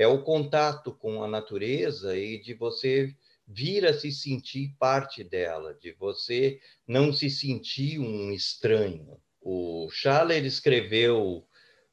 é 0.00 0.06
o 0.06 0.22
contato 0.22 0.94
com 0.94 1.22
a 1.22 1.28
natureza 1.28 2.16
e 2.16 2.40
de 2.40 2.54
você 2.54 3.14
vir 3.46 3.84
a 3.84 3.92
se 3.92 4.10
sentir 4.10 4.74
parte 4.78 5.22
dela, 5.22 5.74
de 5.74 5.92
você 5.92 6.58
não 6.88 7.12
se 7.12 7.28
sentir 7.28 7.98
um 7.98 8.32
estranho. 8.32 9.20
O 9.42 9.90
Schaller 9.90 10.46
escreveu 10.46 11.46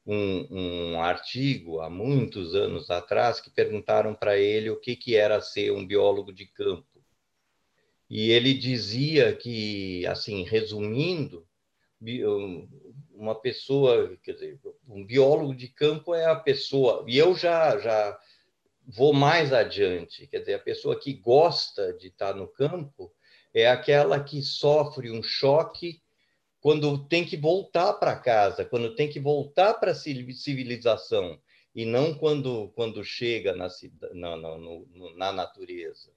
um, 0.06 0.46
um, 0.50 1.02
artigo 1.02 1.82
há 1.82 1.90
muitos 1.90 2.54
anos 2.54 2.88
atrás 2.88 3.42
que 3.42 3.50
perguntaram 3.50 4.14
para 4.14 4.38
ele 4.38 4.70
o 4.70 4.80
que, 4.80 4.96
que 4.96 5.14
era 5.14 5.42
ser 5.42 5.70
um 5.72 5.86
biólogo 5.86 6.32
de 6.32 6.46
campo. 6.46 7.04
E 8.08 8.30
ele 8.30 8.54
dizia 8.54 9.36
que, 9.36 10.06
assim, 10.06 10.44
resumindo, 10.44 11.46
uma 13.18 13.34
pessoa, 13.34 14.16
quer 14.22 14.32
dizer, 14.32 14.60
um 14.88 15.04
biólogo 15.04 15.54
de 15.54 15.68
campo 15.68 16.14
é 16.14 16.26
a 16.26 16.36
pessoa, 16.36 17.04
e 17.08 17.18
eu 17.18 17.34
já, 17.34 17.76
já 17.78 18.18
vou 18.86 19.12
mais 19.12 19.52
adiante, 19.52 20.26
quer 20.28 20.38
dizer, 20.38 20.54
a 20.54 20.60
pessoa 20.60 20.98
que 20.98 21.12
gosta 21.12 21.92
de 21.94 22.06
estar 22.06 22.34
no 22.34 22.46
campo 22.46 23.12
é 23.52 23.68
aquela 23.68 24.22
que 24.22 24.40
sofre 24.40 25.10
um 25.10 25.22
choque 25.22 26.00
quando 26.60 27.06
tem 27.06 27.24
que 27.24 27.36
voltar 27.36 27.94
para 27.94 28.16
casa, 28.16 28.64
quando 28.64 28.94
tem 28.94 29.08
que 29.08 29.20
voltar 29.20 29.74
para 29.74 29.92
a 29.92 29.94
civilização, 29.94 31.38
e 31.74 31.84
não 31.84 32.14
quando, 32.14 32.72
quando 32.74 33.04
chega 33.04 33.54
na, 33.54 33.68
na, 34.14 34.36
na, 34.36 34.58
na 35.16 35.32
natureza. 35.32 36.10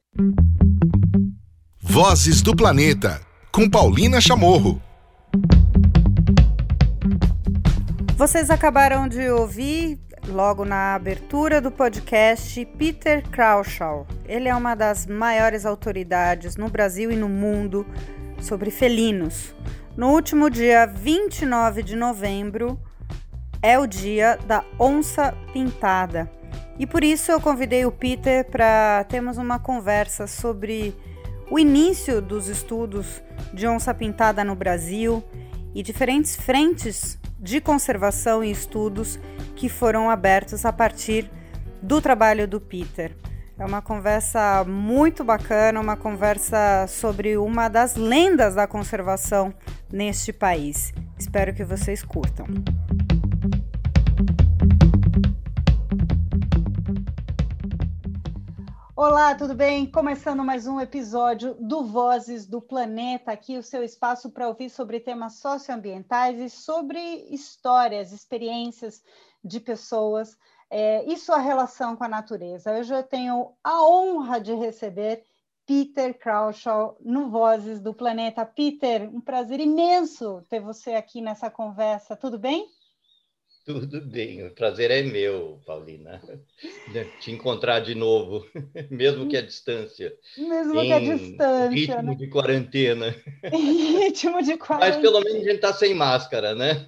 Vozes 1.80 2.42
do 2.42 2.56
Planeta, 2.56 3.26
com 3.52 3.70
Paulina 3.70 4.22
Chamorro. 4.22 4.82
Vocês 8.22 8.52
acabaram 8.52 9.08
de 9.08 9.32
ouvir, 9.32 10.00
logo 10.28 10.64
na 10.64 10.94
abertura 10.94 11.60
do 11.60 11.72
podcast, 11.72 12.64
Peter 12.78 13.28
Kraushaw. 13.28 14.06
Ele 14.26 14.48
é 14.48 14.54
uma 14.54 14.76
das 14.76 15.08
maiores 15.08 15.66
autoridades 15.66 16.56
no 16.56 16.70
Brasil 16.70 17.10
e 17.10 17.16
no 17.16 17.28
mundo 17.28 17.84
sobre 18.40 18.70
felinos. 18.70 19.56
No 19.98 20.12
último 20.12 20.52
dia 20.52 20.86
29 20.86 21.82
de 21.82 21.96
novembro 21.96 22.80
é 23.60 23.80
o 23.80 23.88
dia 23.88 24.38
da 24.46 24.64
onça 24.80 25.36
pintada. 25.52 26.32
E 26.78 26.86
por 26.86 27.04
isso 27.04 27.32
eu 27.32 27.42
convidei 27.42 27.88
o 27.88 27.92
Peter 27.92 28.46
para 28.46 29.04
termos 29.06 29.40
uma 29.40 29.58
conversa 29.58 30.28
sobre 30.28 30.96
o 31.50 31.58
início 31.58 32.22
dos 32.22 32.48
estudos 32.48 33.20
de 33.52 33.68
onça 33.68 33.92
pintada 33.96 34.44
no 34.44 34.54
Brasil 34.54 35.24
e 35.74 35.82
diferentes 35.82 36.36
frentes 36.36 37.20
de 37.42 37.60
conservação 37.60 38.44
e 38.44 38.52
estudos 38.52 39.20
que 39.56 39.68
foram 39.68 40.10
abertos 40.10 40.64
a 40.64 40.72
partir 40.72 41.30
do 41.82 42.00
trabalho 42.00 42.48
do 42.48 42.62
Peter. 42.62 43.16
É 43.58 43.66
uma 43.66 43.82
conversa 43.82 44.64
muito 44.64 45.24
bacana, 45.24 45.80
uma 45.80 45.96
conversa 45.98 46.86
sobre 46.88 47.38
uma 47.38 47.68
das 47.68 47.96
lendas 47.96 48.56
da 48.56 48.68
conservação 48.68 49.54
neste 49.92 50.32
país. 50.32 50.94
Espero 51.18 51.54
que 51.54 51.64
vocês 51.64 52.04
curtam. 52.04 52.48
Olá, 59.04 59.34
tudo 59.34 59.56
bem? 59.56 59.88
Começando 59.88 60.44
mais 60.44 60.68
um 60.68 60.80
episódio 60.80 61.56
do 61.56 61.84
Vozes 61.84 62.46
do 62.46 62.62
Planeta, 62.62 63.32
aqui 63.32 63.58
o 63.58 63.64
seu 63.64 63.84
espaço 63.84 64.30
para 64.30 64.48
ouvir 64.48 64.70
sobre 64.70 65.00
temas 65.00 65.40
socioambientais 65.40 66.40
e 66.40 66.48
sobre 66.48 67.00
histórias, 67.32 68.12
experiências 68.12 69.04
de 69.44 69.60
pessoas 69.60 70.38
é, 70.70 71.04
e 71.12 71.18
sua 71.18 71.40
relação 71.40 71.96
com 71.96 72.04
a 72.04 72.08
natureza. 72.08 72.78
Hoje 72.78 72.94
eu 72.94 73.02
tenho 73.02 73.54
a 73.64 73.84
honra 73.84 74.40
de 74.40 74.54
receber 74.54 75.24
Peter 75.66 76.16
Kraushaw 76.20 76.96
no 77.02 77.28
Vozes 77.32 77.80
do 77.82 77.96
Planeta. 77.96 78.46
Peter, 78.46 79.10
um 79.12 79.20
prazer 79.20 79.60
imenso 79.60 80.44
ter 80.48 80.60
você 80.60 80.94
aqui 80.94 81.22
nessa 81.22 81.50
conversa. 81.50 82.16
Tudo 82.16 82.38
bem? 82.38 82.70
Tudo 83.66 84.02
bem, 84.02 84.46
o 84.46 84.52
prazer 84.56 84.90
é 84.90 85.04
meu, 85.04 85.62
Paulina, 85.66 86.20
te 87.20 87.32
encontrar 87.32 87.80
de 87.80 87.94
novo, 87.94 88.44
mesmo 88.90 89.28
que 89.28 89.38
à 89.38 89.42
distância. 89.42 90.12
Mesmo 90.36 90.82
que 90.82 90.92
à 90.92 91.00
distância. 91.00 91.70
Ritmo 91.70 92.02
né? 92.02 92.16
de 92.16 92.28
quarentena. 92.28 93.16
ritmo 93.44 94.42
de 94.42 94.58
quarentena. 94.58 94.94
Mas 94.94 94.98
pelo 94.98 95.22
menos 95.22 95.42
a 95.42 95.44
gente 95.44 95.56
está 95.56 95.74
sem 95.74 95.94
máscara, 95.94 96.56
né? 96.56 96.88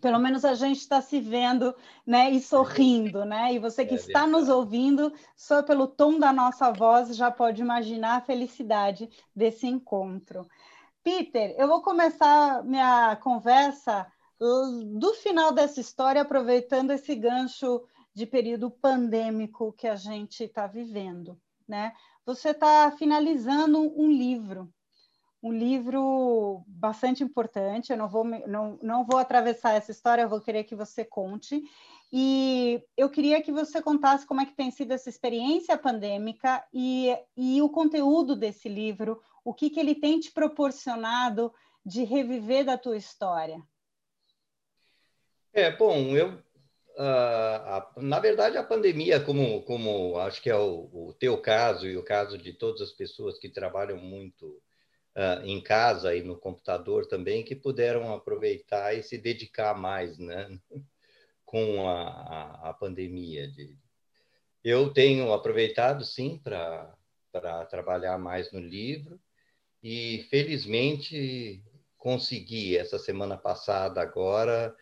Pelo 0.00 0.18
menos 0.18 0.46
a 0.46 0.54
gente 0.54 0.78
está 0.78 1.02
se 1.02 1.20
vendo 1.20 1.74
né, 2.06 2.30
e 2.30 2.40
sorrindo, 2.40 3.24
né? 3.26 3.52
E 3.52 3.58
você 3.58 3.84
que 3.84 3.94
é 3.94 3.98
está 3.98 4.26
nos 4.26 4.48
ouvindo, 4.48 5.12
só 5.36 5.62
pelo 5.62 5.86
tom 5.86 6.18
da 6.18 6.32
nossa 6.32 6.72
voz 6.72 7.14
já 7.14 7.30
pode 7.30 7.60
imaginar 7.60 8.16
a 8.16 8.20
felicidade 8.22 9.10
desse 9.34 9.66
encontro. 9.66 10.48
Peter, 11.04 11.54
eu 11.58 11.68
vou 11.68 11.82
começar 11.82 12.64
minha 12.64 13.14
conversa 13.16 14.06
do 14.38 15.14
final 15.14 15.52
dessa 15.52 15.80
história, 15.80 16.22
aproveitando 16.22 16.90
esse 16.90 17.14
gancho 17.14 17.82
de 18.14 18.26
período 18.26 18.70
pandêmico 18.70 19.72
que 19.72 19.86
a 19.86 19.96
gente 19.96 20.44
está 20.44 20.66
vivendo, 20.66 21.38
né? 21.68 21.92
Você 22.24 22.50
está 22.50 22.90
finalizando 22.90 23.78
um 23.98 24.10
livro, 24.10 24.72
um 25.42 25.52
livro 25.52 26.64
bastante 26.66 27.22
importante. 27.22 27.92
Eu 27.92 27.98
não 27.98 28.08
vou, 28.08 28.24
não, 28.24 28.78
não 28.82 29.04
vou 29.04 29.18
atravessar 29.18 29.72
essa 29.74 29.90
história, 29.90 30.22
eu 30.22 30.28
vou 30.28 30.40
querer 30.40 30.64
que 30.64 30.74
você 30.74 31.04
conte. 31.04 31.62
E 32.12 32.82
eu 32.96 33.10
queria 33.10 33.42
que 33.42 33.52
você 33.52 33.82
contasse 33.82 34.26
como 34.26 34.40
é 34.40 34.46
que 34.46 34.56
tem 34.56 34.70
sido 34.70 34.92
essa 34.92 35.08
experiência 35.08 35.76
pandêmica 35.76 36.64
e, 36.72 37.16
e 37.36 37.60
o 37.60 37.68
conteúdo 37.68 38.34
desse 38.34 38.68
livro, 38.68 39.20
o 39.44 39.52
que, 39.52 39.70
que 39.70 39.78
ele 39.78 39.94
tem 39.94 40.18
te 40.18 40.32
proporcionado 40.32 41.52
de 41.84 42.02
reviver 42.02 42.64
da 42.64 42.78
tua 42.78 42.96
história. 42.96 43.62
É, 45.56 45.70
bom, 45.70 46.14
eu, 46.14 46.34
uh, 46.98 47.00
a, 47.00 47.92
na 47.96 48.20
verdade, 48.20 48.58
a 48.58 48.62
pandemia, 48.62 49.18
como, 49.18 49.62
como 49.62 50.18
acho 50.18 50.42
que 50.42 50.50
é 50.50 50.54
o, 50.54 50.90
o, 50.92 51.14
teu 51.18 51.40
caso 51.40 51.86
e 51.86 51.96
o 51.96 52.02
caso 52.02 52.36
de 52.36 52.52
todas 52.52 52.82
as 52.82 52.92
pessoas 52.92 53.38
que 53.38 53.48
trabalham 53.48 53.96
muito 53.96 54.48
uh, 55.16 55.42
em 55.46 55.58
casa 55.62 56.14
e 56.14 56.22
no 56.22 56.36
computador 56.36 57.06
também, 57.06 57.42
que 57.42 57.56
puderam 57.56 58.12
aproveitar 58.12 58.92
e 58.92 59.02
se 59.02 59.16
dedicar 59.16 59.72
mais, 59.72 60.18
né, 60.18 60.60
com 61.42 61.88
a, 61.88 62.02
a, 62.02 62.68
a 62.68 62.72
pandemia. 62.74 63.48
De... 63.48 63.78
Eu 64.62 64.92
tenho 64.92 65.32
aproveitado, 65.32 66.04
sim, 66.04 66.38
para 66.38 67.64
trabalhar 67.70 68.18
mais 68.18 68.52
no 68.52 68.60
livro 68.60 69.18
e, 69.82 70.26
felizmente, 70.28 71.64
consegui, 71.96 72.76
essa 72.76 72.98
semana 72.98 73.38
passada 73.38 74.02
agora, 74.02 74.76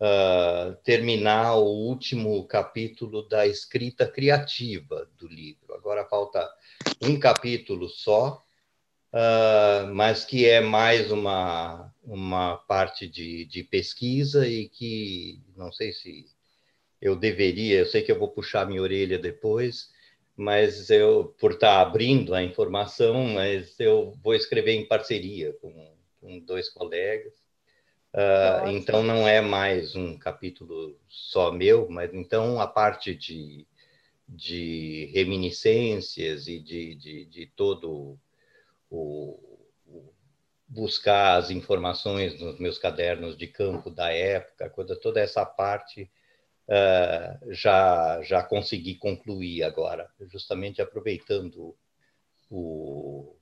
uh, 0.00 0.74
terminar 0.82 1.56
o 1.56 1.64
último 1.64 2.44
capítulo 2.46 3.28
da 3.28 3.46
escrita 3.46 4.06
criativa 4.06 5.08
do 5.18 5.28
livro. 5.28 5.74
Agora 5.74 6.04
falta 6.06 6.48
um 7.02 7.18
capítulo 7.18 7.88
só, 7.88 8.42
uh, 9.12 9.94
mas 9.94 10.24
que 10.24 10.46
é 10.48 10.60
mais 10.60 11.10
uma, 11.10 11.94
uma 12.02 12.56
parte 12.56 13.06
de, 13.06 13.44
de 13.44 13.62
pesquisa 13.62 14.46
e 14.48 14.68
que 14.68 15.40
não 15.56 15.70
sei 15.70 15.92
se 15.92 16.26
eu 17.00 17.16
deveria, 17.16 17.78
eu 17.80 17.86
sei 17.86 18.02
que 18.02 18.12
eu 18.12 18.18
vou 18.18 18.28
puxar 18.28 18.66
minha 18.66 18.82
orelha 18.82 19.18
depois, 19.18 19.90
mas 20.36 20.90
eu, 20.90 21.34
por 21.38 21.52
estar 21.52 21.80
abrindo 21.80 22.34
a 22.34 22.42
informação, 22.42 23.24
mas 23.24 23.78
eu 23.78 24.14
vou 24.22 24.34
escrever 24.34 24.72
em 24.72 24.86
parceria 24.86 25.52
com, 25.54 25.94
com 26.20 26.38
dois 26.40 26.68
colegas. 26.68 27.39
Uh, 28.12 28.70
então 28.70 29.04
não 29.04 29.26
é 29.26 29.40
mais 29.40 29.94
um 29.94 30.18
capítulo 30.18 30.98
só 31.08 31.52
meu, 31.52 31.88
mas 31.88 32.12
então 32.12 32.60
a 32.60 32.66
parte 32.66 33.14
de, 33.14 33.68
de 34.28 35.08
reminiscências 35.14 36.48
e 36.48 36.58
de, 36.58 36.96
de, 36.96 37.24
de 37.26 37.46
todo 37.46 38.18
o, 38.90 39.38
o, 39.86 40.12
buscar 40.66 41.36
as 41.36 41.50
informações 41.50 42.40
nos 42.40 42.58
meus 42.58 42.78
cadernos 42.78 43.36
de 43.36 43.46
campo 43.46 43.88
da 43.88 44.12
época, 44.12 44.68
quando 44.70 44.98
toda 44.98 45.20
essa 45.20 45.46
parte 45.46 46.10
uh, 46.66 47.52
já 47.52 48.20
já 48.24 48.42
consegui 48.42 48.96
concluir 48.96 49.62
agora, 49.62 50.10
justamente 50.32 50.82
aproveitando 50.82 51.76
o 52.50 53.36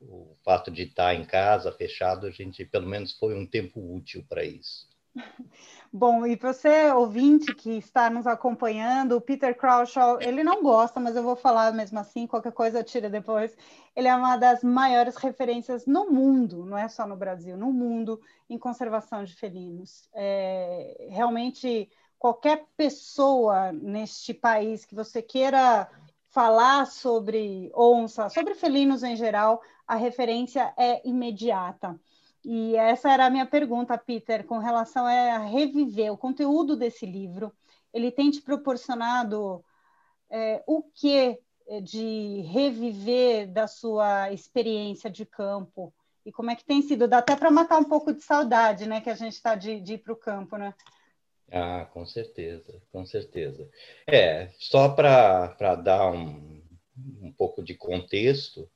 o 0.00 0.34
fato 0.44 0.70
de 0.70 0.82
estar 0.82 1.14
em 1.14 1.24
casa, 1.24 1.72
fechado, 1.72 2.26
a 2.26 2.30
gente 2.30 2.64
pelo 2.64 2.86
menos 2.86 3.12
foi 3.12 3.34
um 3.34 3.46
tempo 3.46 3.80
útil 3.94 4.24
para 4.28 4.44
isso. 4.44 4.88
Bom, 5.92 6.24
e 6.24 6.36
você, 6.36 6.90
ouvinte 6.92 7.52
que 7.54 7.70
está 7.70 8.08
nos 8.08 8.26
acompanhando, 8.26 9.16
o 9.16 9.20
Peter 9.20 9.56
Crawshaw, 9.56 10.20
ele 10.20 10.44
não 10.44 10.62
gosta, 10.62 11.00
mas 11.00 11.16
eu 11.16 11.22
vou 11.22 11.34
falar 11.34 11.72
mesmo 11.72 11.98
assim, 11.98 12.26
qualquer 12.26 12.52
coisa 12.52 12.78
eu 12.78 12.84
tiro 12.84 13.10
depois. 13.10 13.56
Ele 13.94 14.06
é 14.06 14.14
uma 14.14 14.36
das 14.36 14.62
maiores 14.62 15.16
referências 15.16 15.86
no 15.86 16.10
mundo, 16.10 16.64
não 16.64 16.78
é 16.78 16.88
só 16.88 17.06
no 17.06 17.16
Brasil, 17.16 17.56
no 17.56 17.72
mundo, 17.72 18.20
em 18.48 18.56
conservação 18.56 19.24
de 19.24 19.34
felinos. 19.34 20.08
É, 20.14 21.08
realmente 21.10 21.90
qualquer 22.18 22.66
pessoa 22.76 23.72
neste 23.72 24.32
país 24.32 24.84
que 24.84 24.94
você 24.94 25.20
queira 25.20 25.88
falar 26.30 26.86
sobre 26.86 27.70
onça, 27.74 28.28
sobre 28.28 28.54
felinos 28.54 29.02
em 29.02 29.16
geral, 29.16 29.60
a 29.86 29.96
referência 29.96 30.72
é 30.76 31.06
imediata. 31.06 31.98
E 32.44 32.74
essa 32.76 33.10
era 33.10 33.26
a 33.26 33.30
minha 33.30 33.46
pergunta, 33.46 33.98
Peter, 33.98 34.46
com 34.46 34.58
relação 34.58 35.04
a 35.06 35.38
reviver 35.38 36.12
o 36.12 36.16
conteúdo 36.16 36.76
desse 36.76 37.04
livro. 37.04 37.52
Ele 37.92 38.10
tem 38.10 38.30
te 38.30 38.40
proporcionado 38.40 39.62
é, 40.30 40.62
o 40.66 40.82
que 40.82 41.38
de 41.82 42.40
reviver 42.42 43.52
da 43.52 43.66
sua 43.66 44.32
experiência 44.32 45.10
de 45.10 45.24
campo 45.24 45.92
e 46.24 46.32
como 46.32 46.50
é 46.50 46.56
que 46.56 46.64
tem 46.64 46.82
sido? 46.82 47.08
Dá 47.08 47.18
até 47.18 47.34
para 47.34 47.50
matar 47.50 47.78
um 47.78 47.84
pouco 47.84 48.12
de 48.12 48.22
saudade, 48.22 48.86
né? 48.86 49.00
Que 49.00 49.10
a 49.10 49.14
gente 49.14 49.32
está 49.32 49.54
de, 49.54 49.80
de 49.80 49.94
ir 49.94 49.98
para 49.98 50.12
o 50.12 50.16
campo, 50.16 50.56
né? 50.56 50.74
Ah, 51.50 51.88
com 51.92 52.06
certeza, 52.06 52.80
com 52.92 53.04
certeza. 53.04 53.68
É, 54.06 54.50
só 54.58 54.88
para 54.88 55.74
dar 55.76 56.12
um, 56.12 56.62
um 57.20 57.32
pouco 57.32 57.62
de 57.62 57.74
contexto, 57.74 58.70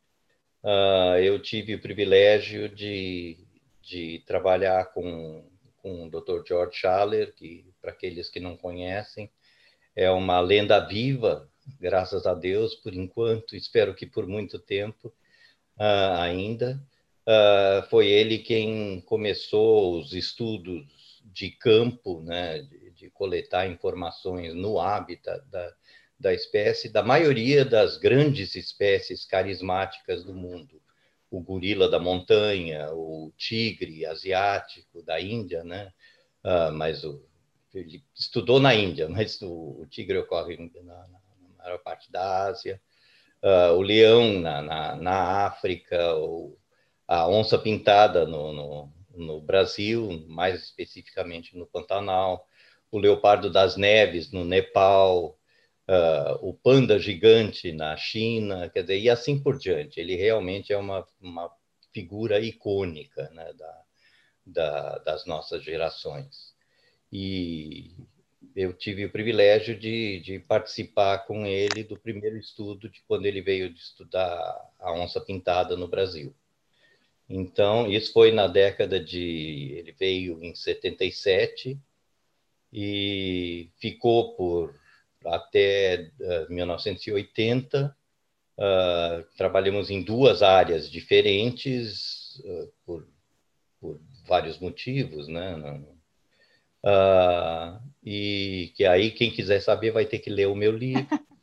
uh, 0.62 1.16
eu 1.22 1.40
tive 1.40 1.76
o 1.76 1.80
privilégio 1.80 2.68
de, 2.68 3.38
de 3.80 4.22
trabalhar 4.26 4.86
com, 4.92 5.48
com 5.78 6.06
o 6.06 6.10
Dr. 6.10 6.46
George 6.46 6.76
Schaller, 6.76 7.32
que, 7.34 7.64
para 7.80 7.92
aqueles 7.92 8.28
que 8.28 8.40
não 8.40 8.56
conhecem, 8.56 9.30
é 9.94 10.10
uma 10.10 10.40
lenda 10.40 10.80
viva 10.80 11.48
graças 11.80 12.26
a 12.26 12.34
Deus, 12.34 12.74
por 12.74 12.94
enquanto, 12.94 13.56
espero 13.56 13.94
que 13.94 14.06
por 14.06 14.26
muito 14.26 14.58
tempo 14.58 15.08
uh, 15.78 16.18
ainda. 16.18 16.82
Uh, 17.26 17.88
foi 17.88 18.08
ele 18.08 18.38
quem 18.38 19.00
começou 19.02 19.98
os 19.98 20.12
estudos 20.12 20.84
de 21.24 21.50
campo, 21.50 22.20
né, 22.22 22.62
de, 22.62 22.90
de 22.92 23.10
coletar 23.10 23.66
informações 23.66 24.54
no 24.54 24.78
hábitat 24.78 25.42
da, 25.50 25.74
da 26.18 26.32
espécie, 26.32 26.88
da 26.88 27.02
maioria 27.02 27.64
das 27.64 27.96
grandes 27.96 28.54
espécies 28.54 29.24
carismáticas 29.24 30.24
do 30.24 30.34
mundo. 30.34 30.80
O 31.30 31.40
gorila 31.40 31.88
da 31.88 31.98
montanha, 31.98 32.92
o 32.92 33.32
tigre 33.36 34.06
asiático 34.06 35.02
da 35.02 35.20
Índia, 35.20 35.64
né? 35.64 35.92
Uh, 36.44 36.72
mas 36.72 37.02
o, 37.02 37.26
ele 37.74 38.04
estudou 38.14 38.60
na 38.60 38.74
Índia, 38.74 39.08
mas 39.10 39.40
o, 39.42 39.80
o 39.80 39.86
tigre 39.86 40.18
ocorre 40.18 40.56
na, 40.56 41.08
na 41.08 41.20
maior 41.58 41.78
parte 41.78 42.12
da 42.12 42.46
Ásia, 42.46 42.80
uh, 43.42 43.72
o 43.74 43.82
leão 43.82 44.38
na, 44.38 44.62
na, 44.62 44.96
na 44.96 45.46
África, 45.46 46.14
o, 46.16 46.56
a 47.08 47.28
onça 47.28 47.58
pintada 47.58 48.26
no, 48.26 48.52
no, 48.52 48.93
no, 49.16 49.40
Brasil, 49.40 50.24
mais 50.28 50.62
especificamente 50.62 51.56
no 51.56 51.66
Pantanal, 51.66 52.46
o 52.90 52.98
leopardo 52.98 53.50
das 53.50 53.76
neves 53.76 54.30
no 54.30 54.44
Nepal, 54.44 55.38
uh, 55.88 56.38
o 56.48 56.54
panda 56.54 56.98
gigante 56.98 57.72
na 57.72 57.96
China, 57.96 58.68
quer 58.70 58.82
dizer, 58.82 59.00
e 59.00 59.10
assim 59.10 59.42
por 59.42 59.58
diante. 59.58 60.00
Ele 60.00 60.14
realmente 60.16 60.72
é 60.72 60.76
uma, 60.76 61.06
uma 61.20 61.50
figura 61.92 62.40
icônica 62.40 63.30
né, 63.30 63.52
da, 63.54 63.82
da, 64.46 64.98
das 64.98 65.26
nossas 65.26 65.62
gerações. 65.62 66.54
E, 67.12 67.94
eu 68.54 68.72
tive 68.72 69.04
o 69.04 69.10
privilégio 69.10 69.76
de, 69.78 70.20
de, 70.20 70.38
participar 70.38 71.18
com 71.26 71.44
ele 71.46 71.82
do 71.82 71.98
primeiro 71.98 72.36
estudo 72.36 72.88
de 72.88 73.02
quando 73.02 73.26
ele 73.26 73.40
veio 73.40 73.72
de 73.72 73.80
estudar 73.80 74.72
a 74.78 74.92
onça 74.92 75.20
pintada 75.20 75.76
no 75.76 75.88
Brasil. 75.88 76.34
Então, 77.28 77.90
isso 77.90 78.12
foi 78.12 78.32
na 78.32 78.46
década 78.46 79.00
de. 79.00 79.74
Ele 79.76 79.92
veio 79.92 80.42
em 80.42 80.54
77 80.54 81.78
e 82.72 83.70
ficou 83.78 84.34
por 84.34 84.74
até 85.24 86.10
uh, 86.20 86.52
1980. 86.52 87.96
Uh, 88.56 89.24
trabalhamos 89.36 89.90
em 89.90 90.02
duas 90.02 90.42
áreas 90.42 90.88
diferentes 90.88 92.36
uh, 92.44 92.72
por, 92.84 93.08
por, 93.80 94.00
vários 94.26 94.58
motivos, 94.58 95.26
né? 95.26 95.82
Uh, 96.84 97.80
e 98.04 98.72
que 98.76 98.84
aí 98.84 99.10
quem 99.10 99.30
quiser 99.30 99.60
saber 99.60 99.90
vai 99.90 100.04
ter 100.04 100.18
que 100.18 100.30
ler 100.30 100.46
o 100.46 100.54
meu 100.54 100.70
livro. 100.70 101.06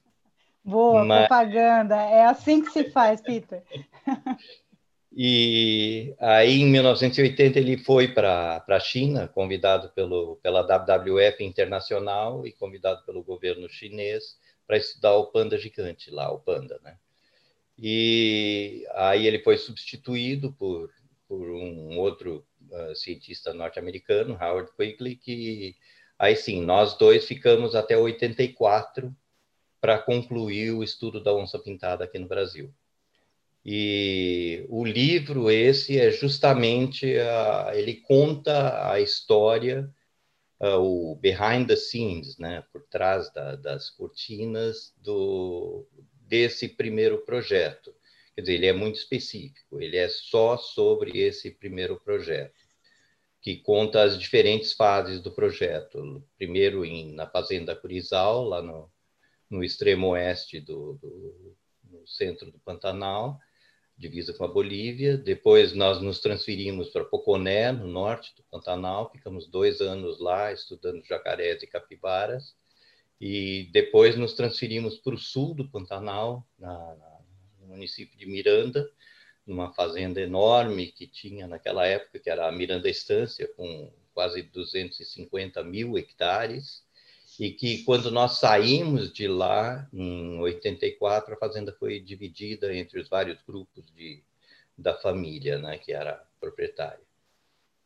Boa, 0.64 1.04
Mas... 1.04 1.28
propaganda. 1.28 1.96
É 1.96 2.26
assim 2.26 2.62
que 2.62 2.70
se 2.70 2.92
faz, 2.92 3.20
Peter. 3.20 3.64
e 5.14 6.16
aí, 6.20 6.62
em 6.62 6.68
1980, 6.68 7.60
ele 7.60 7.78
foi 7.78 8.08
para 8.08 8.64
a 8.66 8.80
China, 8.80 9.28
convidado 9.28 9.90
pelo, 9.90 10.38
pela 10.38 10.62
WWF 10.62 11.44
Internacional 11.44 12.48
e 12.48 12.54
convidado 12.54 13.04
pelo 13.06 13.22
governo 13.22 13.68
chinês 13.68 14.38
para 14.66 14.78
estudar 14.78 15.18
o 15.18 15.28
panda 15.28 15.58
gigante 15.58 16.10
lá, 16.10 16.32
o 16.32 16.40
panda, 16.40 16.80
né? 16.82 16.98
E 17.78 18.86
aí 18.94 19.28
ele 19.28 19.40
foi 19.40 19.58
substituído 19.58 20.54
por, 20.54 20.90
por 21.28 21.50
um 21.50 21.98
outro 21.98 22.46
uh, 22.70 22.96
cientista 22.96 23.54
norte-americano, 23.54 24.38
Howard 24.42 24.72
Quigley, 24.78 25.18
que 25.18 25.76
aí 26.18 26.36
sim, 26.38 26.62
nós 26.62 26.98
dois 26.98 27.26
ficamos 27.26 27.76
até 27.76 27.98
84 27.98 29.14
para 29.82 29.98
concluir 29.98 30.72
o 30.72 30.84
estudo 30.84 31.22
da 31.22 31.34
onça 31.34 31.60
pintada 31.60 32.06
aqui 32.06 32.18
no 32.18 32.28
Brasil. 32.28 32.74
E 33.64 34.66
o 34.70 34.84
livro 34.84 35.52
esse 35.52 36.00
é 36.00 36.10
justamente, 36.12 37.06
uh, 37.06 37.72
ele 37.74 37.96
conta 37.96 38.92
a 38.92 39.00
história, 39.00 39.88
uh, 40.60 40.80
o 40.80 41.16
behind 41.16 41.68
the 41.68 41.76
scenes, 41.76 42.38
né, 42.38 42.64
por 42.74 42.84
trás 42.88 43.32
da, 43.34 43.56
das 43.56 43.90
cortinas 43.92 44.94
do, 44.98 45.88
desse 46.28 46.68
primeiro 46.68 47.20
projeto. 47.20 47.94
Quer 48.34 48.42
dizer, 48.42 48.54
ele 48.54 48.68
é 48.68 48.74
muito 48.74 48.96
específico, 48.96 49.80
ele 49.80 49.98
é 49.98 50.10
só 50.10 50.58
sobre 50.58 51.20
esse 51.20 51.52
primeiro 51.52 52.00
projeto 52.00 52.62
que 53.42 53.58
conta 53.58 54.04
as 54.04 54.18
diferentes 54.20 54.72
fases 54.74 55.20
do 55.20 55.32
projeto. 55.32 56.24
Primeiro 56.38 56.86
em, 56.86 57.14
na 57.14 57.28
Fazenda 57.28 57.76
Curizal, 57.76 58.44
lá 58.44 58.62
no, 58.62 58.90
no 59.50 59.64
extremo 59.64 60.10
oeste 60.10 60.60
do, 60.60 60.94
do 61.02 61.58
no 61.90 62.08
centro 62.08 62.52
do 62.52 62.60
Pantanal, 62.60 63.38
divisa 64.02 64.34
com 64.34 64.44
a 64.44 64.48
Bolívia. 64.48 65.16
Depois 65.16 65.74
nós 65.74 66.02
nos 66.02 66.20
transferimos 66.20 66.90
para 66.90 67.06
Poconé, 67.06 67.72
no 67.72 67.88
norte 67.88 68.36
do 68.36 68.44
Pantanal. 68.44 69.12
Ficamos 69.12 69.48
dois 69.48 69.80
anos 69.80 70.20
lá 70.20 70.52
estudando 70.52 71.06
jacarés 71.06 71.62
e 71.62 71.68
capibaras. 71.68 72.56
E 73.20 73.70
depois 73.72 74.18
nos 74.18 74.34
transferimos 74.34 74.98
para 74.98 75.14
o 75.14 75.18
sul 75.18 75.54
do 75.54 75.70
Pantanal, 75.70 76.46
na, 76.58 76.74
na, 76.74 77.20
no 77.60 77.68
município 77.68 78.18
de 78.18 78.26
Miranda, 78.26 78.90
numa 79.46 79.72
fazenda 79.74 80.20
enorme 80.20 80.88
que 80.88 81.06
tinha 81.06 81.48
naquela 81.48 81.86
época, 81.86 82.20
que 82.20 82.30
era 82.30 82.48
a 82.48 82.52
Miranda 82.52 82.90
Estância, 82.90 83.48
com 83.56 83.94
quase 84.14 84.42
250 84.42 85.64
mil 85.64 85.98
hectares, 85.98 86.84
e 87.42 87.50
que 87.50 87.84
quando 87.86 88.12
nós 88.12 88.38
saímos 88.38 89.12
de 89.12 89.28
lá, 89.28 89.90
em 89.92 90.40
84, 90.42 91.34
a 91.34 91.38
fazenda 91.38 91.76
foi 91.80 92.00
dividida 92.00 92.72
entre 92.72 93.00
os 93.00 93.10
vários 93.10 93.42
grupos 93.42 93.84
de, 93.96 94.24
da 94.78 94.94
família, 94.94 95.58
né, 95.58 95.80
que 95.80 95.92
era 95.92 96.24
proprietária. 96.40 97.02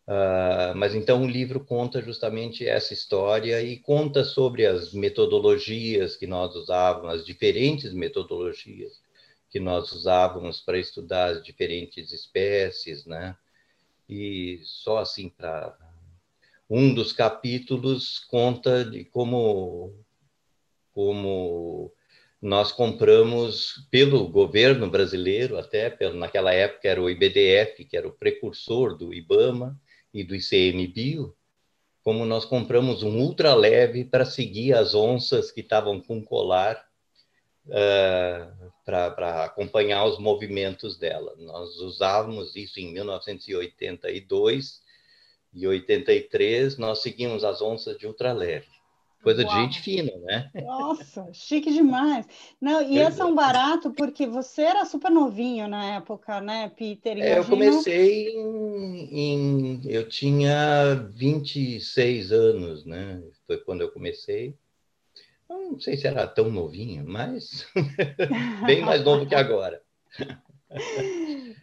Uh, 0.05 0.75
mas 0.75 0.93
então 0.93 1.24
o 1.24 1.27
livro 1.27 1.63
conta 1.63 2.01
justamente 2.01 2.67
essa 2.67 2.93
história 2.93 3.63
e 3.63 3.79
conta 3.79 4.25
sobre 4.25 4.65
as 4.65 4.91
metodologias 4.91 6.17
que 6.17 6.27
nós 6.27 6.53
usávamos, 6.53 7.21
as 7.21 7.25
diferentes 7.25 7.93
metodologias 7.93 9.00
que 9.50 9.62
nós 9.62 9.89
usávamos 9.93 10.59
para 10.59 10.77
estudar 10.77 11.27
as 11.27 11.41
diferentes 11.41 12.12
espécies, 12.12 13.05
né? 13.05 13.38
E 14.09 14.59
só 14.65 14.97
assim 14.97 15.29
para 15.29 15.77
um 16.69 16.93
dos 16.93 17.13
capítulos 17.13 18.19
conta 18.19 18.84
de 18.84 19.05
como 19.05 19.93
como 20.93 21.93
nós 22.41 22.72
compramos 22.72 23.88
pelo 23.89 24.27
governo 24.29 24.89
brasileiro, 24.89 25.57
até 25.57 25.89
pelo, 25.89 26.15
naquela 26.15 26.53
época 26.53 26.88
era 26.88 27.01
o 27.01 27.10
IBDF, 27.10 27.84
que 27.84 27.98
era 27.98 28.07
o 28.07 28.13
precursor 28.13 28.95
do 28.95 29.13
IBAMA 29.13 29.77
e 30.13 30.24
do 30.24 30.36
ICMBio, 30.36 31.36
como 32.03 32.24
nós 32.25 32.45
compramos 32.45 33.03
um 33.03 33.19
ultraleve 33.19 34.05
para 34.05 34.24
seguir 34.25 34.74
as 34.74 34.93
onças 34.93 35.51
que 35.51 35.62
estavam 35.62 36.00
com 36.00 36.24
colar 36.24 36.88
uh, 37.65 38.72
para 38.86 39.45
acompanhar 39.45 40.05
os 40.05 40.19
movimentos 40.19 40.98
dela. 40.98 41.36
Nós 41.39 41.77
usávamos 41.77 42.55
isso 42.55 42.79
em 42.79 42.93
1982 42.93 44.85
e 45.55 45.65
83, 45.65 46.77
nós 46.77 47.01
seguimos 47.01 47.43
as 47.43 47.62
onças 47.62 47.97
de 47.97 48.05
ultraleve. 48.05 48.67
Coisa 49.24 49.43
Uau. 49.43 49.55
de 49.55 49.62
gente 49.62 49.81
fina, 49.81 50.12
né? 50.24 50.51
Nossa, 50.53 51.33
chique 51.33 51.74
demais. 51.74 52.27
Não, 52.62 52.79
e 52.83 53.00
é 53.00 53.09
um 53.24 53.33
barato 53.33 53.91
porque 53.91 54.27
você 54.27 54.62
era 54.62 54.85
super 54.85 55.09
novinho 55.09 55.67
na 55.67 55.95
época, 55.95 56.39
né, 56.41 56.69
Peter? 56.69 57.17
É, 57.17 57.39
eu 57.39 57.45
comecei 57.45 58.29
em, 58.29 59.19
em, 59.19 59.81
Eu 59.85 60.07
tinha 60.07 60.93
26 61.12 62.31
anos, 62.31 62.85
né? 62.85 63.24
foi 63.47 63.57
quando 63.57 63.81
eu 63.81 63.91
comecei. 63.91 64.55
Não 65.50 65.79
sei 65.79 65.97
se 65.97 66.05
era 66.05 66.27
tão 66.27 66.51
novinho, 66.51 67.03
mas 67.07 67.65
bem 68.65 68.81
mais 68.81 69.03
novo 69.03 69.25
que 69.25 69.35
agora. 69.35 69.81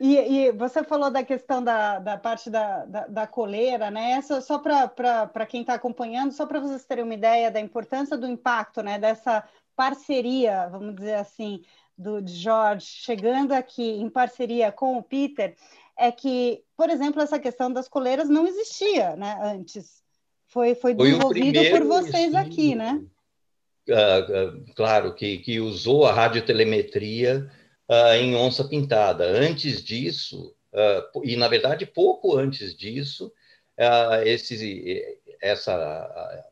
E, 0.01 0.17
e, 0.17 0.53
você 0.53 0.83
falou 0.83 1.11
da 1.11 1.23
questão 1.23 1.63
da, 1.63 1.99
da 1.99 2.17
parte 2.17 2.51
da, 2.51 2.85
da, 2.85 3.07
da 3.07 3.27
coleira, 3.27 3.91
né? 3.91 4.21
Só, 4.23 4.41
só 4.41 4.59
para 4.59 5.47
quem 5.47 5.61
está 5.61 5.75
acompanhando, 5.75 6.33
só 6.33 6.45
para 6.45 6.59
vocês 6.59 6.85
terem 6.85 7.05
uma 7.05 7.15
ideia 7.15 7.51
da 7.51 7.61
importância 7.61 8.17
do 8.17 8.27
impacto, 8.27 8.83
né? 8.83 8.99
Dessa 8.99 9.45
parceria, 9.77 10.69
vamos 10.69 10.97
dizer 10.97 11.15
assim, 11.15 11.63
do 11.97 12.27
George 12.27 12.87
chegando 12.87 13.53
aqui 13.53 14.01
em 14.01 14.09
parceria 14.09 14.73
com 14.73 14.99
o 14.99 15.03
Peter, 15.03 15.55
é 15.97 16.11
que, 16.11 16.65
por 16.77 16.91
exemplo, 16.91 17.23
essa 17.23 17.39
questão 17.39 17.73
das 17.73 17.89
coleiras 17.89 18.29
não 18.29 18.47
existia, 18.47 19.15
né? 19.15 19.39
Antes 19.41 20.03
foi, 20.49 20.75
foi, 20.75 20.95
foi 20.95 21.07
desenvolvido 21.07 21.61
por 21.71 21.85
vocês 21.85 22.35
aqui, 22.35 22.75
né? 22.75 23.01
Uh, 23.89 24.59
uh, 24.59 24.75
claro 24.75 25.15
que, 25.15 25.39
que 25.39 25.59
usou 25.59 26.07
a 26.07 26.13
radiotelemetria 26.13 27.51
uh, 27.93 28.15
em 28.15 28.35
onça 28.35 28.65
pintada. 28.65 29.25
Antes 29.25 29.85
disso, 29.85 30.55
uh, 30.73 31.23
e 31.25 31.37
na 31.37 31.49
verdade 31.49 31.85
pouco 31.85 32.37
antes 32.37 32.75
disso, 32.75 33.31
uh, 33.79 34.23
esse, 34.25 35.21
essa, 35.41 36.45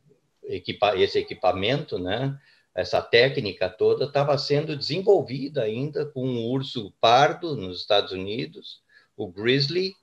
equipa, 0.43 0.95
esse 0.95 1.17
equipamento, 1.17 1.97
né, 1.97 2.37
essa 2.75 3.01
técnica 3.01 3.69
toda 3.69 4.05
estava 4.05 4.37
sendo 4.37 4.77
desenvolvida 4.77 5.63
ainda 5.63 6.05
com 6.05 6.25
um 6.25 6.45
urso 6.45 6.93
pardo 7.01 7.55
nos 7.55 7.81
Estados 7.81 8.11
Unidos, 8.11 8.81
o 9.17 9.27
grizzly, 9.27 9.93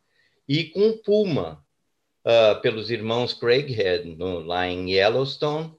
e 0.47 0.65
com 0.65 0.89
o 0.89 0.99
puma, 0.99 1.63
pelos 2.63 2.91
irmãos 2.91 3.33
Craighead, 3.33 4.17
no, 4.17 4.41
lá 4.41 4.67
em 4.67 4.91
Yellowstone, 4.93 5.78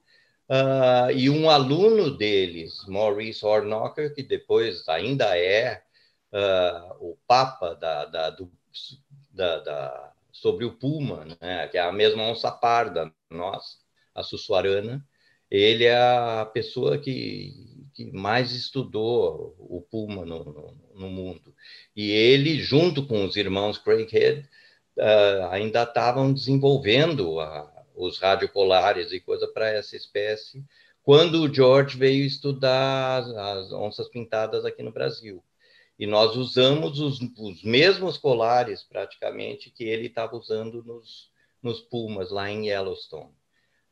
Uh, 0.50 1.12
e 1.16 1.30
um 1.30 1.48
aluno 1.48 2.10
deles, 2.10 2.84
Maurice 2.88 3.46
Hornocker, 3.46 4.16
que 4.16 4.24
depois 4.24 4.88
ainda 4.90 5.38
é 5.38 5.84
uh, 6.34 7.12
o 7.12 7.18
papa 7.28 7.76
da, 7.76 8.06
da, 8.06 8.30
do, 8.32 8.52
da, 9.32 9.60
da, 9.60 10.14
sobre 10.32 10.66
o 10.66 10.72
puma, 10.72 11.26
né? 11.40 11.68
que 11.68 11.78
é 11.78 11.82
a 11.82 11.92
mesma 11.92 12.24
onça 12.24 12.52
parda, 12.52 13.14
nossa, 13.30 13.78
a 14.16 14.24
sussuarana, 14.24 15.06
ele 15.52 15.86
é 15.86 15.96
a 15.96 16.50
pessoa 16.52 16.98
que, 16.98 17.86
que 17.94 18.12
mais 18.12 18.52
estudou 18.52 19.56
o 19.60 19.82
puma 19.82 20.26
no, 20.26 20.44
no, 20.44 20.78
no 20.96 21.10
mundo. 21.10 21.54
E 21.96 22.10
ele, 22.10 22.60
junto 22.60 23.06
com 23.06 23.24
os 23.24 23.36
irmãos 23.36 23.78
Craighead, 23.78 24.50
uh, 24.98 25.46
ainda 25.52 25.84
estavam 25.84 26.34
desenvolvendo 26.34 27.40
a, 27.40 27.79
os 28.00 28.18
radiopolares 28.18 29.12
e 29.12 29.20
coisa 29.20 29.46
para 29.48 29.70
essa 29.70 29.96
espécie, 29.96 30.64
quando 31.04 31.42
o 31.42 31.54
George 31.54 31.98
veio 31.98 32.26
estudar 32.26 33.20
as 33.20 33.74
onças 33.74 34.08
pintadas 34.08 34.64
aqui 34.64 34.82
no 34.82 34.92
Brasil. 34.92 35.44
E 35.98 36.08
nós 36.08 36.38
usamos 36.38 37.00
os, 37.02 37.20
os 37.38 37.62
mesmos 37.62 38.18
colares, 38.18 38.84
praticamente, 38.84 39.70
que 39.70 39.84
ele 39.84 40.08
estava 40.08 40.38
usando 40.38 40.82
nos, 40.82 41.30
nos 41.62 41.82
pumas, 41.82 42.32
lá 42.32 42.50
em 42.50 42.70
Yellowstone, 42.70 43.34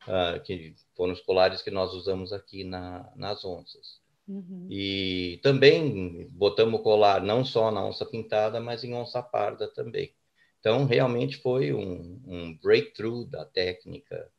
uh, 0.04 0.42
que 0.42 0.74
foram 0.96 1.12
os 1.12 1.20
colares 1.20 1.62
que 1.62 1.70
nós 1.70 1.94
usamos 1.94 2.32
aqui 2.32 2.64
na, 2.64 3.12
nas 3.14 3.44
onças. 3.44 4.00
Uhum. 4.26 4.68
E 4.70 5.40
também 5.44 6.30
botamos 6.30 6.82
colar 6.82 7.22
não 7.22 7.44
só 7.44 7.72
na 7.72 7.86
onça 7.86 8.06
pintada, 8.06 8.62
mas 8.62 8.86
em 8.86 8.94
onça 8.94 9.22
parda 9.22 9.68
também. 9.68 10.14
Então, 10.60 10.86
realmente 10.86 11.38
foi 11.38 11.74
um, 11.74 12.22
um 12.26 12.58
breakthrough 12.62 13.26
da 13.26 13.46
técnica 13.46 14.30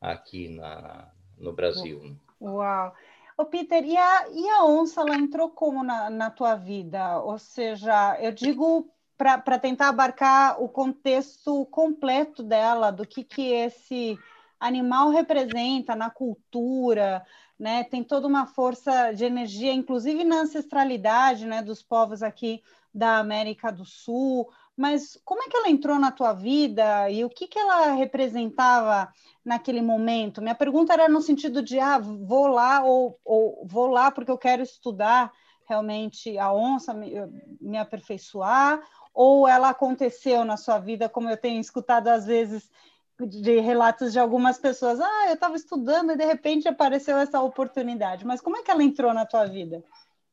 aqui 0.00 0.48
na, 0.48 1.10
no 1.36 1.52
Brasil. 1.52 2.16
Uau! 2.40 2.94
Ô, 3.36 3.44
Peter, 3.44 3.84
e 3.84 3.96
a, 3.96 4.28
e 4.30 4.48
a 4.48 4.64
onça, 4.64 5.00
ela 5.00 5.14
entrou 5.14 5.48
como 5.50 5.84
na, 5.84 6.10
na 6.10 6.28
tua 6.28 6.56
vida? 6.56 7.20
Ou 7.20 7.38
seja, 7.38 8.18
eu 8.20 8.32
digo 8.32 8.90
para 9.16 9.58
tentar 9.58 9.88
abarcar 9.88 10.62
o 10.62 10.68
contexto 10.68 11.66
completo 11.66 12.42
dela, 12.42 12.90
do 12.90 13.06
que, 13.06 13.24
que 13.24 13.52
esse 13.52 14.18
animal 14.60 15.10
representa 15.10 15.94
na 15.96 16.08
cultura, 16.08 17.24
né? 17.58 17.82
Tem 17.84 18.02
toda 18.04 18.26
uma 18.26 18.46
força 18.46 19.12
de 19.12 19.24
energia, 19.24 19.72
inclusive 19.72 20.22
na 20.22 20.42
ancestralidade, 20.42 21.46
né, 21.46 21.62
dos 21.62 21.82
povos 21.82 22.22
aqui 22.22 22.62
da 22.94 23.18
América 23.18 23.70
do 23.70 23.84
Sul 23.84 24.48
mas 24.78 25.20
como 25.24 25.42
é 25.42 25.48
que 25.48 25.56
ela 25.56 25.68
entrou 25.68 25.98
na 25.98 26.12
tua 26.12 26.32
vida 26.32 27.10
e 27.10 27.24
o 27.24 27.28
que, 27.28 27.48
que 27.48 27.58
ela 27.58 27.94
representava 27.94 29.12
naquele 29.44 29.82
momento? 29.82 30.40
Minha 30.40 30.54
pergunta 30.54 30.92
era 30.92 31.08
no 31.08 31.20
sentido 31.20 31.60
de, 31.60 31.80
ah, 31.80 31.98
vou 31.98 32.46
lá 32.46 32.84
ou, 32.84 33.18
ou 33.24 33.66
vou 33.66 33.88
lá 33.88 34.12
porque 34.12 34.30
eu 34.30 34.38
quero 34.38 34.62
estudar 34.62 35.32
realmente 35.68 36.38
a 36.38 36.52
onça, 36.52 36.94
me, 36.94 37.12
me 37.60 37.76
aperfeiçoar, 37.76 38.80
ou 39.12 39.48
ela 39.48 39.70
aconteceu 39.70 40.44
na 40.44 40.56
sua 40.56 40.78
vida, 40.78 41.08
como 41.08 41.28
eu 41.28 41.36
tenho 41.36 41.60
escutado 41.60 42.06
às 42.06 42.24
vezes 42.24 42.70
de 43.18 43.58
relatos 43.58 44.12
de 44.12 44.20
algumas 44.20 44.58
pessoas, 44.58 45.00
ah, 45.00 45.24
eu 45.26 45.34
estava 45.34 45.56
estudando 45.56 46.12
e 46.12 46.16
de 46.16 46.24
repente 46.24 46.68
apareceu 46.68 47.18
essa 47.18 47.42
oportunidade. 47.42 48.24
Mas 48.24 48.40
como 48.40 48.56
é 48.56 48.62
que 48.62 48.70
ela 48.70 48.84
entrou 48.84 49.12
na 49.12 49.26
tua 49.26 49.44
vida? 49.44 49.82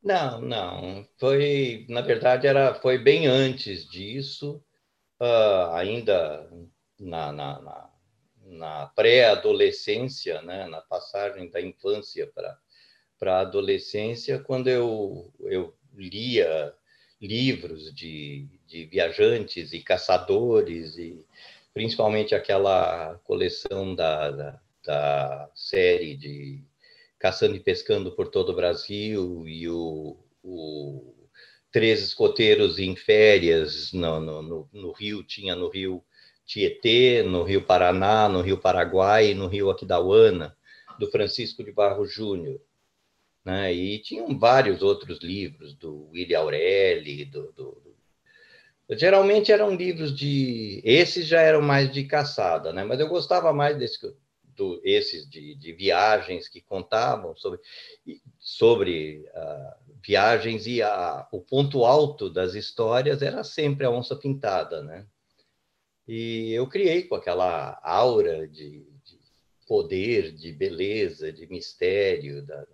Não, 0.06 0.40
não. 0.40 1.08
Foi, 1.18 1.86
na 1.90 2.02
verdade, 2.02 2.46
era, 2.46 2.76
foi 2.76 3.00
bem 3.00 3.26
antes 3.26 3.90
disso, 3.90 4.64
uh, 5.20 5.74
ainda 5.74 6.48
na, 7.00 7.32
na, 7.32 7.62
na, 7.62 7.90
na 8.46 8.86
pré-adolescência, 8.96 10.44
né, 10.44 10.68
na 10.68 10.82
passagem 10.82 11.50
da 11.50 11.60
infância 11.62 12.28
para 12.28 12.58
para 13.18 13.38
a 13.38 13.42
adolescência, 13.42 14.40
quando 14.40 14.68
eu, 14.68 15.34
eu 15.40 15.74
lia 15.94 16.74
livros 17.22 17.94
de, 17.96 18.48
de 18.68 18.86
viajantes 18.86 19.72
e 19.74 19.80
caçadores, 19.82 20.98
e 20.98 21.26
principalmente 21.74 22.36
aquela 22.36 23.16
coleção 23.24 23.96
da, 23.96 24.32
da, 24.32 24.62
da 24.86 25.50
série 25.56 26.18
de 26.18 26.62
caçando 27.26 27.56
e 27.56 27.60
pescando 27.60 28.12
por 28.12 28.28
todo 28.28 28.52
o 28.52 28.56
Brasil 28.56 29.48
e 29.48 29.68
o, 29.68 30.16
o 30.44 31.12
Três 31.72 32.04
Escoteiros 32.04 32.78
em 32.78 32.96
Férias 32.96 33.92
no, 33.92 34.20
no, 34.20 34.42
no, 34.44 34.70
no, 34.72 34.92
Rio, 34.92 35.24
tinha 35.24 35.56
no 35.56 35.68
Rio 35.68 36.04
Tietê, 36.46 37.24
no 37.24 37.42
Rio 37.42 37.64
Paraná, 37.64 38.30
no 38.30 38.42
Rio 38.42 38.60
Paraguai 38.60 39.34
no 39.34 39.48
Rio 39.48 39.72
Aquidauana, 39.72 40.56
do 41.00 41.10
Francisco 41.10 41.64
de 41.64 41.72
Barro 41.72 42.06
Júnior. 42.06 42.62
Né? 43.44 43.74
E 43.74 43.98
tinham 43.98 44.38
vários 44.38 44.84
outros 44.84 45.18
livros, 45.20 45.74
do 45.74 46.08
William 46.14 46.42
Aureli, 46.42 47.26
do, 47.26 47.52
do, 47.54 47.82
do... 47.84 48.96
Geralmente 48.96 49.52
eram 49.52 49.74
livros 49.74 50.16
de... 50.16 50.80
Esses 50.86 51.26
já 51.26 51.42
eram 51.42 51.64
mais 51.64 51.92
de 51.92 52.04
caçada, 52.04 52.72
né? 52.72 52.84
Mas 52.84 53.00
eu 53.00 53.08
gostava 53.08 53.52
mais 53.52 53.76
desse 53.80 54.00
do, 54.56 54.80
esses 54.84 55.30
de, 55.30 55.56
de, 55.56 55.74
viagens 55.74 56.48
que 56.48 56.62
contavam 56.62 57.36
sobre, 57.36 57.60
sobre 58.40 59.26
uh, 59.34 59.94
viagens 60.02 60.66
e 60.68 60.82
a, 60.82 61.28
o 61.32 61.42
ponto 61.42 61.84
alto 61.84 62.30
das 62.30 62.54
histórias 62.54 63.22
era 63.22 63.44
sempre 63.44 63.86
a 63.86 63.92
onça 63.92 64.16
pintada, 64.16 64.82
né? 64.82 65.06
E 66.08 66.52
eu 66.52 66.68
criei 66.68 67.04
com 67.04 67.16
aquela 67.16 67.80
aura 67.84 68.48
de, 68.48 68.86
de 69.04 69.20
poder, 69.68 70.32
de 70.32 70.52
beleza, 70.52 71.34
de 71.34 71.48
mistério 71.48 72.46
da, 72.46 72.68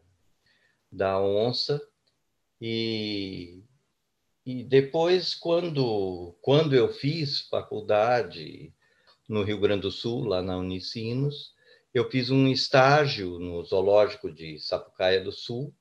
da 0.92 1.22
onça. 1.22 1.82
E, 2.60 3.64
e 4.46 4.64
depois, 4.64 5.34
quando, 5.34 6.36
quando 6.42 6.76
eu 6.76 6.90
fiz 6.90 7.42
faculdade 7.48 8.74
no 9.28 9.44
Rio 9.44 9.60
Grande 9.60 9.84
do 9.84 9.92
Sul, 9.92 10.26
lá 10.26 10.42
na 10.42 10.58
Unicinos, 10.58 11.56
eu 11.94 12.10
fiz 12.10 12.30
um 12.30 12.48
estágio 12.48 13.38
no 13.38 13.64
zoológico 13.64 14.32
de 14.32 14.60
Sapucaia 14.60 15.22
do 15.22 15.32
Sul 15.32 15.74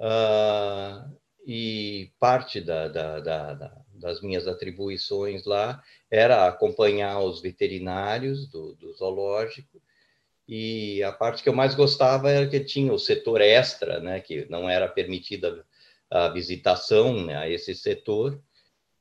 uh, 0.00 1.16
e 1.46 2.12
parte 2.18 2.60
da, 2.60 2.88
da, 2.88 3.20
da, 3.20 3.82
das 3.94 4.20
minhas 4.20 4.46
atribuições 4.46 5.44
lá 5.44 5.82
era 6.10 6.46
acompanhar 6.46 7.20
os 7.20 7.40
veterinários 7.40 8.46
do, 8.48 8.74
do, 8.74 8.92
zoológico 8.94 9.80
e 10.46 11.02
a 11.02 11.12
parte 11.12 11.42
que 11.42 11.48
eu 11.48 11.54
mais 11.54 11.74
gostava 11.74 12.30
era 12.30 12.46
que 12.46 12.60
tinha 12.60 12.92
o 12.92 12.98
setor 12.98 13.40
extra, 13.40 13.98
né, 14.00 14.20
que 14.20 14.46
não 14.48 14.68
era 14.68 14.86
permitida 14.86 15.64
a 16.10 16.28
visitação 16.28 17.24
né, 17.24 17.36
a 17.36 17.48
esse 17.48 17.74
setor. 17.74 18.40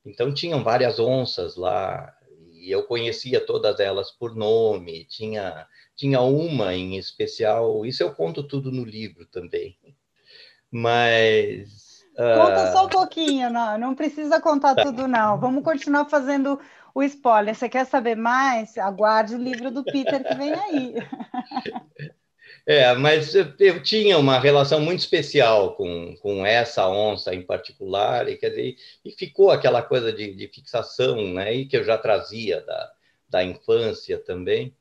Então 0.03 0.34
tinham 0.34 0.63
várias 0.63 1.00
onças 1.00 1.55
lá 1.55 2.15
e 2.65 2.72
eu 2.72 2.84
conhecia 2.84 3.39
todas 3.39 3.79
elas 3.79 4.10
por 4.10 4.36
nome, 4.36 5.05
tinha 5.05 5.67
tinha 5.95 6.19
uma 6.19 6.74
em 6.74 6.98
especial, 6.98 7.86
isso 7.86 8.03
eu 8.03 8.13
conto 8.13 8.43
tudo 8.43 8.72
no 8.72 8.84
livro 8.84 9.25
também. 9.27 9.77
Mas. 10.69 12.03
Conta 12.15 12.69
uh... 12.69 12.72
só 12.72 12.86
um 12.86 12.89
pouquinho, 12.89 13.50
não, 13.50 13.77
não 13.77 13.95
precisa 13.95 14.41
contar 14.41 14.75
tá. 14.75 14.84
tudo, 14.84 15.07
não. 15.07 15.39
Vamos 15.39 15.63
continuar 15.63 16.05
fazendo 16.05 16.60
o 16.93 17.03
spoiler. 17.03 17.55
Você 17.55 17.69
quer 17.69 17.86
saber 17.86 18.15
mais? 18.15 18.77
Aguarde 18.77 19.36
o 19.36 19.41
livro 19.41 19.69
do 19.69 19.84
Peter 19.84 20.24
que 20.24 20.34
vem 20.34 20.53
aí. 20.53 20.95
É, 22.67 22.95
mas 22.95 23.36
eu, 23.36 23.84
tinha 23.84 24.17
uma 24.17 24.39
relação 24.39 24.79
muito 24.79 25.00
especial 25.00 25.75
com, 25.75 26.15
com 26.17 26.43
essa 26.43 26.89
onça 26.89 27.34
em 27.34 27.43
particular, 27.43 28.27
e, 28.27 28.38
quer 28.38 28.50
dizer, 28.50 28.75
e 29.03 29.12
ficou 29.12 29.51
aquela 29.51 29.84
coisa 29.84 30.12
de, 30.12 30.34
de 30.34 30.48
fixação, 30.48 31.31
né, 31.34 31.53
e 31.53 31.67
que 31.67 31.77
eu 31.77 31.84
já 31.84 31.95
trazia 31.95 32.62
da, 32.62 32.91
da 33.29 33.43
infância 33.43 34.17
também. 34.17 34.75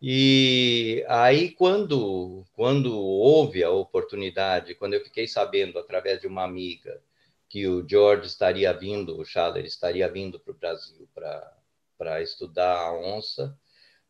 E 0.00 1.04
aí, 1.08 1.50
quando, 1.50 2.44
quando 2.54 2.96
houve 2.96 3.64
a 3.64 3.70
oportunidade, 3.70 4.76
quando 4.76 4.94
eu 4.94 5.02
fiquei 5.02 5.26
sabendo, 5.26 5.76
através 5.78 6.20
de 6.20 6.28
uma 6.28 6.44
amiga, 6.44 7.02
que 7.48 7.66
o 7.66 7.84
George 7.88 8.28
estaria 8.28 8.72
vindo, 8.72 9.18
o 9.18 9.24
Schaller 9.24 9.64
estaria 9.64 10.08
vindo 10.08 10.38
para 10.38 10.52
o 10.52 10.56
Brasil 10.56 11.08
para 11.98 12.22
estudar 12.22 12.76
a 12.76 12.92
onça, 12.92 13.58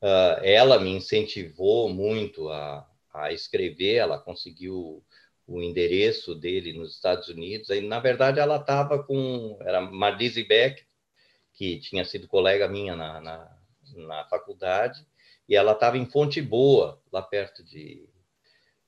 uh, 0.03 0.43
ela 0.43 0.79
me 0.79 0.91
incentivou 0.91 1.89
muito 1.89 2.51
a, 2.51 2.87
a 3.25 3.33
escrever, 3.33 3.97
ela 3.97 4.19
conseguiu 4.19 5.05
o 5.49 5.63
endereço 5.63 6.35
dele 6.35 6.75
nos 6.75 6.95
Estados 6.95 7.29
Unidos. 7.29 7.71
Aí, 7.71 7.81
na 7.81 7.99
verdade, 7.99 8.39
ela 8.39 8.57
estava 8.57 9.03
com. 9.03 9.59
Era 9.63 9.81
Marlise 9.81 10.45
Beck, 10.45 10.85
que 11.55 11.81
tinha 11.81 12.05
sido 12.05 12.29
colega 12.29 12.69
minha 12.69 12.95
na, 12.95 13.21
na, 13.21 13.59
na 13.97 14.25
faculdade, 14.27 15.05
e 15.49 15.57
ela 15.57 15.73
estava 15.73 15.97
em 15.97 16.05
Fonte 16.05 16.43
Boa, 16.43 17.01
lá 17.11 17.23
perto 17.23 17.65
de, 17.65 18.07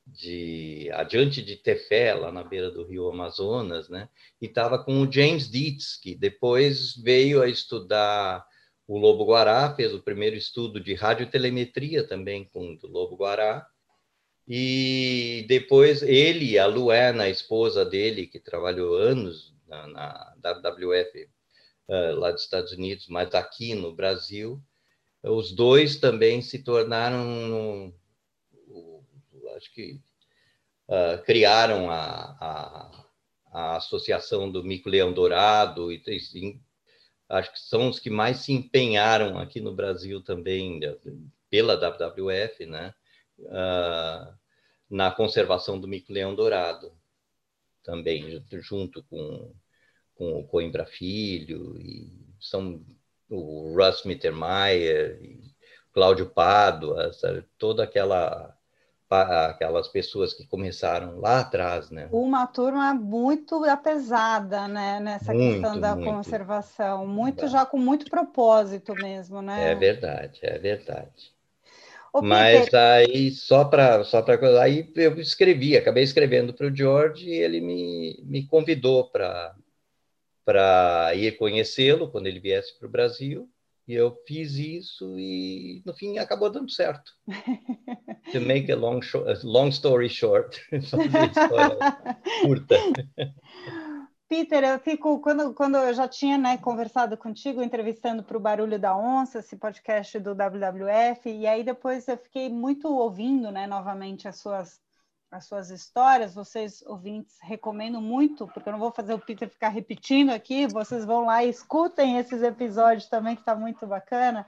de. 0.06 0.90
adiante 0.92 1.42
de 1.42 1.56
Tefé, 1.56 2.12
lá 2.12 2.30
na 2.30 2.44
beira 2.44 2.70
do 2.70 2.84
rio 2.84 3.08
Amazonas, 3.08 3.88
né? 3.88 4.10
E 4.40 4.44
estava 4.44 4.84
com 4.84 5.00
o 5.00 5.10
James 5.10 5.50
Dietz, 5.50 5.96
que 5.96 6.14
depois 6.14 6.94
veio 6.94 7.40
a 7.40 7.48
estudar 7.48 8.46
o 8.86 8.98
Lobo 8.98 9.24
Guará, 9.24 9.74
fez 9.74 9.94
o 9.94 10.02
primeiro 10.02 10.36
estudo 10.36 10.78
de 10.78 10.94
radiotelemetria 10.94 12.06
também 12.06 12.44
com 12.44 12.76
o 12.82 12.86
Lobo 12.86 13.16
Guará 13.16 13.66
e 14.52 15.44
depois 15.46 16.02
ele, 16.02 16.58
a 16.58 16.66
Luana, 16.66 17.22
a 17.22 17.28
esposa 17.28 17.84
dele, 17.84 18.26
que 18.26 18.40
trabalhou 18.40 18.96
anos 18.96 19.54
na, 19.68 19.86
na 19.86 20.36
WWF 20.42 21.22
uh, 21.22 21.92
eh, 21.92 22.12
lá 22.14 22.32
dos 22.32 22.42
Estados 22.42 22.72
Unidos, 22.72 23.06
mas 23.06 23.32
aqui 23.32 23.76
no 23.76 23.94
Brasil, 23.94 24.60
os 25.22 25.52
dois 25.52 26.00
também 26.00 26.42
se 26.42 26.64
tornaram, 26.64 27.94
acho 29.56 29.72
que 29.72 30.00
uh, 30.88 31.22
criaram 31.24 31.88
a, 31.88 32.36
a, 32.40 33.04
a, 33.52 33.76
associação 33.76 34.50
do 34.50 34.64
Mico-Leão 34.64 35.12
Dourado, 35.12 35.92
e, 35.92 36.02
e, 36.08 36.60
acho 37.28 37.52
que 37.52 37.60
são 37.60 37.88
os 37.88 38.00
que 38.00 38.10
mais 38.10 38.38
se 38.38 38.52
empenharam 38.52 39.38
aqui 39.38 39.60
no 39.60 39.72
Brasil 39.72 40.20
também, 40.20 40.80
pela 41.48 41.76
WWF, 41.76 42.66
né? 42.66 42.92
Uh, 43.38 44.39
na 44.90 45.10
conservação 45.10 45.80
do 45.80 45.86
mico-leão 45.86 46.34
dourado, 46.34 46.92
também 47.82 48.42
junto 48.52 49.02
com, 49.04 49.52
com 50.16 50.40
o 50.40 50.46
Coimbra 50.46 50.84
Filho, 50.84 51.78
e 51.80 52.10
são 52.40 52.84
o 53.28 53.72
Russ 53.74 54.04
Mittermeier, 54.04 55.20
Cláudio 55.92 56.26
Pádua, 56.26 57.10
toda 57.58 57.84
aquela 57.84 58.56
aquelas 59.10 59.88
pessoas 59.88 60.32
que 60.32 60.46
começaram 60.46 61.18
lá 61.18 61.40
atrás, 61.40 61.90
né? 61.90 62.08
Uma 62.12 62.46
turma 62.46 62.94
muito 62.94 63.64
apesada, 63.64 64.68
né, 64.68 65.00
nessa 65.00 65.34
muito, 65.34 65.62
questão 65.62 65.80
da 65.80 65.96
muito. 65.96 66.14
conservação, 66.14 67.06
muito 67.08 67.48
já 67.48 67.66
com 67.66 67.76
muito 67.76 68.08
propósito 68.08 68.94
mesmo, 68.94 69.42
né? 69.42 69.72
É 69.72 69.74
verdade, 69.74 70.38
é 70.42 70.58
verdade. 70.58 71.32
Mas 72.22 72.72
aí, 72.74 73.30
só 73.30 73.64
para 73.64 74.02
só 74.04 74.20
para 74.22 74.62
aí 74.62 74.90
eu 74.96 75.18
escrevi, 75.20 75.76
acabei 75.76 76.02
escrevendo 76.02 76.52
para 76.52 76.66
o 76.66 76.74
George 76.74 77.28
e 77.28 77.34
ele 77.34 77.60
me, 77.60 78.20
me 78.24 78.46
convidou 78.46 79.08
para 79.10 79.54
para 80.44 81.14
ir 81.14 81.36
conhecê-lo 81.36 82.10
quando 82.10 82.26
ele 82.26 82.40
viesse 82.40 82.76
para 82.78 82.88
o 82.88 82.90
Brasil. 82.90 83.48
E 83.86 83.94
eu 83.94 84.16
fiz 84.26 84.54
isso 84.54 85.18
e, 85.18 85.82
no 85.84 85.92
fim, 85.92 86.18
acabou 86.18 86.50
dando 86.50 86.70
certo. 86.70 87.12
to 88.32 88.40
make 88.40 88.70
a 88.70 88.76
long, 88.76 89.00
a 89.26 89.34
long 89.42 89.68
story 89.68 90.08
short, 90.08 90.60
curta. 92.42 92.76
Peter, 94.30 94.62
eu 94.62 94.78
fico 94.78 95.18
quando, 95.18 95.52
quando 95.52 95.76
eu 95.76 95.92
já 95.92 96.06
tinha 96.06 96.38
né, 96.38 96.56
conversado 96.56 97.16
contigo, 97.16 97.64
entrevistando 97.64 98.22
para 98.22 98.36
o 98.36 98.40
Barulho 98.40 98.78
da 98.78 98.96
Onça, 98.96 99.40
esse 99.40 99.56
podcast 99.56 100.20
do 100.20 100.36
WWF, 100.36 101.28
e 101.28 101.48
aí 101.48 101.64
depois 101.64 102.06
eu 102.06 102.16
fiquei 102.16 102.48
muito 102.48 102.86
ouvindo, 102.86 103.50
né, 103.50 103.66
novamente 103.66 104.28
as 104.28 104.38
suas 104.38 104.80
as 105.32 105.46
suas 105.46 105.70
histórias. 105.70 106.34
Vocês 106.34 106.80
ouvintes 106.82 107.38
recomendo 107.42 108.00
muito, 108.00 108.46
porque 108.46 108.68
eu 108.68 108.72
não 108.72 108.80
vou 108.80 108.92
fazer 108.92 109.14
o 109.14 109.18
Peter 109.18 109.48
ficar 109.48 109.68
repetindo 109.68 110.30
aqui. 110.30 110.66
Vocês 110.66 111.04
vão 111.04 111.24
lá 111.24 111.44
e 111.44 111.50
escutem 111.50 112.18
esses 112.18 112.42
episódios 112.42 113.08
também, 113.08 113.34
que 113.34 113.42
está 113.42 113.54
muito 113.54 113.84
bacana. 113.86 114.46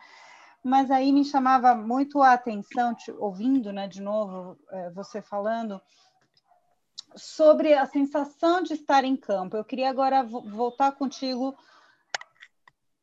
Mas 0.62 0.92
aí 0.92 1.12
me 1.12 1.24
chamava 1.24 1.74
muito 1.74 2.22
a 2.22 2.32
atenção, 2.32 2.94
te, 2.94 3.10
ouvindo, 3.12 3.72
né, 3.72 3.88
de 3.88 4.00
novo, 4.00 4.56
é, 4.70 4.90
você 4.90 5.20
falando 5.20 5.80
sobre 7.16 7.74
a 7.74 7.86
sensação 7.86 8.62
de 8.62 8.74
estar 8.74 9.04
em 9.04 9.16
campo. 9.16 9.56
Eu 9.56 9.64
queria 9.64 9.90
agora 9.90 10.22
voltar 10.22 10.92
contigo 10.92 11.54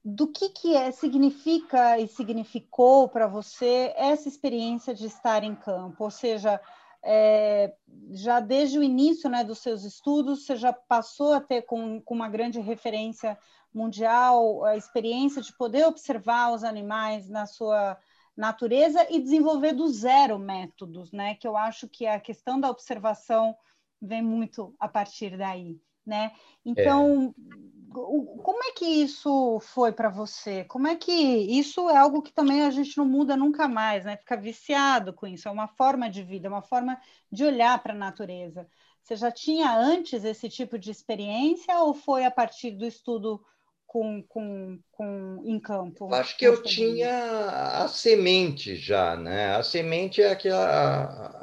do 0.03 0.27
que, 0.27 0.49
que 0.49 0.75
é, 0.75 0.91
significa 0.91 1.99
e 1.99 2.07
significou 2.07 3.09
para 3.09 3.27
você 3.27 3.93
essa 3.95 4.27
experiência 4.27 4.93
de 4.93 5.05
estar 5.05 5.43
em 5.43 5.55
campo, 5.55 6.03
ou 6.03 6.11
seja, 6.11 6.59
é, 7.03 7.73
já 8.11 8.39
desde 8.39 8.79
o 8.79 8.83
início 8.83 9.29
né, 9.29 9.43
dos 9.43 9.59
seus 9.59 9.83
estudos, 9.83 10.45
você 10.45 10.55
já 10.55 10.73
passou 10.73 11.33
a 11.33 11.41
ter 11.41 11.63
com, 11.63 12.01
com 12.01 12.13
uma 12.13 12.29
grande 12.29 12.59
referência 12.59 13.37
mundial 13.73 14.63
a 14.65 14.75
experiência 14.75 15.41
de 15.41 15.53
poder 15.53 15.85
observar 15.85 16.51
os 16.53 16.63
animais 16.63 17.29
na 17.29 17.45
sua 17.45 17.97
natureza 18.35 19.05
e 19.09 19.19
desenvolver 19.19 19.73
do 19.73 19.87
zero 19.89 20.39
métodos, 20.39 21.11
né? 21.11 21.35
Que 21.35 21.47
eu 21.47 21.57
acho 21.57 21.87
que 21.87 22.07
a 22.07 22.19
questão 22.19 22.59
da 22.59 22.69
observação 22.69 23.55
vem 24.01 24.21
muito 24.21 24.73
a 24.79 24.87
partir 24.87 25.37
daí, 25.37 25.79
né? 26.05 26.31
Então, 26.65 27.33
é. 27.37 27.91
como 27.91 28.63
é 28.63 28.71
que 28.71 28.85
isso 28.85 29.59
foi 29.61 29.91
para 29.91 30.09
você? 30.09 30.63
Como 30.65 30.87
é 30.87 30.95
que 30.95 31.11
isso 31.11 31.89
é 31.89 31.97
algo 31.97 32.21
que 32.21 32.31
também 32.31 32.61
a 32.61 32.71
gente 32.71 32.97
não 32.97 33.05
muda 33.05 33.35
nunca 33.35 33.67
mais, 33.67 34.05
né? 34.05 34.17
Fica 34.17 34.37
viciado 34.37 35.13
com 35.13 35.27
isso, 35.27 35.47
é 35.47 35.51
uma 35.51 35.67
forma 35.67 36.09
de 36.09 36.23
vida, 36.23 36.47
é 36.47 36.49
uma 36.49 36.61
forma 36.61 36.99
de 37.31 37.43
olhar 37.43 37.81
para 37.81 37.93
a 37.93 37.97
natureza. 37.97 38.67
Você 39.03 39.15
já 39.15 39.31
tinha 39.31 39.75
antes 39.75 40.23
esse 40.23 40.49
tipo 40.49 40.77
de 40.77 40.91
experiência 40.91 41.79
ou 41.79 41.93
foi 41.93 42.25
a 42.25 42.31
partir 42.31 42.71
do 42.71 42.85
estudo 42.85 43.43
com, 43.89 44.21
com, 44.27 44.79
com 44.91 45.41
em 45.43 45.59
campo? 45.59 46.13
Acho 46.13 46.37
que 46.37 46.45
eu 46.45 46.61
tinha 46.61 47.81
a 47.83 47.87
semente 47.87 48.75
já, 48.75 49.15
né? 49.15 49.55
A 49.55 49.63
semente 49.63 50.21
é 50.21 50.31
aquela 50.31 51.38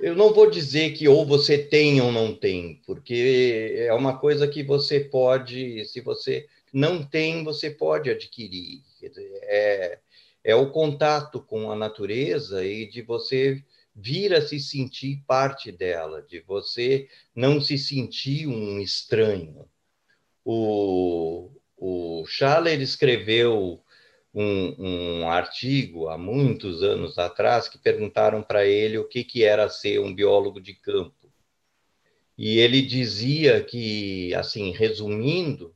eu 0.00 0.14
não 0.14 0.32
vou 0.32 0.50
dizer 0.50 0.92
que 0.94 1.08
ou 1.08 1.24
você 1.24 1.58
tem 1.58 2.00
ou 2.00 2.12
não 2.12 2.34
tem, 2.34 2.80
porque 2.86 3.74
é 3.78 3.92
uma 3.94 4.18
coisa 4.18 4.46
que 4.46 4.62
você 4.62 5.00
pode, 5.00 5.84
se 5.86 6.00
você 6.00 6.46
não 6.72 7.02
tem, 7.02 7.42
você 7.44 7.70
pode 7.70 8.10
adquirir. 8.10 8.82
É, 9.42 9.98
é 10.44 10.54
o 10.54 10.70
contato 10.70 11.40
com 11.40 11.70
a 11.70 11.76
natureza 11.76 12.64
e 12.64 12.86
de 12.86 13.02
você 13.02 13.62
vir 13.94 14.34
a 14.34 14.42
se 14.42 14.60
sentir 14.60 15.22
parte 15.26 15.72
dela, 15.72 16.22
de 16.22 16.40
você 16.40 17.08
não 17.34 17.60
se 17.60 17.78
sentir 17.78 18.46
um 18.46 18.78
estranho. 18.78 19.66
O, 20.44 21.50
o 21.76 22.24
Schaller 22.26 22.80
escreveu 22.80 23.82
um, 24.36 25.22
um 25.22 25.30
artigo 25.30 26.10
há 26.10 26.18
muitos 26.18 26.82
anos 26.82 27.18
atrás 27.18 27.70
que 27.70 27.78
perguntaram 27.78 28.42
para 28.42 28.66
ele 28.66 28.98
o 28.98 29.08
que, 29.08 29.24
que 29.24 29.42
era 29.42 29.70
ser 29.70 29.98
um 29.98 30.14
biólogo 30.14 30.60
de 30.60 30.74
campo. 30.74 31.32
E 32.36 32.58
ele 32.58 32.82
dizia 32.82 33.64
que, 33.64 34.34
assim, 34.34 34.72
resumindo, 34.72 35.74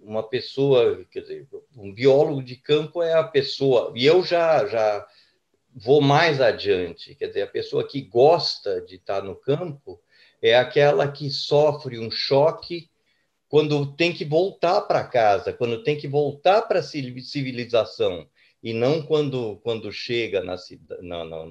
uma 0.00 0.22
pessoa, 0.22 1.04
quer 1.10 1.20
dizer, 1.20 1.46
um 1.76 1.92
biólogo 1.92 2.42
de 2.42 2.56
campo 2.56 3.02
é 3.02 3.12
a 3.12 3.24
pessoa, 3.24 3.92
e 3.94 4.06
eu 4.06 4.24
já, 4.24 4.66
já 4.66 5.06
vou 5.74 6.00
mais 6.00 6.40
adiante, 6.40 7.14
quer 7.14 7.26
dizer, 7.26 7.42
a 7.42 7.46
pessoa 7.46 7.86
que 7.86 8.00
gosta 8.00 8.80
de 8.80 8.94
estar 8.94 9.22
no 9.22 9.36
campo 9.36 10.00
é 10.40 10.56
aquela 10.56 11.12
que 11.12 11.28
sofre 11.28 11.98
um 11.98 12.10
choque 12.10 12.88
quando 13.56 13.96
tem 13.96 14.12
que 14.12 14.22
voltar 14.22 14.82
para 14.82 15.02
casa, 15.02 15.50
quando 15.50 15.82
tem 15.82 15.96
que 15.96 16.06
voltar 16.06 16.60
para 16.68 16.80
a 16.80 16.82
civilização, 16.82 18.28
e 18.62 18.74
não 18.74 19.00
quando, 19.00 19.56
quando 19.62 19.90
chega 19.90 20.42
na, 20.44 20.56
na, 21.00 21.24
na, 21.24 21.46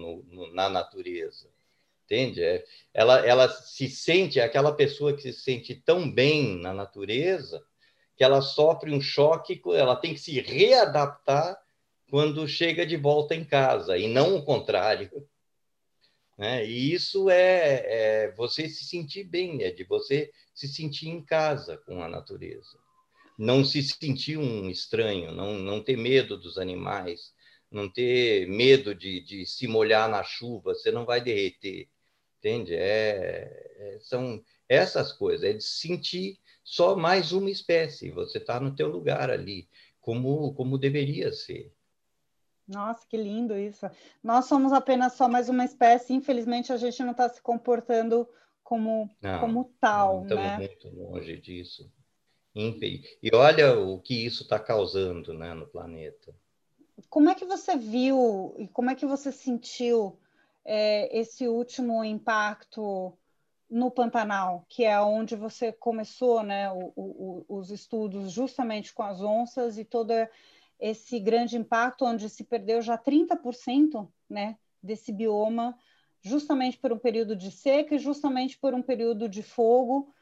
na 0.54 0.70
natureza. 0.70 1.50
Entende? 2.04 2.44
É, 2.44 2.64
ela, 2.94 3.26
ela 3.26 3.50
se 3.50 3.90
sente, 3.90 4.40
é 4.40 4.44
aquela 4.44 4.72
pessoa 4.72 5.14
que 5.14 5.24
se 5.24 5.34
sente 5.34 5.74
tão 5.74 6.08
bem 6.08 6.60
na 6.60 6.72
natureza 6.72 7.66
que 8.16 8.24
ela 8.24 8.40
sofre 8.40 8.94
um 8.94 9.02
choque, 9.02 9.60
ela 9.74 9.96
tem 9.96 10.14
que 10.14 10.20
se 10.20 10.40
readaptar 10.40 11.60
quando 12.08 12.48
chega 12.48 12.86
de 12.86 12.98
volta 12.98 13.34
em 13.34 13.44
casa, 13.44 13.98
e 13.98 14.08
não 14.08 14.36
o 14.36 14.46
contrário. 14.46 15.10
Né? 16.38 16.66
E 16.66 16.94
isso 16.94 17.30
é, 17.30 18.26
é, 18.26 18.32
você 18.34 18.68
se 18.68 18.84
sentir 18.84 19.24
bem, 19.24 19.64
é 19.64 19.72
de 19.72 19.84
você 19.84 20.32
se 20.54 20.68
sentir 20.68 21.08
em 21.08 21.24
casa 21.24 21.78
com 21.78 22.02
a 22.04 22.10
natureza. 22.10 22.78
Não 23.38 23.64
se 23.64 23.82
sentir 23.84 24.38
um 24.38 24.70
estranho, 24.70 25.32
não, 25.32 25.54
não 25.54 25.84
ter 25.84 25.98
medo 25.98 26.38
dos 26.38 26.58
animais, 26.58 27.34
não 27.72 27.92
ter 27.92 28.48
medo 28.48 28.96
de, 28.96 29.22
de 29.22 29.46
se 29.46 29.68
molhar 29.68 30.10
na 30.10 30.24
chuva, 30.24 30.74
você 30.74 30.92
não 30.92 31.06
vai 31.06 31.22
derreter, 31.22 31.90
entende? 32.40 32.74
É, 32.76 33.50
é, 33.78 34.00
são 34.02 34.44
essas 34.68 35.12
coisas, 35.12 35.44
é 35.44 35.54
de 35.54 35.64
sentir 35.64 36.40
só 36.64 36.96
mais 36.96 37.32
uma 37.32 37.52
espécie, 37.52 38.10
você 38.10 38.38
está 38.38 38.60
no 38.60 38.76
teu 38.76 38.88
lugar 38.88 39.30
ali, 39.30 39.70
como, 40.00 40.54
como 40.54 40.78
deveria 40.78 41.32
ser. 41.32 41.75
Nossa, 42.68 43.06
que 43.08 43.18
lindo 43.18 43.58
isso. 43.58 43.86
Nós 44.24 44.46
somos 44.46 44.74
apenas 44.74 45.14
só 45.14 45.28
mais 45.28 45.50
uma 45.50 45.66
espécie, 45.66 46.14
infelizmente 46.14 46.74
a 46.74 46.78
gente 46.78 47.02
não 47.04 47.12
está 47.12 47.30
se 47.30 47.42
comportando 47.42 48.28
como, 48.64 49.10
não, 49.22 49.40
como 49.40 49.72
tal. 49.80 50.24
Estamos 50.24 50.44
né? 50.44 50.58
muito 50.58 50.90
longe 50.90 51.38
disso. 51.40 51.92
E 52.56 53.30
olha 53.34 53.78
o 53.78 54.00
que 54.00 54.26
isso 54.26 54.44
está 54.44 54.58
causando 54.58 55.34
né, 55.34 55.54
no 55.54 55.68
planeta. 55.68 56.34
Como 57.10 57.30
é 57.30 57.36
que 57.36 57.44
você 57.44 57.76
viu 57.76 58.56
e 58.58 58.68
como 58.70 58.90
é 58.90 58.96
que 58.96 59.06
você 59.06 59.30
sentiu 59.30 60.18
é, 60.64 61.18
esse 61.18 61.48
último 61.48 62.02
impacto 62.04 63.14
no 63.70 63.92
Pantanal, 63.92 64.66
que 64.70 64.86
é 64.86 65.00
onde 65.02 65.36
você 65.36 65.74
começou 65.74 66.44
né, 66.44 66.72
o, 66.72 66.94
o, 66.96 67.46
os 67.50 67.72
estudos 67.72 68.32
justamente 68.32 68.94
com 68.94 69.04
as 69.04 69.20
onças 69.22 69.78
e 69.78 69.84
toda 69.84 70.32
esse 70.80 71.20
grande 71.20 71.58
impacto, 71.58 72.06
onde 72.06 72.30
se 72.30 72.44
perdeu 72.44 72.82
já 72.82 72.98
30% 72.98 74.08
né, 74.30 74.58
desse 74.82 75.12
bioma, 75.12 75.78
justamente 76.22 76.78
por 76.78 76.92
um 76.92 76.98
período 76.98 77.36
de 77.36 77.52
seca 77.52 77.96
e 77.96 78.00
justamente 78.00 78.58
por 78.58 78.74
um 78.74 78.82
período 78.82 79.30
de 79.30 79.44
fogo 79.44 80.14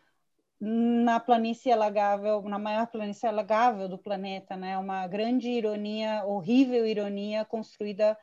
na 0.59 1.19
planície 1.19 1.71
alagável, 1.71 2.41
na 2.43 2.57
maior 2.57 2.87
planície 2.87 3.27
alagável 3.27 3.89
do 3.89 3.97
planeta, 3.97 4.55
né? 4.55 4.77
Uma 4.77 5.05
grande 5.07 5.49
ironia, 5.49 6.23
horrível 6.25 6.87
ironia 6.87 7.43
construída 7.43 8.17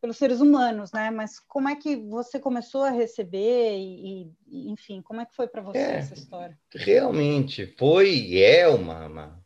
pelos 0.00 0.16
seres 0.16 0.40
humanos, 0.40 0.92
né? 0.92 1.10
Mas 1.10 1.38
como 1.40 1.68
é 1.68 1.76
que 1.76 1.96
você 1.96 2.38
começou 2.38 2.84
a 2.84 2.90
receber 2.90 3.76
e, 3.78 4.30
e 4.46 4.70
enfim, 4.70 5.02
como 5.02 5.20
é 5.20 5.26
que 5.26 5.34
foi 5.34 5.46
para 5.46 5.60
você 5.60 5.78
é, 5.78 5.96
essa 5.96 6.14
história? 6.14 6.58
Realmente 6.74 7.66
foi 7.78 8.14
e 8.14 8.42
é 8.42 8.66
uma, 8.68 9.06
uma 9.06 9.43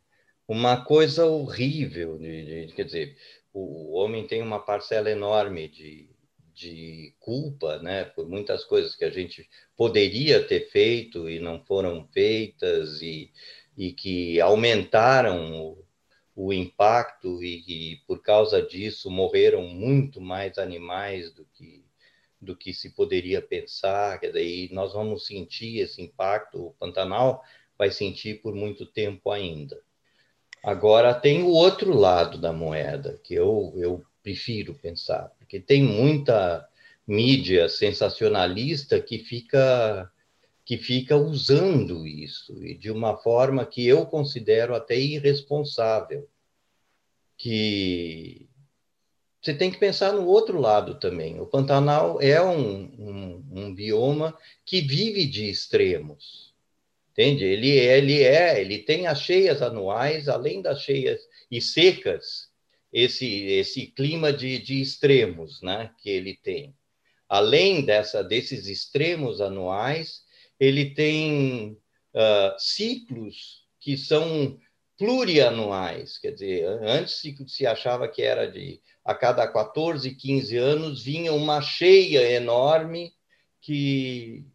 uma 0.49 0.83
coisa 0.83 1.25
horrível. 1.27 2.17
De, 2.17 2.65
de, 2.67 2.73
quer 2.73 2.85
dizer, 2.85 3.17
o 3.53 3.93
homem 3.93 4.25
tem 4.25 4.41
uma 4.41 4.59
parcela 4.59 5.09
enorme 5.09 5.67
de, 5.67 6.09
de 6.53 7.13
culpa, 7.19 7.77
né, 7.79 8.05
por 8.05 8.27
muitas 8.27 8.63
coisas 8.65 8.95
que 8.95 9.05
a 9.05 9.11
gente 9.11 9.47
poderia 9.77 10.43
ter 10.43 10.69
feito 10.71 11.29
e 11.29 11.39
não 11.39 11.63
foram 11.65 12.07
feitas 12.11 13.01
e, 13.01 13.31
e 13.77 13.93
que 13.93 14.41
aumentaram 14.41 15.61
o, 15.61 15.85
o 16.35 16.51
impacto 16.51 17.43
e, 17.43 17.93
e 17.93 17.95
por 18.07 18.21
causa 18.23 18.61
disso 18.61 19.11
morreram 19.11 19.63
muito 19.63 20.19
mais 20.19 20.57
animais 20.57 21.31
do 21.31 21.45
que 21.53 21.87
do 22.41 22.55
que 22.55 22.73
se 22.73 22.91
poderia 22.91 23.41
pensar, 23.41 24.17
quer 24.17 24.27
dizer, 24.27 24.69
nós 24.71 24.93
vamos 24.93 25.25
sentir 25.25 25.79
esse 25.79 26.01
impacto, 26.01 26.67
o 26.67 26.73
Pantanal 26.79 27.43
vai 27.77 27.91
sentir 27.91 28.41
por 28.41 28.55
muito 28.55 28.85
tempo 28.85 29.29
ainda. 29.29 29.77
Agora, 30.63 31.13
tem 31.13 31.43
o 31.43 31.49
outro 31.49 31.95
lado 31.95 32.37
da 32.37 32.51
moeda, 32.51 33.19
que 33.23 33.33
eu, 33.33 33.73
eu 33.75 34.03
prefiro 34.21 34.73
pensar, 34.73 35.31
porque 35.37 35.59
tem 35.59 35.81
muita 35.81 36.67
mídia 37.07 37.67
sensacionalista 37.67 39.01
que 39.01 39.17
fica 39.17 40.11
que 40.63 40.77
fica 40.77 41.15
usando 41.15 42.05
isso 42.05 42.63
e 42.63 42.75
de 42.75 42.91
uma 42.91 43.17
forma 43.17 43.65
que 43.65 43.87
eu 43.87 44.05
considero 44.05 44.75
até 44.75 44.95
irresponsável 44.95 46.29
que 47.35 48.47
você 49.41 49.51
tem 49.55 49.71
que 49.71 49.79
pensar 49.79 50.13
no 50.13 50.27
outro 50.27 50.59
lado 50.59 50.99
também. 50.99 51.39
O 51.39 51.47
Pantanal 51.47 52.21
é 52.21 52.39
um, 52.39 52.81
um, 52.99 53.45
um 53.51 53.73
bioma 53.73 54.37
que 54.63 54.79
vive 54.79 55.25
de 55.25 55.49
extremos 55.49 56.48
entende? 57.19 57.43
Ele, 57.43 57.69
ele 57.69 58.23
é, 58.23 58.61
ele 58.61 58.79
tem 58.79 59.05
as 59.05 59.21
cheias 59.21 59.61
anuais, 59.61 60.29
além 60.29 60.61
das 60.61 60.81
cheias 60.81 61.19
e 61.51 61.61
secas, 61.61 62.47
esse, 62.93 63.45
esse 63.45 63.87
clima 63.87 64.31
de, 64.31 64.57
de 64.57 64.81
extremos, 64.81 65.61
né, 65.61 65.91
que 66.01 66.09
ele 66.09 66.37
tem. 66.41 66.73
Além 67.27 67.83
dessa, 67.83 68.23
desses 68.23 68.67
extremos 68.67 69.41
anuais, 69.41 70.23
ele 70.59 70.93
tem 70.93 71.77
uh, 72.15 72.57
ciclos 72.57 73.65
que 73.79 73.97
são 73.97 74.57
plurianuais, 74.97 76.17
quer 76.17 76.31
dizer, 76.31 76.65
antes 76.81 77.19
se, 77.19 77.35
se 77.47 77.65
achava 77.65 78.07
que 78.07 78.21
era 78.21 78.49
de 78.49 78.81
a 79.05 79.15
cada 79.15 79.47
14, 79.47 80.13
15 80.13 80.57
anos 80.57 81.03
vinha 81.03 81.33
uma 81.33 81.61
cheia 81.61 82.31
enorme 82.31 83.13
que 83.61 84.45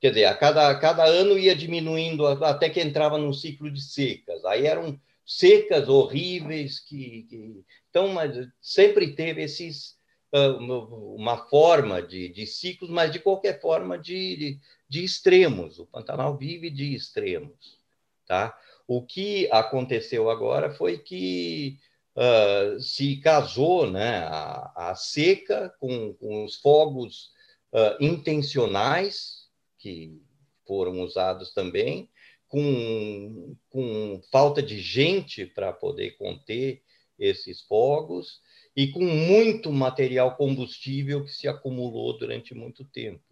Quer 0.00 0.10
dizer, 0.10 0.24
a 0.26 0.34
cada, 0.34 0.68
a 0.68 0.78
cada 0.78 1.04
ano 1.04 1.38
ia 1.38 1.54
diminuindo 1.54 2.26
até 2.26 2.68
que 2.68 2.80
entrava 2.80 3.16
num 3.16 3.32
ciclo 3.32 3.70
de 3.70 3.80
secas. 3.80 4.44
Aí 4.44 4.66
eram 4.66 5.00
secas 5.24 5.88
horríveis 5.88 6.78
que, 6.78 7.26
que... 7.28 7.64
então 7.90 8.08
mas 8.08 8.46
sempre 8.60 9.14
teve 9.14 9.42
esses 9.42 9.96
uh, 10.32 11.16
uma 11.16 11.48
forma 11.48 12.00
de, 12.02 12.28
de 12.28 12.46
ciclos, 12.46 12.90
mas 12.90 13.10
de 13.10 13.18
qualquer 13.18 13.60
forma 13.60 13.98
de, 13.98 14.36
de, 14.36 14.60
de 14.88 15.04
extremos. 15.04 15.78
O 15.78 15.86
Pantanal 15.86 16.36
vive 16.36 16.70
de 16.70 16.94
extremos, 16.94 17.78
tá? 18.26 18.56
O 18.86 19.02
que 19.02 19.48
aconteceu 19.50 20.30
agora 20.30 20.70
foi 20.70 20.98
que 20.98 21.78
uh, 22.14 22.80
se 22.80 23.16
casou, 23.16 23.90
né, 23.90 24.18
a, 24.28 24.90
a 24.90 24.94
seca 24.94 25.74
com, 25.80 26.14
com 26.14 26.44
os 26.44 26.56
fogos 26.56 27.30
uh, 27.72 27.96
intencionais 27.98 29.45
que 29.86 30.20
foram 30.66 31.00
usados 31.02 31.54
também, 31.54 32.10
com, 32.48 33.56
com 33.70 34.20
falta 34.32 34.60
de 34.60 34.80
gente 34.80 35.46
para 35.46 35.72
poder 35.72 36.16
conter 36.16 36.82
esses 37.16 37.60
fogos 37.62 38.40
e 38.74 38.88
com 38.88 39.04
muito 39.04 39.70
material 39.70 40.36
combustível 40.36 41.24
que 41.24 41.32
se 41.32 41.46
acumulou 41.46 42.18
durante 42.18 42.52
muito 42.52 42.84
tempo. 42.84 43.22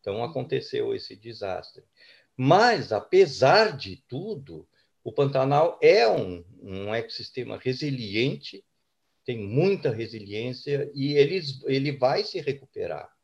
Então, 0.00 0.24
aconteceu 0.24 0.94
esse 0.94 1.14
desastre. 1.14 1.84
Mas, 2.34 2.92
apesar 2.92 3.76
de 3.76 4.02
tudo, 4.08 4.66
o 5.04 5.12
Pantanal 5.12 5.78
é 5.82 6.08
um, 6.08 6.42
um 6.62 6.94
ecossistema 6.94 7.58
resiliente, 7.58 8.64
tem 9.22 9.38
muita 9.38 9.90
resiliência 9.90 10.90
e 10.94 11.12
ele, 11.12 11.42
ele 11.66 11.92
vai 11.92 12.24
se 12.24 12.40
recuperar. 12.40 13.14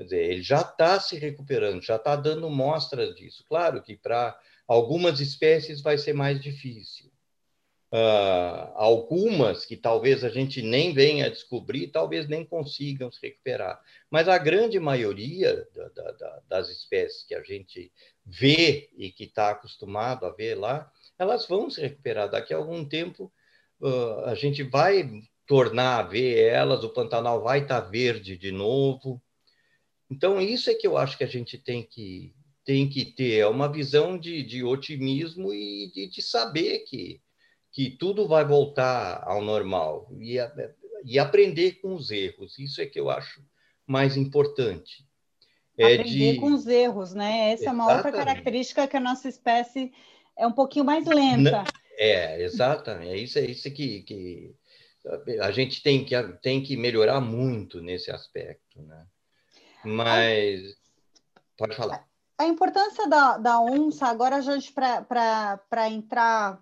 Quer 0.00 0.04
dizer, 0.04 0.30
ele 0.30 0.42
já 0.42 0.62
está 0.62 0.98
se 0.98 1.18
recuperando, 1.18 1.82
já 1.82 1.96
está 1.96 2.16
dando 2.16 2.48
mostras 2.48 3.14
disso. 3.14 3.44
Claro 3.46 3.82
que 3.82 3.94
para 3.94 4.34
algumas 4.66 5.20
espécies 5.20 5.82
vai 5.82 5.98
ser 5.98 6.14
mais 6.14 6.40
difícil. 6.40 7.10
Uh, 7.92 8.72
algumas 8.76 9.66
que 9.66 9.76
talvez 9.76 10.24
a 10.24 10.30
gente 10.30 10.62
nem 10.62 10.94
venha 10.94 11.26
a 11.26 11.28
descobrir, 11.28 11.88
talvez 11.88 12.26
nem 12.26 12.46
consigam 12.46 13.12
se 13.12 13.20
recuperar. 13.20 13.78
Mas 14.10 14.26
a 14.26 14.38
grande 14.38 14.80
maioria 14.80 15.68
da, 15.74 15.88
da, 16.12 16.42
das 16.48 16.70
espécies 16.70 17.22
que 17.24 17.34
a 17.34 17.42
gente 17.42 17.92
vê 18.24 18.88
e 18.96 19.12
que 19.12 19.24
está 19.24 19.50
acostumado 19.50 20.24
a 20.24 20.30
ver 20.30 20.54
lá, 20.54 20.90
elas 21.18 21.46
vão 21.46 21.68
se 21.68 21.78
recuperar. 21.78 22.30
Daqui 22.30 22.54
a 22.54 22.56
algum 22.56 22.86
tempo, 22.88 23.30
uh, 23.82 24.20
a 24.24 24.34
gente 24.34 24.62
vai 24.62 25.06
tornar 25.46 25.98
a 25.98 26.02
ver 26.04 26.38
elas, 26.38 26.84
o 26.84 26.88
Pantanal 26.88 27.42
vai 27.42 27.60
estar 27.60 27.82
tá 27.82 27.86
verde 27.86 28.38
de 28.38 28.50
novo. 28.50 29.20
Então, 30.10 30.40
isso 30.40 30.68
é 30.68 30.74
que 30.74 30.86
eu 30.86 30.96
acho 30.98 31.16
que 31.16 31.24
a 31.24 31.28
gente 31.28 31.56
tem 31.56 31.82
que, 31.82 32.34
tem 32.64 32.88
que 32.88 33.04
ter, 33.04 33.38
é 33.38 33.46
uma 33.46 33.70
visão 33.70 34.18
de, 34.18 34.42
de 34.42 34.64
otimismo 34.64 35.54
e 35.54 35.90
de, 35.94 36.08
de 36.08 36.22
saber 36.22 36.80
que, 36.80 37.20
que 37.70 37.90
tudo 37.90 38.26
vai 38.26 38.44
voltar 38.44 39.22
ao 39.24 39.40
normal 39.40 40.10
e, 40.20 40.36
e 41.04 41.18
aprender 41.18 41.80
com 41.80 41.94
os 41.94 42.10
erros. 42.10 42.58
Isso 42.58 42.80
é 42.80 42.86
que 42.86 42.98
eu 42.98 43.08
acho 43.08 43.42
mais 43.86 44.16
importante. 44.16 45.06
É 45.78 45.94
aprender 45.94 46.34
de... 46.34 46.40
com 46.40 46.52
os 46.52 46.66
erros, 46.66 47.14
né? 47.14 47.52
Essa 47.52 47.64
Exatamente. 47.64 47.68
é 47.68 47.72
uma 47.72 47.96
outra 47.96 48.12
característica 48.12 48.88
que 48.88 48.96
a 48.96 49.00
nossa 49.00 49.28
espécie 49.28 49.92
é 50.36 50.46
um 50.46 50.52
pouquinho 50.52 50.84
mais 50.84 51.06
lenta. 51.06 51.64
É, 51.96 52.42
exatamente. 52.42 53.10
É 53.10 53.16
isso, 53.16 53.38
é 53.38 53.44
isso 53.44 53.70
que, 53.70 54.02
que 54.02 54.54
a 55.40 55.50
gente 55.50 55.82
tem 55.82 56.04
que, 56.04 56.14
tem 56.42 56.62
que 56.62 56.76
melhorar 56.76 57.20
muito 57.20 57.80
nesse 57.80 58.10
aspecto, 58.10 58.82
né? 58.82 59.06
Mas 59.84 60.76
pode 61.56 61.74
falar. 61.76 62.04
A 62.38 62.46
importância 62.46 63.06
da, 63.06 63.36
da 63.36 63.60
onça, 63.60 64.06
agora 64.06 64.36
a 64.36 64.40
gente 64.40 64.72
para 64.72 65.90
entrar 65.90 66.58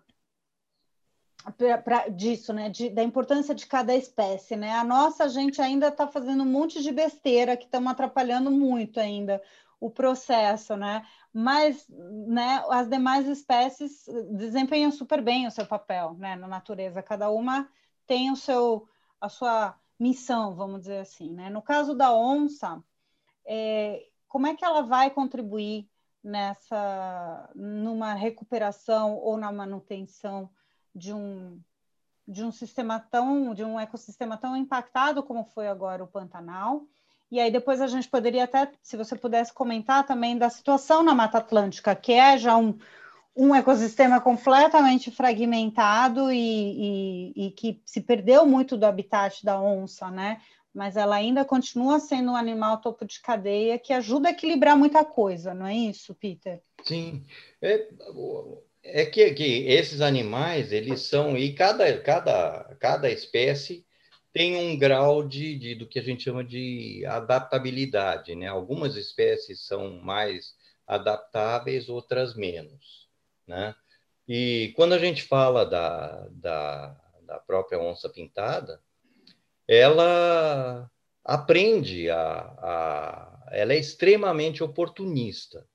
pra, 1.57 1.79
pra, 1.79 2.09
disso, 2.09 2.53
né? 2.53 2.69
De, 2.69 2.91
da 2.91 3.03
importância 3.03 3.55
de 3.55 3.67
cada 3.67 3.95
espécie, 3.95 4.57
né? 4.57 4.73
A 4.73 4.85
nossa 4.85 5.25
a 5.25 5.29
gente 5.29 5.61
ainda 5.63 5.89
está 5.89 6.07
fazendo 6.07 6.43
um 6.43 6.51
monte 6.51 6.83
de 6.83 6.93
besteira 6.93 7.57
que 7.57 7.65
estamos 7.65 7.93
atrapalhando 7.93 8.51
muito 8.51 8.99
ainda 8.99 9.43
o 9.81 9.91
processo, 9.91 10.77
né? 10.77 11.07
Mas, 11.33 11.87
né? 11.89 12.65
As 12.71 12.89
demais 12.89 13.29
espécies 13.29 14.05
desempenham 14.33 14.91
super 14.91 15.23
bem 15.23 15.47
o 15.47 15.51
seu 15.51 15.67
papel, 15.67 16.15
né? 16.19 16.35
Na 16.35 16.49
natureza, 16.49 17.03
cada 17.03 17.31
uma 17.31 17.69
tem 18.07 18.31
o 18.31 18.37
seu 18.37 18.89
a 19.21 19.29
sua 19.29 19.77
missão, 19.99 20.55
vamos 20.55 20.81
dizer 20.81 20.99
assim, 20.99 21.33
né? 21.33 21.51
No 21.51 21.61
caso 21.61 21.95
da 21.95 22.13
onça, 22.13 22.83
é, 23.49 24.07
como 24.29 24.47
é 24.47 24.55
que 24.55 24.65
ela 24.65 24.83
vai 24.83 25.11
contribuir 25.11 25.89
nessa 26.23 27.51
numa 27.55 28.13
recuperação 28.13 29.17
ou 29.17 29.39
na 29.39 29.51
manutenção 29.51 30.51
de 30.95 31.13
um 31.15 31.61
de 32.27 32.45
um 32.45 32.53
sistema 32.53 33.01
tão 33.01 33.55
de 33.55 33.65
um 33.65 33.81
ecossistema 33.81 34.37
tão 34.37 34.55
impactado 34.55 35.23
como 35.23 35.45
foi 35.45 35.67
agora 35.67 36.05
o 36.05 36.09
Pantanal. 36.09 36.83
E 37.31 37.41
aí 37.41 37.51
depois 37.51 37.81
a 37.81 37.87
gente 37.87 38.09
poderia 38.09 38.45
até, 38.45 38.71
se 38.83 38.97
você 38.97 39.17
pudesse 39.17 39.53
comentar 39.53 40.05
também 40.07 40.37
da 40.37 40.49
situação 40.51 41.03
na 41.03 41.15
Mata 41.15 41.39
Atlântica, 41.39 41.95
que 41.95 42.13
é 42.13 42.39
já 42.39 42.57
um, 42.57 42.79
um 43.37 43.55
ecossistema 43.55 44.21
completamente 44.21 45.11
fragmentado 45.11 46.33
e, 46.33 47.33
e, 47.37 47.47
e 47.47 47.51
que 47.53 47.81
se 47.85 48.01
perdeu 48.01 48.47
muito 48.47 48.77
do 48.77 48.85
habitat 48.85 49.45
da 49.45 49.61
onça, 49.61 50.11
né? 50.11 50.41
Mas 50.75 50.97
ela 50.97 51.17
ainda 51.17 51.45
continua 51.45 51.99
sendo 51.99 52.33
um 52.33 52.37
animal 52.37 52.81
topo 52.81 53.05
de 53.05 53.21
cadeia 53.21 53.79
que 53.79 53.93
ajuda 53.93 54.29
a 54.29 54.33
equilibrar 54.33 54.77
muita 54.77 55.05
coisa, 55.05 55.55
não 55.55 55.67
é 55.67 55.75
isso, 55.75 56.15
Peter? 56.15 56.63
Sim. 56.83 57.25
É, 57.61 57.89
é 58.83 59.07
que, 59.07 59.33
que 59.33 59.67
esses 59.67 60.01
animais, 60.01 60.73
eles 60.73 61.03
são, 61.03 61.37
e 61.37 61.53
cada, 61.53 61.99
cada, 62.01 62.77
cada 62.79 63.11
espécie 63.11 63.85
tem 64.33 64.57
um 64.57 64.79
grau 64.79 65.27
de, 65.27 65.59
de, 65.59 65.75
do 65.75 65.87
que 65.87 65.99
a 65.99 66.03
gente 66.03 66.23
chama 66.23 66.45
de 66.45 67.05
adaptabilidade, 67.07 68.35
né? 68.35 68.47
Algumas 68.47 68.95
espécies 68.97 69.67
são 69.67 70.01
mais 70.01 70.55
adaptáveis, 70.87 71.89
outras 71.89 72.35
menos, 72.35 73.09
né? 73.47 73.75
E 74.29 74.73
quando 74.77 74.93
a 74.93 74.99
gente 74.99 75.23
fala 75.23 75.65
da, 75.65 76.29
da, 76.31 76.97
da 77.23 77.39
própria 77.39 77.81
onça 77.81 78.09
pintada, 78.09 78.81
ela 79.69 80.91
aprende 81.23 82.09
a, 82.09 82.41
a, 82.41 83.49
ela 83.53 83.75
é 83.75 83.79
extremamente 83.79 84.65
oportunista. 84.65 85.69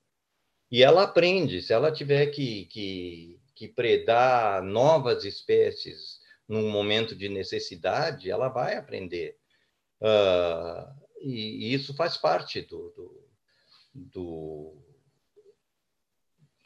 E 0.70 0.82
ela 0.82 1.04
aprende 1.04 1.62
se 1.62 1.72
ela 1.72 1.92
tiver 1.92 2.26
que, 2.26 2.66
que, 2.66 3.40
que 3.54 3.68
predar 3.68 4.62
novas 4.64 5.24
espécies 5.24 6.18
num 6.48 6.68
momento 6.68 7.14
de 7.14 7.28
necessidade 7.28 8.28
ela 8.28 8.48
vai 8.48 8.76
aprender. 8.76 9.38
Uh, 10.00 11.04
e, 11.20 11.68
e, 11.68 11.74
isso 11.74 11.94
faz 11.94 12.16
parte 12.16 12.60
do, 12.62 12.90
do, 12.90 13.28
do 13.94 14.84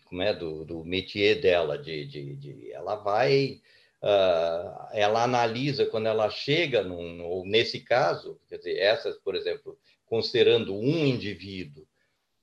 como 0.07 0.23
é? 0.23 0.33
Do, 0.33 0.65
do 0.65 0.85
métier 0.85 1.41
dela 1.41 1.79
de, 1.79 2.07
de, 2.07 2.37
de 2.37 2.73
ela 2.73 2.97
vai 2.97 3.61
uh, 4.03 4.89
ela 4.93 5.25
analisa 5.25 5.87
quando 5.87 6.07
ela 6.07 6.31
chega, 6.31 6.83
num, 6.83 7.25
ou 7.25 7.47
nesse 7.47 7.81
caso, 7.81 8.41
quer 8.49 8.59
dizer, 8.59 8.79
essas, 8.79 9.17
por 9.19 9.35
exemplo, 9.35 9.79
considerando 10.07 10.75
um 10.75 11.07
indivíduo 11.07 11.87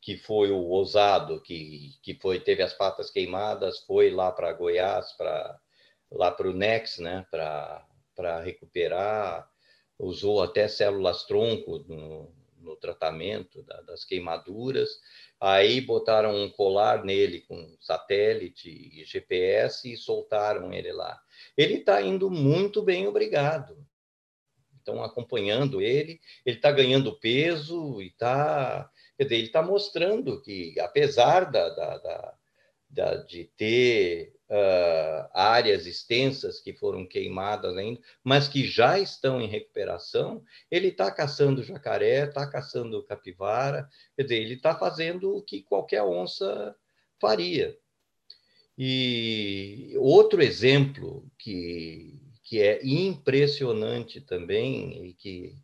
que 0.01 0.17
foi 0.17 0.51
o 0.51 0.57
ousado, 0.57 1.41
que, 1.41 1.95
que 2.03 2.13
foi 2.13 2.39
teve 2.39 2.61
as 2.61 2.73
patas 2.73 3.09
queimadas, 3.09 3.79
foi 3.79 4.11
lá 4.11 4.31
para 4.31 4.53
Goiás, 4.53 5.13
para 5.13 5.59
lá 6.11 6.31
para 6.31 6.47
o 6.47 6.53
Nex, 6.53 6.99
né, 6.99 7.25
para 7.31 8.41
recuperar, 8.43 9.49
usou 9.97 10.43
até 10.43 10.67
células 10.67 11.23
tronco 11.25 11.79
no, 11.87 12.31
no 12.65 12.75
tratamento 12.75 13.63
da, 13.63 13.79
das 13.81 14.03
queimaduras, 14.03 14.89
Aí 15.39 15.81
botaram 15.81 16.35
um 16.35 16.49
colar 16.49 17.03
nele 17.03 17.41
com 17.41 17.75
satélite 17.79 18.69
e 18.69 19.03
GPS 19.03 19.91
e 19.91 19.97
soltaram 19.97 20.73
ele 20.73 20.91
lá. 20.93 21.21
Ele 21.57 21.75
está 21.75 22.01
indo 22.01 22.31
muito 22.31 22.81
bem, 22.81 23.05
obrigado. 23.05 23.85
Estão 24.77 25.03
acompanhando 25.03 25.81
ele, 25.81 26.21
ele 26.45 26.55
está 26.55 26.71
ganhando 26.71 27.19
peso 27.19 28.01
e 28.01 28.07
está. 28.07 28.89
Ele 29.17 29.35
está 29.37 29.61
mostrando 29.61 30.41
que, 30.41 30.79
apesar 30.79 31.51
da, 31.51 31.69
da, 31.69 32.37
da 32.89 33.15
de 33.15 33.45
ter 33.57 34.34
uh, 34.49 35.29
áreas 35.33 35.85
extensas 35.85 36.59
que 36.59 36.73
foram 36.73 37.05
queimadas 37.05 37.75
ainda, 37.77 37.99
mas 38.23 38.47
que 38.47 38.65
já 38.65 38.99
estão 38.99 39.41
em 39.41 39.47
recuperação, 39.47 40.43
ele 40.69 40.89
está 40.89 41.11
caçando 41.11 41.63
jacaré, 41.63 42.25
está 42.25 42.47
caçando 42.49 43.03
capivara, 43.03 43.89
quer 44.15 44.23
dizer, 44.23 44.35
ele 44.37 44.53
está 44.55 44.75
fazendo 44.75 45.35
o 45.35 45.41
que 45.41 45.63
qualquer 45.63 46.03
onça 46.03 46.75
faria. 47.19 47.77
E 48.77 49.93
outro 49.97 50.41
exemplo 50.41 51.25
que, 51.37 52.21
que 52.43 52.61
é 52.61 52.85
impressionante 52.85 54.19
também 54.19 55.05
e 55.05 55.13
que 55.13 55.55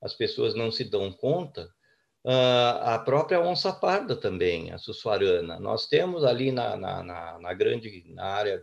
as 0.00 0.14
pessoas 0.14 0.54
não 0.54 0.70
se 0.70 0.84
dão 0.84 1.12
conta 1.12 1.72
a 2.24 2.98
própria 2.98 3.40
onça 3.40 3.72
parda 3.72 4.16
também, 4.16 4.70
a 4.72 4.78
sussuarana. 4.78 5.58
Nós 5.58 5.86
temos 5.86 6.24
ali 6.24 6.52
na, 6.52 6.76
na, 6.76 7.02
na, 7.02 7.38
na, 7.38 7.54
grande 7.54 8.04
na 8.08 8.24
área 8.24 8.62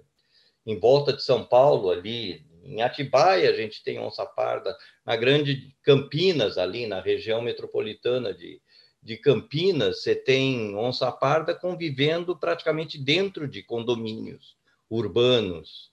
em 0.66 0.80
volta 0.80 1.14
de 1.14 1.24
São 1.24 1.44
Paulo, 1.44 1.90
ali 1.90 2.46
em 2.64 2.82
Atibaia, 2.82 3.50
a 3.50 3.54
gente 3.54 3.84
tem 3.84 4.00
onça 4.00 4.26
parda, 4.26 4.76
na 5.06 5.16
grande 5.16 5.76
Campinas, 5.84 6.58
ali 6.58 6.88
na 6.88 7.00
região 7.00 7.42
metropolitana 7.42 8.34
de, 8.34 8.60
de 9.02 9.18
Campinas, 9.18 10.02
você 10.02 10.16
tem 10.16 10.76
onça 10.76 11.12
parda 11.12 11.54
convivendo 11.54 12.36
praticamente 12.36 12.98
dentro 12.98 13.48
de 13.48 13.62
condomínios 13.62 14.58
urbanos. 14.90 15.92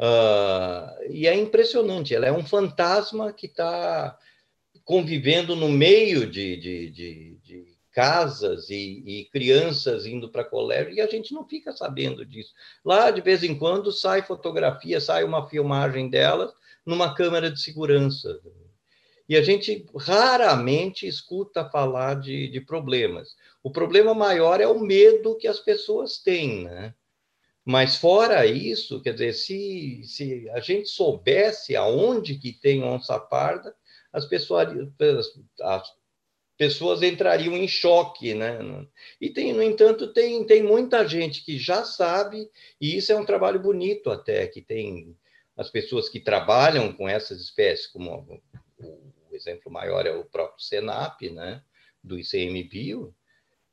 Uh, 0.00 1.10
e 1.10 1.28
é 1.28 1.34
impressionante, 1.34 2.14
ela 2.14 2.26
é 2.26 2.32
um 2.32 2.44
fantasma 2.44 3.32
que 3.32 3.46
está 3.46 4.18
convivendo 4.84 5.54
no 5.54 5.68
meio 5.68 6.26
de, 6.26 6.56
de, 6.56 6.90
de, 6.90 7.38
de 7.42 7.78
casas 7.92 8.70
e, 8.70 9.02
e, 9.06 9.24
crianças 9.26 10.06
indo 10.06 10.30
para 10.30 10.44
colégio 10.44 10.94
e 10.94 11.00
a 11.00 11.06
gente 11.06 11.34
não 11.34 11.46
fica 11.46 11.72
sabendo 11.72 12.24
disso. 12.24 12.52
Lá, 12.84 13.10
de 13.10 13.20
vez 13.20 13.42
em 13.42 13.56
quando, 13.56 13.92
sai 13.92 14.22
fotografia, 14.22 15.00
sai 15.00 15.24
uma 15.24 15.48
filmagem 15.48 16.08
delas 16.08 16.52
numa 16.84 17.14
câmera 17.14 17.50
de 17.50 17.60
segurança. 17.60 18.40
E 19.28 19.36
a 19.36 19.42
gente 19.42 19.86
raramente 19.96 21.06
escuta 21.06 21.68
falar 21.70 22.14
de, 22.14 22.48
de 22.48 22.60
problemas. 22.60 23.36
O 23.62 23.70
problema 23.70 24.12
maior 24.12 24.60
é 24.60 24.66
o 24.66 24.80
medo 24.80 25.36
que 25.36 25.46
as 25.46 25.60
pessoas 25.60 26.18
têm, 26.18 26.64
né? 26.64 26.94
Mas 27.64 27.96
fora 27.96 28.46
isso, 28.46 29.00
quer 29.00 29.12
dizer, 29.12 29.34
se, 29.34 30.02
se 30.04 30.50
a 30.50 30.60
gente 30.60 30.88
soubesse 30.88 31.76
aonde 31.76 32.36
que 32.36 32.52
tem 32.52 32.82
onça 32.82 33.18
parda, 33.18 33.74
as 34.12 34.26
pessoas, 34.26 34.68
as 35.60 35.92
pessoas 36.56 37.02
entrariam 37.02 37.56
em 37.56 37.66
choque, 37.66 38.34
né? 38.34 38.58
E 39.20 39.30
tem, 39.30 39.52
no 39.52 39.62
entanto, 39.62 40.12
tem, 40.12 40.44
tem 40.44 40.62
muita 40.62 41.06
gente 41.08 41.44
que 41.44 41.58
já 41.58 41.84
sabe, 41.84 42.50
e 42.80 42.96
isso 42.96 43.12
é 43.12 43.16
um 43.16 43.24
trabalho 43.24 43.60
bonito 43.60 44.10
até, 44.10 44.46
que 44.46 44.60
tem 44.60 45.16
as 45.56 45.70
pessoas 45.70 46.08
que 46.08 46.20
trabalham 46.20 46.92
com 46.92 47.08
essas 47.08 47.40
espécies, 47.40 47.86
como 47.86 48.42
o, 48.78 49.10
exemplo 49.32 49.72
maior 49.72 50.06
é 50.06 50.10
o 50.14 50.24
próprio 50.24 50.62
Senap, 50.62 51.22
né? 51.30 51.62
Do 52.02 52.18
ICMBio, 52.18 53.14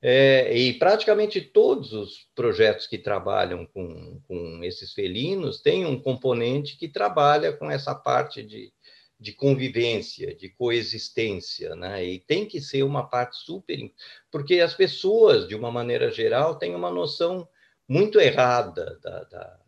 é, 0.02 0.56
e 0.56 0.74
praticamente 0.74 1.42
todos 1.42 1.92
os 1.92 2.30
projetos 2.36 2.86
que 2.86 2.98
trabalham 2.98 3.66
com, 3.66 4.22
com 4.28 4.64
esses 4.64 4.94
felinos 4.94 5.60
têm 5.60 5.86
um 5.86 6.00
componente 6.00 6.78
que 6.78 6.88
trabalha 6.88 7.52
com 7.52 7.70
essa 7.70 7.96
parte 7.96 8.44
de, 8.44 8.72
de 9.20 9.32
convivência, 9.32 10.36
de 10.36 10.50
coexistência, 10.50 11.76
né? 11.76 12.06
E 12.06 12.20
tem 12.20 12.46
que 12.46 12.62
ser 12.62 12.84
uma 12.84 13.08
parte 13.08 13.38
super, 13.38 13.92
porque 14.32 14.60
as 14.60 14.74
pessoas, 14.76 15.48
de 15.48 15.56
uma 15.56 15.72
maneira 15.72 16.12
geral, 16.12 16.56
têm 16.56 16.76
uma 16.76 16.92
noção 16.92 17.48
muito 17.88 18.20
errada 18.20 19.00
da, 19.02 19.24
da, 19.24 19.60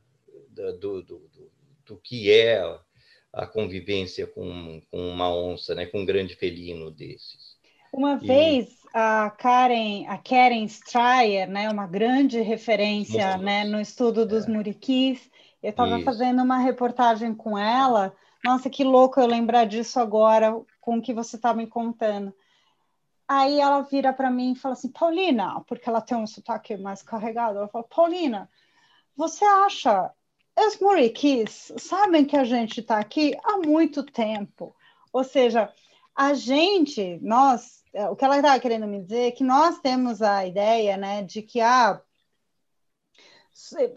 da 0.52 0.72
do, 0.72 1.02
do, 1.02 1.02
do, 1.02 1.52
do, 1.86 1.98
que 1.98 2.32
é 2.32 2.62
a 3.34 3.48
convivência 3.48 4.28
com, 4.28 4.82
com 4.92 5.10
uma 5.10 5.34
onça, 5.34 5.74
né? 5.74 5.86
Com 5.88 6.02
um 6.02 6.06
grande 6.06 6.36
felino 6.36 6.92
desses. 6.92 7.58
Uma 7.92 8.20
e... 8.22 8.28
vez 8.28 8.80
a 8.94 9.32
Karen, 9.32 10.06
a 10.08 10.18
Karen 10.18 10.66
Stryer, 10.66 11.50
né? 11.50 11.70
Uma 11.70 11.88
grande 11.88 12.40
referência, 12.42 13.38
né? 13.38 13.64
No 13.64 13.82
estudo 13.82 14.28
dos 14.28 14.48
é. 14.48 14.52
muriquis. 14.52 15.30
Eu 15.62 15.72
estava 15.72 16.00
fazendo 16.02 16.42
uma 16.42 16.58
reportagem 16.58 17.34
com 17.34 17.58
ela 17.58 18.16
nossa, 18.44 18.70
que 18.70 18.84
louco 18.84 19.20
eu 19.20 19.28
lembrar 19.28 19.66
disso 19.66 20.00
agora 20.00 20.60
com 20.80 20.98
o 20.98 21.02
que 21.02 21.14
você 21.14 21.36
está 21.36 21.54
me 21.54 21.68
contando. 21.68 22.34
Aí 23.28 23.60
ela 23.60 23.82
vira 23.82 24.12
para 24.12 24.32
mim 24.32 24.54
e 24.54 24.56
fala 24.56 24.74
assim, 24.74 24.90
Paulina, 24.90 25.62
porque 25.68 25.88
ela 25.88 26.02
tem 26.02 26.18
um 26.18 26.26
sotaque 26.26 26.76
mais 26.78 27.04
carregado, 27.04 27.58
ela 27.58 27.68
fala, 27.68 27.84
Paulina, 27.84 28.50
você 29.16 29.46
acha 29.46 30.12
os 30.58 30.78
muriquis 30.80 31.72
sabem 31.78 32.26
que 32.26 32.36
a 32.36 32.44
gente 32.44 32.82
está 32.82 33.00
aqui 33.00 33.36
há 33.44 33.58
muito 33.58 34.04
tempo. 34.04 34.76
Ou 35.14 35.24
seja, 35.24 35.72
a 36.16 36.34
gente, 36.34 37.18
nós, 37.22 37.84
é, 37.94 38.10
o 38.10 38.16
que 38.16 38.26
ela 38.26 38.38
estava 38.38 38.60
querendo 38.60 38.86
me 38.86 39.02
dizer 39.02 39.28
é 39.28 39.32
que 39.32 39.44
nós 39.44 39.80
temos 39.80 40.22
a 40.22 40.46
ideia 40.46 40.98
né, 40.98 41.24
de 41.24 41.42
que 41.42 41.62
ah, 41.62 42.02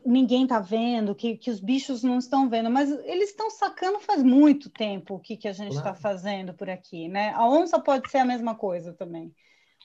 ninguém 0.05 0.44
está 0.44 0.59
vendo, 0.59 1.14
que, 1.14 1.37
que 1.37 1.51
os 1.51 1.61
bichos 1.61 2.03
não 2.03 2.18
estão 2.18 2.48
vendo, 2.48 2.70
mas 2.70 2.90
eles 3.05 3.31
estão 3.31 3.51
sacando 3.51 4.01
faz 4.01 4.22
muito 4.22 4.70
tempo 4.70 5.14
o 5.14 5.20
que, 5.20 5.37
que 5.37 5.48
a 5.48 5.53
gente 5.53 5.70
está 5.70 5.83
claro. 5.83 6.01
fazendo 6.01 6.55
por 6.55 6.68
aqui. 6.68 7.09
Né? 7.09 7.31
A 7.35 7.48
onça 7.48 7.79
pode 7.79 8.11
ser 8.11 8.18
a 8.18 8.25
mesma 8.25 8.55
coisa 8.55 8.92
também. 8.92 9.33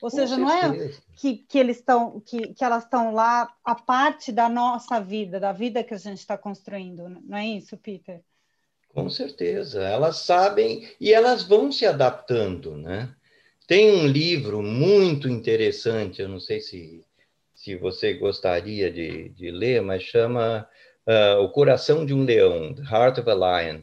Ou 0.01 0.09
seja, 0.09 0.37
não 0.37 0.49
é 0.49 0.91
que, 1.15 1.37
que 1.37 1.57
eles 1.57 1.77
estão, 1.77 2.19
que, 2.19 2.53
que 2.53 2.63
elas 2.63 2.83
estão 2.83 3.13
lá 3.13 3.51
a 3.63 3.73
parte 3.73 4.31
da 4.31 4.47
nossa 4.47 4.99
vida, 4.99 5.39
da 5.39 5.51
vida 5.51 5.83
que 5.83 5.93
a 5.93 5.97
gente 5.97 6.19
está 6.19 6.37
construindo, 6.37 7.09
não 7.09 7.37
é 7.37 7.47
isso, 7.47 7.75
Peter? 7.77 8.21
Com 8.89 9.09
certeza, 9.09 9.83
elas 9.83 10.17
sabem 10.17 10.87
e 10.99 11.13
elas 11.13 11.43
vão 11.43 11.71
se 11.71 11.85
adaptando, 11.85 12.77
né? 12.77 13.13
Tem 13.67 13.91
um 13.91 14.07
livro 14.07 14.61
muito 14.61 15.27
interessante, 15.27 16.21
eu 16.21 16.29
não 16.29 16.39
sei 16.39 16.61
se, 16.61 17.03
se 17.67 17.75
você 17.75 18.13
gostaria 18.13 18.89
de, 18.89 19.27
de 19.29 19.51
ler, 19.51 19.81
mas 19.81 20.01
chama 20.01 20.65
uh, 21.05 21.41
O 21.41 21.49
Coração 21.49 22.05
de 22.05 22.13
um 22.13 22.23
Leão, 22.23 22.73
The 22.73 22.81
Heart 22.81 23.17
of 23.17 23.29
a 23.29 23.33
Lion, 23.33 23.81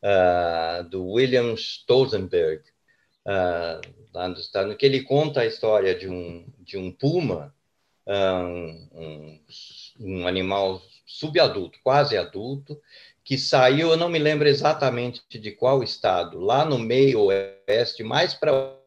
uh, 0.00 0.88
do 0.88 1.04
William 1.08 1.54
Stolzenberg. 1.54 2.62
Uh, 3.26 3.82
lá 4.14 4.28
nos 4.28 4.42
Estados 4.42 4.66
Unidos, 4.66 4.78
que 4.78 4.86
ele 4.86 5.02
conta 5.02 5.40
a 5.40 5.46
história 5.46 5.92
de 5.92 6.08
um, 6.08 6.46
de 6.60 6.78
um 6.78 6.92
puma, 6.92 7.52
um, 8.06 8.88
um, 8.94 9.40
um 9.98 10.28
animal 10.28 10.80
subadulto, 11.04 11.80
quase 11.82 12.16
adulto, 12.16 12.80
que 13.24 13.36
saiu, 13.36 13.90
eu 13.90 13.96
não 13.96 14.08
me 14.08 14.20
lembro 14.20 14.46
exatamente 14.46 15.20
de 15.28 15.50
qual 15.50 15.82
estado, 15.82 16.38
lá 16.38 16.64
no 16.64 16.78
meio 16.78 17.22
oeste, 17.22 18.04
mais 18.04 18.34
para 18.34 18.78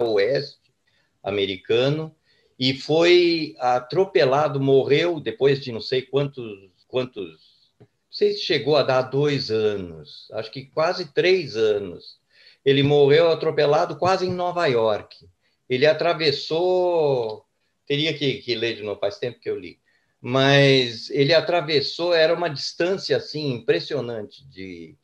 oeste 0.00 0.72
americano, 1.20 2.14
e 2.58 2.74
foi 2.74 3.54
atropelado, 3.58 4.60
morreu 4.60 5.20
depois 5.20 5.60
de 5.60 5.70
não 5.70 5.80
sei 5.80 6.02
quantos, 6.02 6.70
quantos, 6.88 7.38
não 7.78 7.86
sei 8.10 8.32
se 8.32 8.40
chegou 8.40 8.76
a 8.76 8.82
dar 8.82 9.02
dois 9.02 9.50
anos, 9.50 10.28
acho 10.32 10.50
que 10.50 10.66
quase 10.66 11.12
três 11.12 11.56
anos, 11.56 12.18
ele 12.64 12.82
morreu 12.82 13.30
atropelado 13.30 13.96
quase 13.96 14.26
em 14.26 14.32
Nova 14.32 14.66
York. 14.66 15.26
Ele 15.68 15.86
atravessou, 15.86 17.44
teria 17.86 18.12
que, 18.12 18.42
que 18.42 18.54
ler 18.54 18.76
de 18.76 18.82
novo, 18.82 18.98
faz 18.98 19.18
tempo 19.18 19.38
que 19.38 19.48
eu 19.48 19.58
li, 19.58 19.78
mas 20.20 21.10
ele 21.10 21.32
atravessou, 21.32 22.12
era 22.12 22.34
uma 22.34 22.48
distância 22.48 23.16
assim 23.16 23.52
impressionante, 23.52 24.44
de 24.48 24.96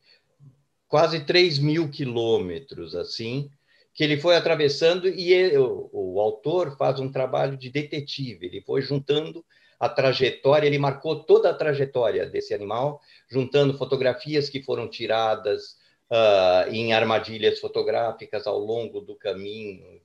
quase 0.87 1.21
3 1.21 1.59
mil 1.59 1.89
quilômetros, 1.89 2.95
assim, 2.95 3.49
que 3.95 4.03
ele 4.03 4.17
foi 4.17 4.35
atravessando 4.35 5.07
e 5.07 5.33
ele, 5.33 5.57
o, 5.57 5.89
o 5.91 6.19
autor 6.19 6.77
faz 6.77 6.99
um 6.99 7.09
trabalho 7.09 7.57
de 7.57 7.71
detetive, 7.71 8.45
ele 8.45 8.61
foi 8.61 8.81
juntando 8.81 9.43
a 9.79 9.89
trajetória, 9.89 10.67
ele 10.67 10.77
marcou 10.77 11.23
toda 11.23 11.49
a 11.49 11.53
trajetória 11.53 12.25
desse 12.25 12.53
animal, 12.53 13.01
juntando 13.27 13.77
fotografias 13.77 14.49
que 14.49 14.61
foram 14.61 14.87
tiradas, 14.89 15.77
uh, 16.09 16.69
em 16.71 16.93
armadilhas 16.93 17.59
fotográficas 17.59 18.45
ao 18.47 18.59
longo 18.59 19.01
do 19.01 19.15
caminho. 19.15 20.01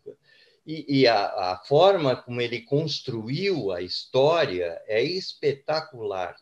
E, 0.67 1.01
e 1.01 1.07
a, 1.07 1.53
a, 1.53 1.63
forma 1.67 2.17
como 2.17 2.41
ele 2.41 2.61
construiu 2.63 3.73
a 3.73 3.81
história 3.81 4.81
é 4.87 5.03
espetacular 5.03 6.37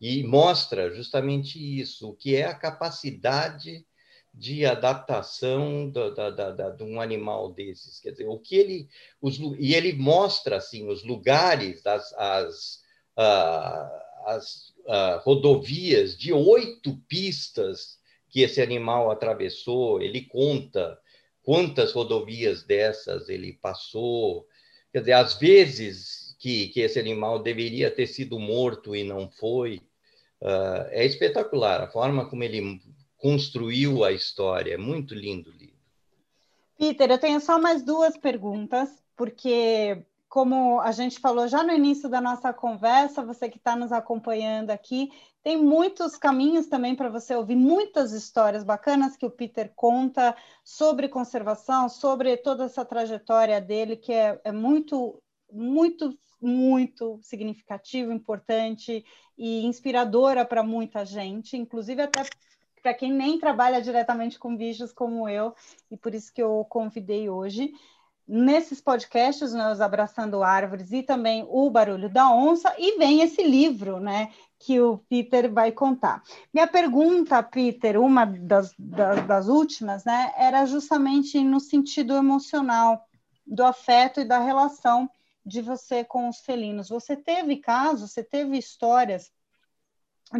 e 0.00 0.24
mostra 0.24 0.92
justamente 0.92 1.58
isso, 1.80 2.10
o 2.10 2.14
que 2.14 2.34
é 2.34 2.44
a 2.44 2.54
capacidade 2.54 3.86
de 4.34 4.64
adaptação 4.64 5.90
da, 5.90 6.30
da, 6.30 6.50
da, 6.50 6.70
de 6.70 6.82
um 6.82 7.00
animal 7.00 7.52
desses, 7.52 8.00
quer 8.00 8.12
dizer, 8.12 8.26
o 8.26 8.38
que 8.38 8.56
ele 8.56 8.88
os, 9.20 9.38
e 9.58 9.74
ele 9.74 9.92
mostra 9.92 10.56
assim 10.56 10.88
os 10.88 11.04
lugares, 11.04 11.84
as, 11.86 12.12
as, 12.14 12.82
uh, 13.18 14.26
as 14.26 14.68
uh, 14.86 15.20
rodovias 15.22 16.16
de 16.16 16.32
oito 16.32 16.96
pistas 17.06 17.98
que 18.30 18.40
esse 18.40 18.62
animal 18.62 19.10
atravessou, 19.10 20.00
ele 20.00 20.22
conta 20.22 20.98
quantas 21.42 21.92
rodovias 21.92 22.62
dessas 22.62 23.28
ele 23.28 23.52
passou. 23.52 24.46
Quer 24.90 25.00
dizer, 25.00 25.12
às 25.12 25.34
vezes 25.34 26.34
que, 26.38 26.68
que 26.68 26.80
esse 26.80 26.98
animal 26.98 27.42
deveria 27.42 27.90
ter 27.90 28.06
sido 28.06 28.38
morto 28.38 28.96
e 28.96 29.04
não 29.04 29.30
foi. 29.30 29.80
Uh, 30.40 30.88
é 30.90 31.04
espetacular 31.04 31.80
a 31.82 31.88
forma 31.88 32.28
como 32.28 32.42
ele 32.42 32.80
construiu 33.22 34.04
a 34.04 34.10
história. 34.10 34.74
É 34.74 34.76
muito 34.76 35.14
lindo 35.14 35.48
o 35.48 35.52
livro. 35.52 35.76
Peter, 36.76 37.08
eu 37.08 37.18
tenho 37.18 37.40
só 37.40 37.60
mais 37.60 37.84
duas 37.84 38.18
perguntas, 38.18 38.90
porque 39.16 40.04
como 40.28 40.80
a 40.80 40.90
gente 40.90 41.20
falou 41.20 41.46
já 41.46 41.62
no 41.62 41.72
início 41.72 42.08
da 42.08 42.20
nossa 42.20 42.52
conversa, 42.52 43.24
você 43.24 43.48
que 43.48 43.58
está 43.58 43.76
nos 43.76 43.92
acompanhando 43.92 44.70
aqui, 44.70 45.12
tem 45.40 45.56
muitos 45.56 46.16
caminhos 46.16 46.66
também 46.66 46.96
para 46.96 47.08
você 47.08 47.36
ouvir 47.36 47.54
muitas 47.54 48.12
histórias 48.12 48.64
bacanas 48.64 49.16
que 49.16 49.26
o 49.26 49.30
Peter 49.30 49.70
conta 49.76 50.34
sobre 50.64 51.08
conservação, 51.08 51.88
sobre 51.88 52.36
toda 52.36 52.64
essa 52.64 52.84
trajetória 52.84 53.60
dele, 53.60 53.94
que 53.94 54.12
é, 54.12 54.40
é 54.42 54.50
muito, 54.50 55.22
muito, 55.52 56.18
muito 56.40 57.20
significativo, 57.22 58.10
importante 58.10 59.04
e 59.38 59.64
inspiradora 59.64 60.44
para 60.44 60.64
muita 60.64 61.04
gente, 61.04 61.56
inclusive 61.56 62.02
até 62.02 62.24
para 62.82 62.94
quem 62.94 63.12
nem 63.12 63.38
trabalha 63.38 63.80
diretamente 63.80 64.38
com 64.38 64.56
bichos 64.56 64.92
como 64.92 65.28
eu, 65.28 65.54
e 65.90 65.96
por 65.96 66.14
isso 66.14 66.32
que 66.32 66.42
eu 66.42 66.66
convidei 66.68 67.30
hoje 67.30 67.72
nesses 68.26 68.80
podcasts, 68.80 69.52
nós 69.52 69.80
Abraçando 69.80 70.42
Árvores 70.42 70.92
e 70.92 71.02
também 71.02 71.46
O 71.48 71.68
Barulho 71.70 72.08
da 72.08 72.30
Onça, 72.30 72.74
e 72.78 72.98
vem 72.98 73.20
esse 73.20 73.42
livro, 73.42 74.00
né, 74.00 74.30
que 74.58 74.80
o 74.80 74.98
Peter 75.08 75.52
vai 75.52 75.72
contar. 75.72 76.22
Minha 76.52 76.66
pergunta, 76.66 77.42
Peter, 77.42 78.00
uma 78.00 78.24
das, 78.24 78.72
das, 78.78 79.26
das 79.26 79.48
últimas, 79.48 80.04
né, 80.04 80.32
era 80.36 80.64
justamente 80.66 81.42
no 81.42 81.60
sentido 81.60 82.14
emocional, 82.14 83.04
do 83.46 83.64
afeto 83.64 84.20
e 84.20 84.24
da 84.24 84.38
relação 84.38 85.10
de 85.44 85.60
você 85.60 86.04
com 86.04 86.28
os 86.28 86.38
felinos. 86.38 86.88
Você 86.88 87.16
teve 87.16 87.56
casos, 87.56 88.12
você 88.12 88.22
teve 88.22 88.56
histórias 88.56 89.32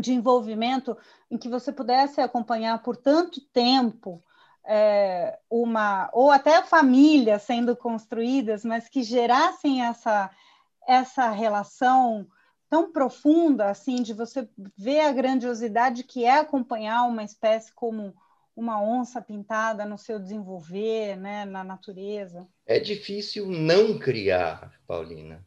de 0.01 0.13
envolvimento 0.13 0.97
em 1.31 1.39
que 1.39 1.49
você 1.49 1.73
pudesse 1.73 2.21
acompanhar 2.21 2.83
por 2.83 2.97
tanto 2.97 3.41
tempo 3.53 4.23
é, 4.65 5.39
uma 5.51 6.09
ou 6.13 6.31
até 6.31 6.63
famílias 6.63 7.43
sendo 7.43 7.77
construídas, 7.77 8.65
mas 8.65 8.89
que 8.89 9.03
gerassem 9.03 9.85
essa 9.85 10.31
essa 10.87 11.31
relação 11.31 12.27
tão 12.69 12.91
profunda 12.91 13.71
assim 13.71 14.03
de 14.03 14.13
você 14.13 14.49
ver 14.77 15.01
a 15.01 15.13
grandiosidade 15.13 16.05
que 16.05 16.25
é 16.25 16.39
acompanhar 16.39 17.05
uma 17.05 17.23
espécie 17.23 17.73
como 17.73 18.15
uma 18.55 18.83
onça 18.83 19.21
pintada 19.21 19.85
no 19.85 19.97
seu 19.97 20.19
desenvolver, 20.19 21.17
né, 21.17 21.45
na 21.45 21.65
natureza. 21.65 22.47
É 22.67 22.79
difícil 22.79 23.47
não 23.47 23.99
criar, 23.99 24.73
Paulina. 24.87 25.45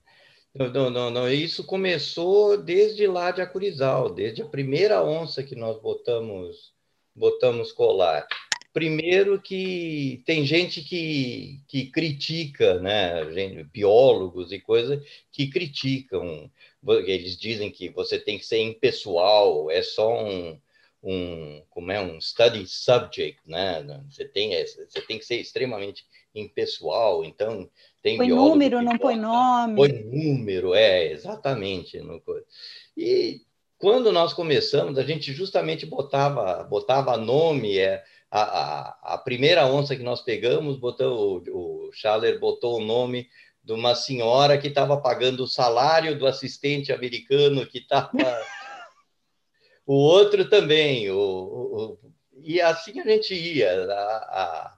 Não, 0.57 0.89
não, 0.89 1.09
não, 1.09 1.29
Isso 1.29 1.65
começou 1.65 2.55
desde 2.55 3.05
lá 3.07 3.29
de 3.29 3.41
Acurizal, 3.41 4.09
desde 4.09 4.41
a 4.41 4.47
primeira 4.47 5.03
onça 5.03 5.43
que 5.43 5.53
nós 5.53 5.77
botamos, 5.81 6.73
botamos 7.13 7.73
colar. 7.73 8.25
Primeiro 8.71 9.41
que 9.41 10.23
tem 10.25 10.45
gente 10.45 10.81
que, 10.81 11.61
que 11.67 11.87
critica, 11.91 12.79
né? 12.79 13.25
biólogos 13.65 14.53
e 14.53 14.59
coisas 14.59 15.03
que 15.29 15.49
criticam. 15.49 16.49
Eles 17.05 17.37
dizem 17.37 17.69
que 17.69 17.89
você 17.89 18.17
tem 18.17 18.37
que 18.37 18.45
ser 18.45 18.59
impessoal, 18.59 19.69
é 19.69 19.81
só 19.81 20.23
um, 20.23 20.57
um 21.03 21.63
como 21.69 21.91
é 21.91 21.99
um 21.99 22.21
study 22.21 22.65
subject, 22.65 23.41
né? 23.45 23.83
Você 24.09 24.23
tem 24.23 24.51
você 24.51 25.01
tem 25.01 25.19
que 25.19 25.25
ser 25.25 25.35
extremamente 25.35 26.05
impessoal. 26.33 27.25
Então 27.25 27.69
tem 28.05 28.17
põe 28.17 28.27
número, 28.27 28.83
não 28.83 28.99
põe 28.99 29.15
nome. 29.15 29.75
Põe 29.75 30.03
número, 30.03 30.75
é 30.75 31.11
exatamente. 31.11 31.99
E 32.95 33.41
quando 33.79 34.11
nós 34.11 34.31
começamos, 34.31 34.99
a 34.99 35.03
gente 35.03 35.33
justamente 35.33 35.87
botava 35.87 36.63
botava 36.65 37.17
nome, 37.17 37.79
é 37.79 38.03
a, 38.29 38.41
a, 38.41 39.13
a, 39.15 39.17
primeira 39.17 39.65
onça 39.65 39.95
que 39.95 40.03
nós 40.03 40.21
pegamos, 40.21 40.77
botou, 40.77 41.41
o, 41.51 41.87
o 41.87 41.91
Schaller 41.93 42.39
botou 42.39 42.77
o 42.77 42.85
nome 42.85 43.27
de 43.63 43.73
uma 43.73 43.95
senhora 43.95 44.59
que 44.59 44.67
estava 44.67 44.97
pagando 44.97 45.43
o 45.43 45.47
salário 45.47 46.15
do 46.15 46.27
assistente 46.27 46.93
americano 46.93 47.65
que 47.65 47.79
estava. 47.79 48.11
o 49.83 49.95
outro 49.95 50.47
também. 50.47 51.09
O, 51.09 51.17
o, 51.17 51.99
e 52.43 52.61
assim 52.61 52.99
a 52.99 53.03
gente 53.03 53.33
ia. 53.33 53.83
A, 53.89 54.77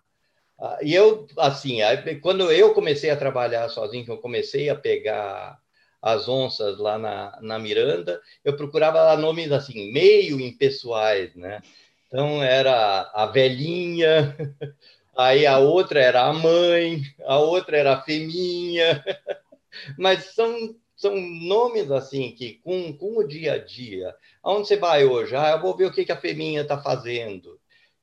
e 0.82 0.93
eu, 0.93 1.28
assim, 1.38 1.80
quando 2.22 2.51
eu 2.51 2.74
comecei 2.74 3.10
a 3.10 3.18
trabalhar 3.18 3.70
sozinho, 3.70 4.03
que 4.03 4.12
eu 4.12 4.18
comecei 4.18 4.70
a 4.70 4.76
pegar 4.76 5.60
as 6.01 6.28
onças 6.28 6.78
lá 6.78 6.97
na, 6.97 7.38
na 7.41 7.60
Miranda, 7.60 8.22
eu 8.43 8.55
procurava 8.55 9.16
nomes 9.18 9.51
assim, 9.51 9.91
meio 9.91 10.39
impessoais, 10.39 11.36
né? 11.36 11.62
Então 12.08 12.41
era 12.41 13.12
a 13.14 13.26
velhinha, 13.26 14.36
aí 15.18 15.45
a 15.45 15.60
outra 15.60 15.99
era 16.01 16.24
a 16.24 16.34
mãe, 16.34 17.01
a 17.26 17.39
outra 17.39 17.78
era 17.78 17.93
a 17.93 18.01
feminha, 18.01 19.03
mas 19.97 20.34
são, 20.34 20.76
são 20.95 21.16
nomes 21.20 21.91
assim 21.91 22.32
que 22.32 22.55
com, 22.64 22.93
com 22.97 23.18
o 23.18 23.28
dia 23.28 23.53
a 23.53 23.58
dia, 23.58 24.16
aonde 24.41 24.68
você 24.68 24.78
vai 24.78 25.05
hoje? 25.05 25.36
Ah, 25.36 25.51
eu 25.51 25.62
vou 25.62 25.76
ver 25.76 25.86
o 25.86 25.91
que, 25.91 26.05
que 26.05 26.12
a 26.12 26.20
feminha 26.22 26.62
está 26.62 26.82
fazendo. 26.82 27.57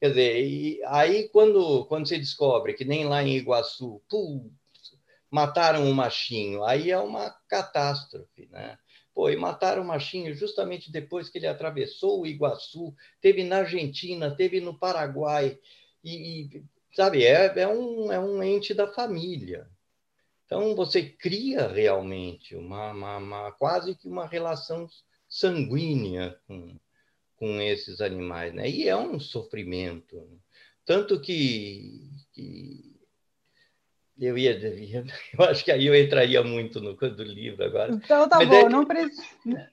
Quer 0.04 0.10
dizer, 0.10 0.84
aí 0.88 1.30
quando, 1.30 1.86
quando 1.86 2.06
você 2.06 2.18
descobre 2.18 2.74
que 2.74 2.84
nem 2.84 3.06
lá 3.06 3.22
em 3.22 3.38
Iguaçu, 3.38 4.02
pum, 4.06 4.52
mataram 5.30 5.82
um 5.82 5.94
machinho, 5.94 6.62
aí 6.62 6.90
é 6.90 6.98
uma 6.98 7.30
catástrofe, 7.48 8.46
né? 8.50 8.76
Pô, 9.14 9.30
e 9.30 9.36
mataram 9.36 9.82
o 9.82 9.86
machinho 9.86 10.34
justamente 10.34 10.92
depois 10.92 11.30
que 11.30 11.38
ele 11.38 11.46
atravessou 11.46 12.20
o 12.20 12.26
Iguaçu, 12.26 12.94
teve 13.18 13.44
na 13.44 13.60
Argentina, 13.60 14.36
teve 14.36 14.60
no 14.60 14.78
Paraguai, 14.78 15.58
e, 16.04 16.52
e 16.54 16.64
sabe, 16.94 17.24
é, 17.24 17.60
é, 17.60 17.66
um, 17.66 18.12
é 18.12 18.20
um 18.20 18.42
ente 18.42 18.74
da 18.74 18.86
família. 18.92 19.66
Então, 20.44 20.76
você 20.76 21.02
cria 21.02 21.66
realmente 21.66 22.54
uma, 22.54 22.92
uma, 22.92 23.16
uma 23.16 23.52
quase 23.52 23.94
que 23.94 24.06
uma 24.06 24.26
relação 24.26 24.86
sanguínea 25.26 26.38
com, 26.46 26.78
com 27.44 27.60
esses 27.60 28.00
animais, 28.00 28.54
né? 28.54 28.70
E 28.70 28.88
é 28.88 28.96
um 28.96 29.20
sofrimento. 29.20 30.26
Tanto 30.86 31.20
que, 31.20 32.10
que 32.32 32.96
eu 34.18 34.38
ia, 34.38 34.58
eu 35.38 35.44
acho 35.44 35.62
que 35.62 35.70
aí 35.70 35.84
eu 35.84 35.94
entraria 35.94 36.42
muito 36.42 36.80
no 36.80 36.94
do 36.94 37.22
livro 37.22 37.62
agora. 37.62 37.92
Então 37.92 38.26
tá 38.26 38.38
Mas 38.38 38.48
bom, 38.48 38.54
é 38.54 38.68
não, 38.70 38.86
precisa, 38.86 39.70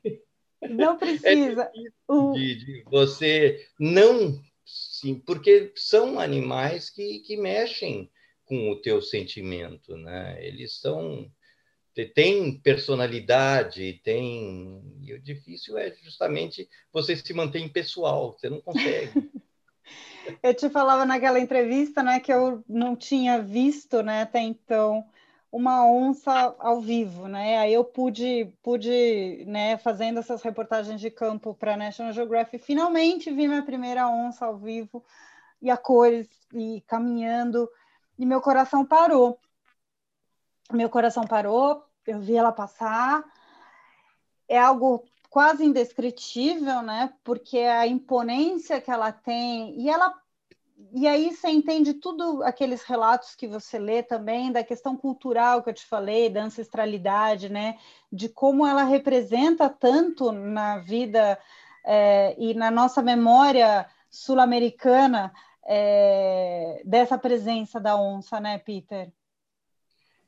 não 0.69 0.97
precisa. 0.97 1.71
É 2.11 2.33
de, 2.33 2.55
de, 2.55 2.83
você 2.83 3.65
não, 3.79 4.37
sim, 4.65 5.15
porque 5.15 5.71
são 5.75 6.19
animais 6.19 6.89
que, 6.89 7.19
que 7.19 7.37
mexem 7.37 8.11
com 8.43 8.69
o 8.69 8.81
teu 8.81 9.01
sentimento, 9.01 9.95
né? 9.95 10.45
Eles 10.45 10.77
são 10.77 11.31
têm 11.93 12.57
personalidade, 12.59 13.99
tem 14.03 14.81
e 15.01 15.13
o 15.13 15.19
difícil 15.19 15.77
é 15.77 15.93
justamente 16.01 16.69
você 16.91 17.15
se 17.15 17.33
manter 17.33 17.59
impessoal, 17.59 18.33
você 18.33 18.49
não 18.49 18.61
consegue. 18.61 19.11
Eu 20.41 20.53
te 20.53 20.69
falava 20.69 21.05
naquela 21.05 21.39
entrevista, 21.39 22.03
né, 22.03 22.19
que 22.19 22.31
eu 22.31 22.63
não 22.69 22.95
tinha 22.95 23.41
visto, 23.41 24.03
né, 24.03 24.21
até 24.21 24.39
então, 24.39 25.03
uma 25.51 25.85
onça 25.85 26.55
ao 26.59 26.79
vivo, 26.79 27.27
né? 27.27 27.57
Aí 27.57 27.73
eu 27.73 27.83
pude, 27.83 28.53
pude, 28.63 29.43
né, 29.45 29.77
fazendo 29.77 30.19
essas 30.19 30.41
reportagens 30.41 31.01
de 31.01 31.09
campo 31.11 31.53
para 31.53 31.75
National 31.75 32.13
Geographic, 32.13 32.63
finalmente 32.63 33.31
vi 33.31 33.47
minha 33.47 33.63
primeira 33.63 34.07
onça 34.07 34.45
ao 34.45 34.57
vivo 34.57 35.03
e 35.61 35.69
a 35.69 35.75
cores 35.75 36.27
e 36.53 36.81
caminhando 36.87 37.69
e 38.17 38.25
meu 38.25 38.39
coração 38.39 38.85
parou. 38.85 39.39
Meu 40.73 40.89
coração 40.89 41.25
parou, 41.25 41.83
eu 42.05 42.19
vi 42.19 42.35
ela 42.35 42.51
passar. 42.51 43.23
É 44.47 44.59
algo 44.59 45.03
quase 45.29 45.63
indescritível, 45.63 46.81
né? 46.81 47.13
Porque 47.23 47.59
a 47.59 47.87
imponência 47.87 48.81
que 48.81 48.91
ela 48.91 49.11
tem 49.11 49.79
e 49.79 49.89
ela 49.89 50.13
e 50.93 51.07
aí 51.07 51.33
você 51.33 51.49
entende 51.49 51.93
tudo 51.93 52.43
aqueles 52.43 52.81
relatos 52.83 53.35
que 53.35 53.47
você 53.47 53.77
lê 53.77 54.01
também 54.01 54.51
da 54.51 54.63
questão 54.63 54.97
cultural 54.97 55.61
que 55.61 55.69
eu 55.69 55.73
te 55.73 55.85
falei, 55.85 56.29
da 56.29 56.43
ancestralidade, 56.43 57.49
né? 57.49 57.77
De 58.11 58.27
como 58.27 58.65
ela 58.65 58.83
representa 58.83 59.69
tanto 59.69 60.31
na 60.31 60.79
vida 60.79 61.37
é, 61.85 62.35
e 62.37 62.53
na 62.53 62.71
nossa 62.71 63.01
memória 63.01 63.87
sul-americana 64.09 65.31
é, 65.65 66.81
dessa 66.83 67.17
presença 67.17 67.79
da 67.79 67.95
onça, 67.95 68.39
né, 68.39 68.57
Peter? 68.57 69.11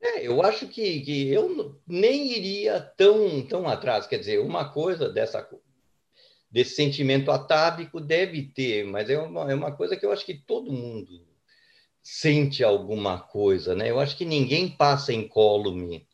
É, 0.03 0.27
eu 0.27 0.43
acho 0.43 0.67
que, 0.67 0.99
que 0.99 1.29
eu 1.29 1.79
nem 1.87 2.33
iria 2.33 2.81
tão, 2.81 3.41
tão 3.47 3.65
atrás. 3.65 4.05
Quer 4.05 4.19
dizer, 4.19 4.41
uma 4.41 4.69
coisa 4.69 5.07
dessa, 5.07 5.47
desse 6.51 6.75
sentimento 6.75 7.31
atávico 7.31 8.01
deve 8.01 8.43
ter, 8.43 8.83
mas 8.85 9.09
é 9.09 9.17
uma, 9.17 9.49
é 9.49 9.55
uma 9.55 9.71
coisa 9.71 9.95
que 9.95 10.05
eu 10.05 10.11
acho 10.11 10.25
que 10.25 10.33
todo 10.33 10.73
mundo 10.73 11.25
sente 12.01 12.65
alguma 12.65 13.17
coisa, 13.17 13.73
né? 13.73 13.89
Eu 13.89 13.97
acho 13.97 14.17
que 14.17 14.25
ninguém 14.25 14.67
passa 14.67 15.13
incólume 15.13 16.05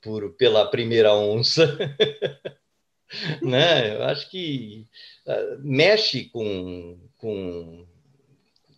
por, 0.00 0.32
pela 0.36 0.70
primeira 0.70 1.14
onça. 1.14 1.78
né? 3.42 3.94
Eu 3.94 4.04
acho 4.04 4.30
que 4.30 4.86
uh, 5.26 5.58
mexe 5.60 6.24
com, 6.30 6.98
com, 7.18 7.86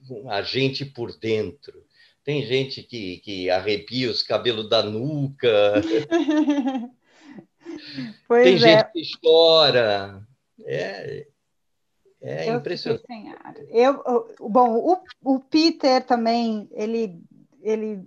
com 0.08 0.28
a 0.28 0.42
gente 0.42 0.84
por 0.84 1.16
dentro. 1.16 1.85
Tem 2.26 2.44
gente 2.44 2.82
que, 2.82 3.18
que 3.18 3.48
arrepia 3.48 4.10
os 4.10 4.20
cabelos 4.20 4.68
da 4.68 4.82
nuca. 4.82 5.74
pois 8.26 8.42
Tem 8.42 8.54
é. 8.56 8.58
gente 8.58 8.90
que 8.90 9.02
chora. 9.24 10.26
É, 10.64 11.28
é 12.20 12.50
eu 12.50 12.56
impressionante. 12.56 13.04
Eu, 13.70 14.02
bom, 14.40 14.74
o, 14.74 14.98
o 15.22 15.38
Peter 15.38 16.04
também, 16.04 16.68
ele, 16.72 17.22
ele, 17.62 18.02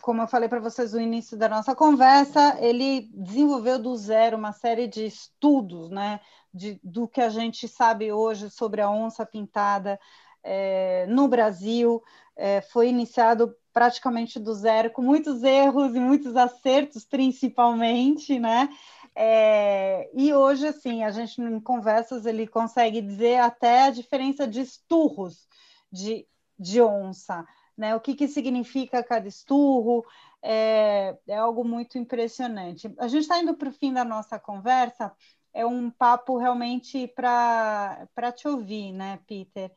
como 0.00 0.22
eu 0.22 0.28
falei 0.28 0.48
para 0.48 0.60
vocês 0.60 0.92
no 0.92 1.00
início 1.00 1.36
da 1.36 1.48
nossa 1.48 1.74
conversa, 1.74 2.56
ele 2.60 3.10
desenvolveu 3.12 3.76
do 3.80 3.96
zero 3.96 4.36
uma 4.36 4.52
série 4.52 4.86
de 4.86 5.04
estudos, 5.04 5.90
né, 5.90 6.20
de, 6.52 6.78
do 6.80 7.08
que 7.08 7.20
a 7.20 7.28
gente 7.28 7.66
sabe 7.66 8.12
hoje 8.12 8.50
sobre 8.50 8.80
a 8.80 8.88
onça 8.88 9.26
pintada 9.26 9.98
é, 10.44 11.06
no 11.08 11.26
Brasil. 11.26 12.00
É, 12.36 12.60
foi 12.60 12.88
iniciado 12.88 13.52
praticamente 13.74 14.38
do 14.38 14.54
zero, 14.54 14.90
com 14.90 15.02
muitos 15.02 15.42
erros 15.42 15.96
e 15.96 16.00
muitos 16.00 16.36
acertos, 16.36 17.04
principalmente, 17.04 18.38
né? 18.38 18.68
É, 19.16 20.08
e 20.14 20.32
hoje, 20.32 20.68
assim, 20.68 21.02
a 21.02 21.10
gente 21.10 21.40
em 21.40 21.60
conversas 21.60 22.24
ele 22.24 22.46
consegue 22.46 23.02
dizer 23.02 23.40
até 23.40 23.82
a 23.82 23.90
diferença 23.90 24.46
de 24.46 24.60
esturros 24.60 25.48
de, 25.90 26.26
de 26.56 26.80
onça, 26.80 27.44
né? 27.76 27.96
O 27.96 28.00
que, 28.00 28.14
que 28.14 28.28
significa 28.28 29.02
cada 29.02 29.26
esturro, 29.26 30.04
é, 30.40 31.16
é 31.26 31.36
algo 31.36 31.64
muito 31.64 31.98
impressionante. 31.98 32.94
A 32.98 33.08
gente 33.08 33.22
está 33.22 33.40
indo 33.40 33.54
para 33.54 33.68
o 33.68 33.72
fim 33.72 33.92
da 33.92 34.04
nossa 34.04 34.38
conversa, 34.38 35.12
é 35.52 35.66
um 35.66 35.90
papo 35.90 36.36
realmente 36.36 37.08
para 37.08 38.32
te 38.36 38.46
ouvir, 38.46 38.92
né, 38.92 39.18
Peter? 39.26 39.72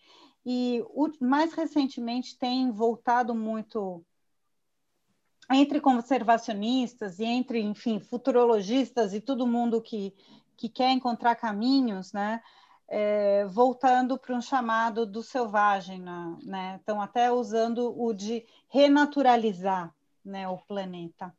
E 0.49 0.81
mais 1.19 1.51
recentemente 1.51 2.39
tem 2.39 2.71
voltado 2.71 3.35
muito 3.35 4.01
entre 5.51 5.81
conservacionistas 5.81 7.19
e 7.19 7.25
entre, 7.25 7.59
enfim, 7.59 7.99
futurologistas 7.99 9.13
e 9.13 9.19
todo 9.19 9.45
mundo 9.45 9.81
que, 9.81 10.15
que 10.55 10.69
quer 10.69 10.91
encontrar 10.91 11.35
caminhos, 11.35 12.13
né? 12.13 12.41
É, 12.87 13.45
voltando 13.47 14.17
para 14.17 14.33
um 14.33 14.41
chamado 14.41 15.05
do 15.05 15.21
selvagem, 15.21 15.99
né? 16.01 16.77
Estão 16.79 17.01
até 17.01 17.29
usando 17.29 17.93
o 18.01 18.13
de 18.13 18.45
renaturalizar 18.69 19.93
né, 20.23 20.47
o 20.47 20.57
planeta. 20.59 21.35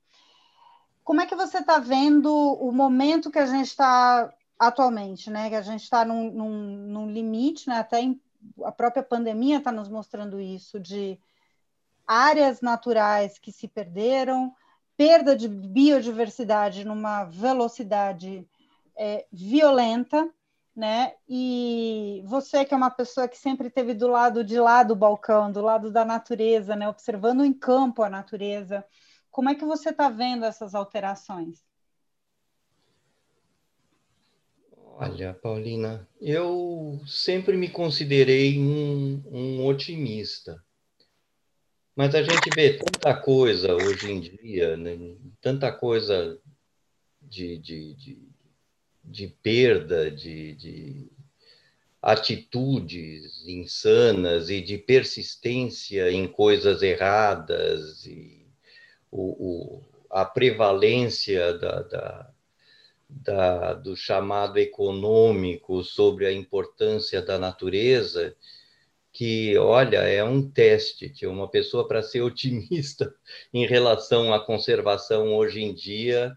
Como 1.02 1.22
é 1.22 1.26
que 1.26 1.34
você 1.34 1.60
está 1.60 1.78
vendo 1.78 2.30
o 2.30 2.70
momento 2.70 3.30
que 3.30 3.38
a 3.38 3.46
gente 3.46 3.68
está 3.68 4.30
atualmente, 4.58 5.30
né? 5.30 5.48
Que 5.48 5.56
a 5.56 5.62
gente 5.62 5.82
está 5.82 6.04
num, 6.04 6.30
num, 6.30 6.76
num, 6.88 7.10
limite, 7.10 7.70
né? 7.70 7.78
Até 7.78 8.02
a 8.64 8.72
própria 8.72 9.02
pandemia 9.02 9.58
está 9.58 9.72
nos 9.72 9.88
mostrando 9.88 10.40
isso, 10.40 10.78
de 10.80 11.18
áreas 12.06 12.60
naturais 12.60 13.38
que 13.38 13.52
se 13.52 13.68
perderam, 13.68 14.54
perda 14.96 15.36
de 15.36 15.48
biodiversidade 15.48 16.84
numa 16.84 17.24
velocidade 17.24 18.48
é, 18.96 19.26
violenta, 19.32 20.28
né? 20.74 21.14
E 21.28 22.22
você 22.26 22.64
que 22.64 22.72
é 22.72 22.76
uma 22.76 22.90
pessoa 22.90 23.28
que 23.28 23.36
sempre 23.36 23.68
teve 23.68 23.94
do 23.94 24.08
lado 24.08 24.42
de 24.42 24.58
lá 24.58 24.82
do 24.82 24.96
balcão, 24.96 25.52
do 25.52 25.60
lado 25.60 25.90
da 25.90 26.04
natureza, 26.04 26.74
né? 26.74 26.88
Observando 26.88 27.44
em 27.44 27.52
campo 27.52 28.02
a 28.02 28.08
natureza, 28.08 28.84
como 29.30 29.50
é 29.50 29.54
que 29.54 29.64
você 29.64 29.90
está 29.90 30.08
vendo 30.08 30.44
essas 30.44 30.74
alterações? 30.74 31.67
Olha, 35.00 35.32
Paulina, 35.32 36.08
eu 36.20 37.00
sempre 37.06 37.56
me 37.56 37.68
considerei 37.68 38.58
um, 38.58 39.22
um 39.30 39.64
otimista. 39.64 40.60
Mas 41.94 42.16
a 42.16 42.22
gente 42.24 42.50
vê 42.50 42.72
tanta 42.72 43.14
coisa 43.14 43.76
hoje 43.76 44.10
em 44.10 44.18
dia, 44.18 44.76
né? 44.76 44.98
tanta 45.40 45.70
coisa 45.70 46.36
de, 47.22 47.58
de, 47.58 47.94
de, 47.94 48.18
de 49.04 49.28
perda, 49.40 50.10
de, 50.10 50.56
de, 50.56 51.12
atitudes 52.02 53.46
insanas 53.46 54.50
e 54.50 54.60
de 54.60 54.78
persistência 54.78 56.10
em 56.10 56.26
coisas 56.26 56.82
erradas, 56.82 58.04
e 58.04 58.44
o, 59.12 59.22
o 59.22 59.82
a 60.10 60.24
prevalência 60.24 61.56
da, 61.56 61.82
da 61.82 62.34
da, 63.08 63.74
do 63.74 63.96
chamado 63.96 64.58
econômico 64.58 65.82
sobre 65.82 66.26
a 66.26 66.32
importância 66.32 67.22
da 67.22 67.38
natureza, 67.38 68.36
que, 69.12 69.56
olha, 69.56 69.98
é 69.98 70.22
um 70.22 70.48
teste, 70.48 71.08
que 71.08 71.26
uma 71.26 71.48
pessoa 71.48 71.88
para 71.88 72.02
ser 72.02 72.20
otimista 72.22 73.14
em 73.52 73.66
relação 73.66 74.32
à 74.32 74.44
conservação 74.44 75.34
hoje 75.34 75.62
em 75.62 75.74
dia 75.74 76.36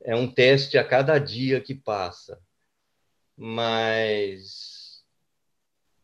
é 0.00 0.14
um 0.14 0.30
teste 0.30 0.76
a 0.76 0.84
cada 0.84 1.18
dia 1.18 1.60
que 1.60 1.74
passa. 1.74 2.38
Mas 3.36 5.02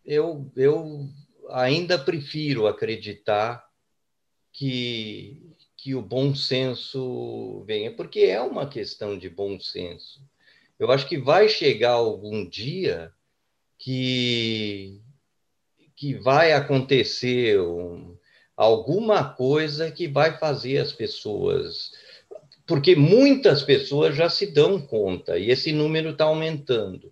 eu, 0.05 0.51
eu 0.57 1.07
ainda 1.51 1.98
prefiro 1.98 2.66
acreditar 2.66 3.68
que, 4.53 5.49
que 5.82 5.94
o 5.94 6.02
bom 6.02 6.34
senso 6.34 7.64
venha, 7.66 7.90
porque 7.90 8.20
é 8.20 8.40
uma 8.40 8.68
questão 8.68 9.18
de 9.18 9.30
bom 9.30 9.58
senso. 9.58 10.20
Eu 10.78 10.92
acho 10.92 11.08
que 11.08 11.16
vai 11.16 11.48
chegar 11.48 11.92
algum 11.92 12.46
dia 12.46 13.10
que, 13.78 15.00
que 15.96 16.14
vai 16.14 16.52
acontecer 16.52 17.58
um, 17.60 18.14
alguma 18.54 19.24
coisa 19.24 19.90
que 19.90 20.06
vai 20.06 20.38
fazer 20.38 20.78
as 20.78 20.92
pessoas. 20.92 21.92
Porque 22.66 22.94
muitas 22.94 23.62
pessoas 23.62 24.14
já 24.14 24.28
se 24.28 24.46
dão 24.46 24.78
conta, 24.78 25.38
e 25.38 25.50
esse 25.50 25.72
número 25.72 26.10
está 26.10 26.24
aumentando. 26.24 27.10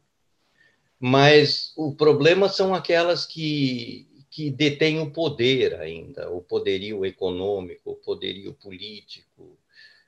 Mas 1.01 1.73
o 1.75 1.95
problema 1.95 2.51
são 2.51 2.75
aquelas 2.75 3.25
que, 3.25 4.08
que 4.39 4.53
detêm 4.53 5.01
o 5.01 5.11
poder 5.11 5.75
ainda, 5.81 6.31
o 6.31 6.41
poderio 6.41 7.05
econômico, 7.05 7.91
o 7.91 7.97
poderio 7.97 8.55
político. 8.55 9.59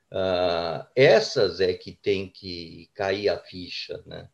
Uh, 0.09 0.87
essas 0.95 1.59
é 1.59 1.73
que 1.73 1.91
tem 1.91 2.29
que 2.29 2.89
cair 2.93 3.27
a 3.27 3.37
ficha, 3.37 4.01
né? 4.05 4.29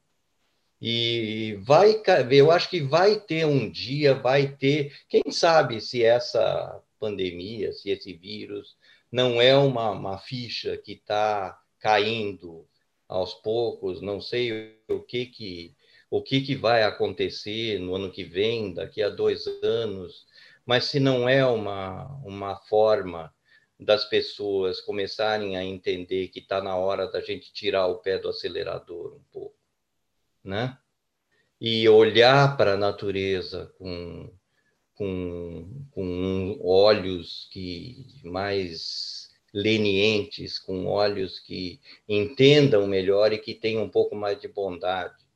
E 0.80 1.58
vai, 1.64 2.00
eu 2.30 2.52
acho 2.52 2.70
que 2.70 2.80
vai 2.80 3.20
ter 3.20 3.48
um 3.48 3.68
dia, 3.68 4.14
vai 4.14 4.56
ter, 4.56 4.95
quem 5.10 5.32
sabe 5.32 5.82
se 5.82 6.04
essa 6.04 6.80
pandemia, 7.00 7.74
se 7.74 7.89
esse 7.89 8.14
vírus 8.14 8.78
não 9.12 9.41
é 9.41 9.58
uma, 9.58 9.89
uma 9.89 10.20
ficha 10.20 10.78
que 10.78 10.91
está 10.91 11.60
caindo 11.80 12.68
aos 13.10 13.34
poucos, 13.34 14.00
não 14.00 14.22
sei 14.22 14.78
o 14.88 15.00
que 15.00 15.26
que 15.26 15.76
o 16.10 16.22
que, 16.22 16.41
que 16.41 16.55
vai 16.55 16.84
acontecer 16.84 17.80
no 17.80 17.95
ano 17.95 18.12
que 18.12 18.24
vem, 18.24 18.74
daqui 18.74 19.01
a 19.01 19.10
dois 19.10 19.45
anos, 19.62 20.26
mas 20.66 20.86
se 20.86 20.99
não 20.99 21.28
é 21.28 21.45
uma, 21.45 22.05
uma 22.24 22.55
forma 22.55 23.34
das 23.80 24.05
pessoas 24.05 24.82
começarem 24.82 25.55
a 25.55 25.64
entender 25.64 26.30
que 26.30 26.39
está 26.39 26.62
na 26.62 26.76
hora 26.76 27.10
da 27.12 27.22
gente 27.22 27.53
tirar 27.53 27.88
o 27.88 27.99
pé 27.99 28.18
do 28.18 28.30
acelerador 28.30 29.16
um 29.16 29.24
pouco, 29.32 29.55
né? 30.43 30.78
E 31.60 31.88
olhar 31.89 32.55
para 32.58 32.74
a 32.74 32.78
natureza 32.78 33.74
com, 33.78 34.32
com, 34.95 35.86
com 35.91 36.60
olhos 36.64 37.49
que 37.51 38.05
mais 38.24 39.30
lenientes, 39.53 40.60
com 40.60 40.86
olhos 40.86 41.39
que 41.39 41.80
entendam 42.08 42.88
melhor 42.88 43.34
e 43.34 43.38
que 43.38 43.53
tenham 43.53 43.84
um 43.84 43.89
pouco 43.89 44.16
mais 44.16 44.39
de 44.39 44.47
bondade 44.47 45.26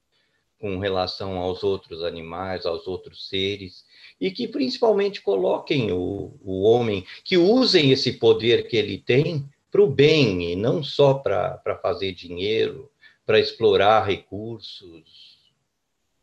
com 0.62 0.78
relação 0.78 1.40
aos 1.40 1.64
outros 1.64 2.04
animais, 2.04 2.68
aos 2.68 2.88
outros 2.88 3.28
seres, 3.28 3.84
e 4.20 4.30
que 4.30 4.48
principalmente 4.48 5.20
coloquem 5.20 5.92
o, 5.92 6.40
o 6.44 6.62
homem, 6.62 7.04
que 7.24 7.36
usem 7.36 7.92
esse 7.92 8.14
poder 8.14 8.68
que 8.68 8.78
ele 8.78 9.00
tem 9.00 9.50
para 9.72 9.82
o 9.82 9.90
bem, 9.90 10.52
e 10.52 10.56
não 10.56 10.84
só 10.84 11.16
para 11.16 11.80
fazer 11.82 12.14
dinheiro, 12.14 12.92
para 13.26 13.40
explorar 13.40 14.06
recursos, 14.06 15.40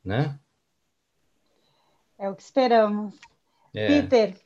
né? 0.05 0.39
É 2.17 2.29
o 2.31 2.37
que 2.37 2.43
esperamos. 2.43 3.15
É. 3.75 3.87
Peter, 3.87 4.37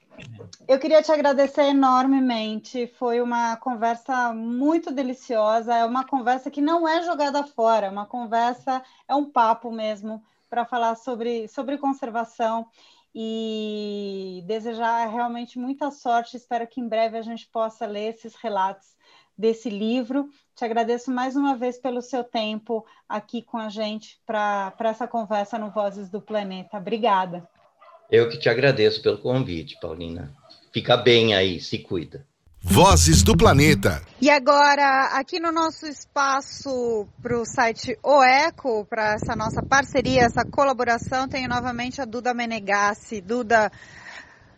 eu 0.69 0.79
queria 0.79 1.03
te 1.03 1.11
agradecer 1.11 1.65
enormemente. 1.65 2.87
Foi 2.99 3.21
uma 3.21 3.57
conversa 3.57 4.33
muito 4.33 4.93
deliciosa. 4.93 5.75
É 5.75 5.85
uma 5.85 6.05
conversa 6.05 6.51
que 6.51 6.61
não 6.61 6.87
é 6.87 7.03
jogada 7.03 7.45
fora, 7.45 7.87
é 7.87 7.91
uma 7.91 8.07
conversa, 8.07 8.83
é 9.09 9.15
um 9.15 9.31
papo 9.31 9.71
mesmo 9.71 10.23
para 10.49 10.65
falar 10.65 10.95
sobre, 10.97 11.49
sobre 11.49 11.79
conservação 11.79 12.67
e 13.15 14.43
desejar 14.47 15.07
realmente 15.09 15.59
muita 15.59 15.91
sorte. 15.91 16.37
Espero 16.37 16.67
que 16.67 16.81
em 16.81 16.89
breve 16.89 17.19
a 17.19 17.23
gente 17.23 17.49
possa 17.49 17.87
ler 17.87 18.15
esses 18.15 18.35
relatos 18.35 18.97
desse 19.37 19.69
livro. 19.69 20.29
Te 20.55 20.65
agradeço 20.65 21.11
mais 21.11 21.37
uma 21.37 21.57
vez 21.57 21.79
pelo 21.79 22.03
seu 22.03 22.23
tempo 22.23 22.85
aqui 23.09 23.43
com 23.43 23.59
a 23.59 23.69
gente 23.69 24.21
para 24.27 24.75
essa 24.81 25.09
conversa 25.09 25.59
no 25.59 25.71
Vozes 25.71 26.09
do 26.09 26.21
Planeta. 26.21 26.77
Obrigada. 26.77 27.49
Eu 28.13 28.29
que 28.29 28.39
te 28.39 28.51
agradeço 28.51 29.01
pelo 29.01 29.17
convite, 29.17 29.79
Paulina. 29.81 30.31
Fica 30.71 30.99
bem 30.99 31.35
aí, 31.35 31.59
se 31.59 31.79
cuida. 31.79 32.27
Vozes 32.61 33.23
do 33.23 33.35
Planeta. 33.35 34.03
E 34.21 34.29
agora, 34.29 35.19
aqui 35.19 35.41
no 35.41 35.51
nosso 35.51 35.87
espaço 35.87 37.09
para 37.23 37.41
o 37.41 37.47
site 37.47 37.99
OECO, 38.03 38.85
para 38.85 39.15
essa 39.15 39.35
nossa 39.35 39.63
parceria, 39.63 40.25
essa 40.25 40.45
colaboração, 40.45 41.27
tenho 41.27 41.49
novamente 41.49 42.03
a 42.03 42.05
Duda 42.05 42.35
Menegassi. 42.35 43.23
Duda, 43.23 43.73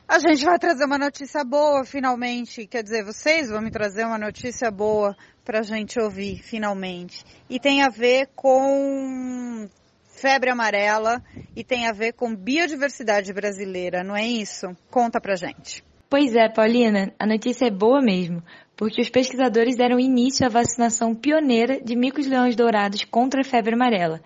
a 0.08 0.18
gente 0.18 0.44
vai 0.44 0.58
trazer 0.58 0.84
uma 0.84 0.98
notícia 0.98 1.44
boa, 1.44 1.84
finalmente. 1.84 2.66
Quer 2.66 2.82
dizer, 2.82 3.04
vocês 3.04 3.50
vão 3.50 3.62
me 3.62 3.70
trazer 3.70 4.04
uma 4.04 4.18
notícia 4.18 4.68
boa 4.68 5.16
para 5.44 5.60
a 5.60 5.62
gente 5.62 6.00
ouvir, 6.00 6.42
finalmente. 6.42 7.24
E 7.48 7.60
tem 7.60 7.84
a 7.84 7.88
ver 7.88 8.30
com 8.34 9.70
febre 10.16 10.50
amarela 10.50 11.22
e 11.54 11.62
tem 11.62 11.86
a 11.86 11.92
ver 11.92 12.12
com 12.12 12.34
biodiversidade 12.34 13.32
brasileira, 13.32 14.02
não 14.02 14.16
é 14.16 14.26
isso? 14.26 14.66
Conta 14.90 15.20
pra 15.20 15.36
gente. 15.36 15.84
Pois 16.08 16.34
é, 16.34 16.48
Paulina, 16.48 17.12
a 17.18 17.26
notícia 17.26 17.66
é 17.66 17.70
boa 17.70 18.00
mesmo, 18.00 18.42
porque 18.76 19.00
os 19.00 19.10
pesquisadores 19.10 19.76
deram 19.76 19.98
início 19.98 20.46
à 20.46 20.48
vacinação 20.48 21.14
pioneira 21.14 21.80
de 21.80 21.96
micos-leões 21.96 22.54
dourados 22.54 23.04
contra 23.04 23.40
a 23.40 23.44
febre 23.44 23.74
amarela. 23.74 24.20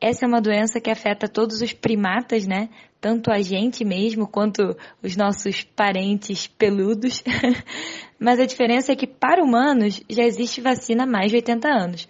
Essa 0.00 0.24
é 0.24 0.28
uma 0.28 0.40
doença 0.40 0.80
que 0.80 0.90
afeta 0.90 1.28
todos 1.28 1.62
os 1.62 1.72
primatas, 1.72 2.44
né? 2.44 2.68
Tanto 3.00 3.30
a 3.30 3.40
gente 3.40 3.84
mesmo 3.84 4.26
quanto 4.26 4.76
os 5.00 5.16
nossos 5.16 5.62
parentes 5.62 6.48
peludos. 6.48 7.22
Mas 8.18 8.40
a 8.40 8.44
diferença 8.44 8.92
é 8.92 8.96
que 8.96 9.06
para 9.06 9.42
humanos 9.42 10.02
já 10.10 10.24
existe 10.24 10.60
vacina 10.60 11.04
há 11.04 11.06
mais 11.06 11.30
de 11.30 11.36
80 11.36 11.68
anos. 11.68 12.08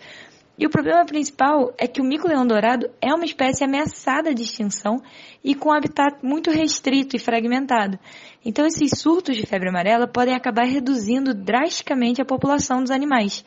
E 0.58 0.66
o 0.66 0.70
problema 0.70 1.04
principal 1.06 1.72
é 1.78 1.86
que 1.86 2.00
o 2.00 2.04
mico-leão 2.04 2.46
dourado 2.46 2.90
é 3.00 3.12
uma 3.14 3.24
espécie 3.24 3.64
ameaçada 3.64 4.34
de 4.34 4.42
extinção 4.42 5.02
e 5.42 5.54
com 5.54 5.70
um 5.70 5.72
habitat 5.72 6.18
muito 6.22 6.50
restrito 6.50 7.16
e 7.16 7.18
fragmentado. 7.18 7.98
Então 8.44 8.66
esses 8.66 8.98
surtos 8.98 9.36
de 9.36 9.46
febre 9.46 9.70
amarela 9.70 10.06
podem 10.06 10.34
acabar 10.34 10.64
reduzindo 10.64 11.32
drasticamente 11.32 12.20
a 12.20 12.24
população 12.24 12.80
dos 12.80 12.90
animais, 12.90 13.44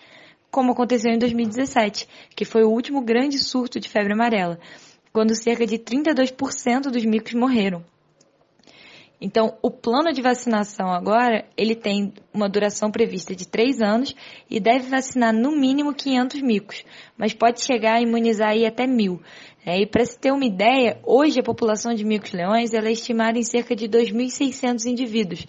como 0.49 0.71
aconteceu 0.71 1.11
em 1.11 1.19
2017, 1.19 2.07
que 2.35 2.43
foi 2.43 2.63
o 2.63 2.71
último 2.71 3.01
grande 3.01 3.37
surto 3.37 3.79
de 3.79 3.87
febre 3.87 4.13
amarela, 4.13 4.59
quando 5.13 5.35
cerca 5.35 5.65
de 5.65 5.77
32% 5.77 6.89
dos 6.89 7.05
micos 7.05 7.33
morreram. 7.33 7.83
Então, 9.25 9.57
o 9.59 9.71
plano 9.71 10.13
de 10.13 10.21
vacinação 10.21 10.93
agora, 10.93 11.45
ele 11.57 11.73
tem 11.73 12.13
uma 12.31 12.47
duração 12.47 12.91
prevista 12.91 13.35
de 13.35 13.47
três 13.47 13.81
anos 13.81 14.15
e 14.47 14.59
deve 14.59 14.87
vacinar 14.87 15.33
no 15.33 15.51
mínimo 15.51 15.95
500 15.95 16.43
micos, 16.43 16.83
mas 17.17 17.33
pode 17.33 17.65
chegar 17.65 17.95
a 17.95 18.01
imunizar 18.01 18.49
aí 18.49 18.67
até 18.67 18.85
mil. 18.85 19.19
É, 19.65 19.81
e 19.81 19.87
para 19.87 20.05
se 20.05 20.19
ter 20.19 20.31
uma 20.31 20.45
ideia, 20.45 20.99
hoje 21.03 21.39
a 21.39 21.43
população 21.43 21.95
de 21.95 22.05
micos-leões 22.05 22.71
é 22.71 22.91
estimada 22.91 23.39
em 23.39 23.41
cerca 23.41 23.75
de 23.75 23.89
2.600 23.89 24.85
indivíduos. 24.85 25.47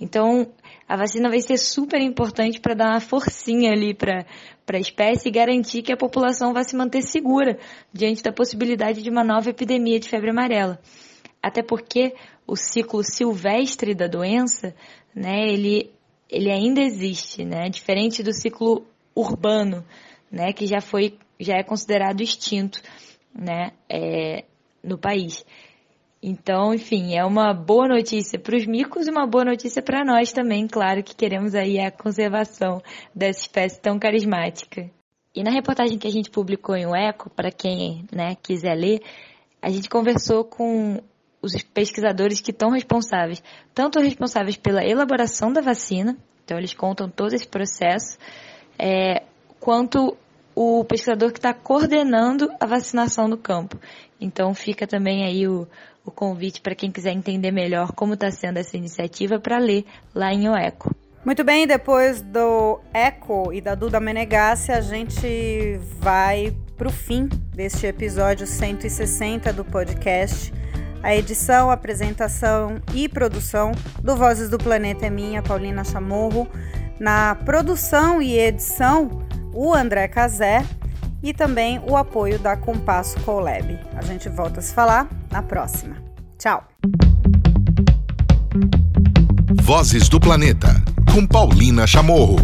Então, 0.00 0.48
a 0.88 0.96
vacina 0.96 1.28
vai 1.28 1.42
ser 1.42 1.58
super 1.58 2.00
importante 2.00 2.58
para 2.58 2.72
dar 2.72 2.92
uma 2.92 3.00
forcinha 3.00 3.72
ali 3.72 3.92
para 3.92 4.24
a 4.72 4.78
espécie 4.78 5.28
e 5.28 5.30
garantir 5.30 5.82
que 5.82 5.92
a 5.92 5.98
população 5.98 6.54
vai 6.54 6.64
se 6.64 6.74
manter 6.74 7.02
segura 7.02 7.58
diante 7.92 8.22
da 8.22 8.32
possibilidade 8.32 9.02
de 9.02 9.10
uma 9.10 9.22
nova 9.22 9.50
epidemia 9.50 10.00
de 10.00 10.08
febre 10.08 10.30
amarela. 10.30 10.80
Até 11.42 11.62
porque 11.62 12.14
o 12.46 12.56
ciclo 12.56 13.02
silvestre 13.04 13.94
da 13.94 14.06
doença, 14.06 14.74
né, 15.14 15.46
ele, 15.48 15.90
ele 16.28 16.50
ainda 16.50 16.80
existe, 16.80 17.44
né, 17.44 17.68
diferente 17.68 18.22
do 18.22 18.32
ciclo 18.32 18.86
urbano, 19.14 19.84
né, 20.30 20.52
que 20.52 20.66
já 20.66 20.80
foi, 20.80 21.18
já 21.38 21.54
é 21.54 21.62
considerado 21.62 22.20
extinto, 22.20 22.80
né, 23.34 23.72
é, 23.88 24.44
no 24.82 24.98
país. 24.98 25.44
Então, 26.20 26.74
enfim, 26.74 27.14
é 27.14 27.24
uma 27.24 27.54
boa 27.54 27.86
notícia 27.86 28.38
para 28.38 28.56
os 28.56 28.66
micos 28.66 29.06
e 29.06 29.10
uma 29.10 29.26
boa 29.26 29.44
notícia 29.44 29.80
para 29.80 30.04
nós 30.04 30.32
também, 30.32 30.66
claro 30.66 31.02
que 31.02 31.14
queremos 31.14 31.54
aí 31.54 31.78
a 31.78 31.92
conservação 31.92 32.82
dessa 33.14 33.40
espécie 33.40 33.80
tão 33.80 33.98
carismática. 33.98 34.90
E 35.34 35.44
na 35.44 35.52
reportagem 35.52 35.98
que 35.98 36.08
a 36.08 36.10
gente 36.10 36.30
publicou 36.30 36.74
em 36.74 36.86
O 36.86 36.96
Eco, 36.96 37.30
para 37.30 37.52
quem 37.52 38.04
né, 38.12 38.34
quiser 38.42 38.74
ler, 38.74 39.00
a 39.62 39.70
gente 39.70 39.88
conversou 39.88 40.44
com 40.44 41.00
os 41.40 41.62
pesquisadores 41.62 42.40
que 42.40 42.50
estão 42.50 42.70
responsáveis, 42.70 43.42
tanto 43.74 44.00
responsáveis 44.00 44.56
pela 44.56 44.84
elaboração 44.84 45.52
da 45.52 45.60
vacina, 45.60 46.16
então 46.44 46.58
eles 46.58 46.74
contam 46.74 47.08
todo 47.08 47.34
esse 47.34 47.46
processo, 47.46 48.18
é, 48.78 49.22
quanto 49.60 50.16
o 50.54 50.84
pesquisador 50.84 51.30
que 51.30 51.38
está 51.38 51.54
coordenando 51.54 52.50
a 52.58 52.66
vacinação 52.66 53.28
no 53.28 53.36
campo. 53.36 53.78
Então 54.20 54.52
fica 54.54 54.86
também 54.86 55.24
aí 55.24 55.46
o, 55.46 55.68
o 56.04 56.10
convite 56.10 56.60
para 56.60 56.74
quem 56.74 56.90
quiser 56.90 57.12
entender 57.12 57.52
melhor 57.52 57.92
como 57.92 58.14
está 58.14 58.30
sendo 58.30 58.56
essa 58.56 58.76
iniciativa 58.76 59.38
para 59.38 59.58
ler 59.58 59.84
lá 60.14 60.32
em 60.32 60.48
OECO. 60.48 60.94
Muito 61.24 61.44
bem, 61.44 61.66
depois 61.66 62.22
do 62.22 62.80
Eco 62.94 63.52
e 63.52 63.60
da 63.60 63.74
Duda 63.74 64.00
Menegassi, 64.00 64.72
a 64.72 64.80
gente 64.80 65.78
vai 66.00 66.56
para 66.76 66.88
o 66.88 66.92
fim 66.92 67.28
deste 67.54 67.86
episódio 67.86 68.46
160 68.46 69.52
do 69.52 69.64
podcast. 69.64 70.52
A 71.02 71.14
edição, 71.14 71.70
apresentação 71.70 72.82
e 72.92 73.08
produção 73.08 73.72
do 74.02 74.16
Vozes 74.16 74.50
do 74.50 74.58
Planeta 74.58 75.06
é 75.06 75.10
minha, 75.10 75.42
Paulina 75.42 75.84
Chamorro. 75.84 76.48
Na 76.98 77.34
produção 77.34 78.20
e 78.20 78.36
edição, 78.36 79.22
o 79.54 79.72
André 79.72 80.08
Cazé 80.08 80.64
e 81.22 81.32
também 81.32 81.80
o 81.88 81.96
apoio 81.96 82.38
da 82.38 82.56
Compasso 82.56 83.18
Colab. 83.20 83.78
A 83.96 84.02
gente 84.02 84.28
volta 84.28 84.60
a 84.60 84.62
se 84.62 84.74
falar 84.74 85.08
na 85.30 85.42
próxima. 85.42 85.96
Tchau! 86.38 86.66
Vozes 89.62 90.08
do 90.08 90.18
Planeta, 90.18 90.68
com 91.12 91.26
Paulina 91.26 91.86
Chamorro. 91.86 92.36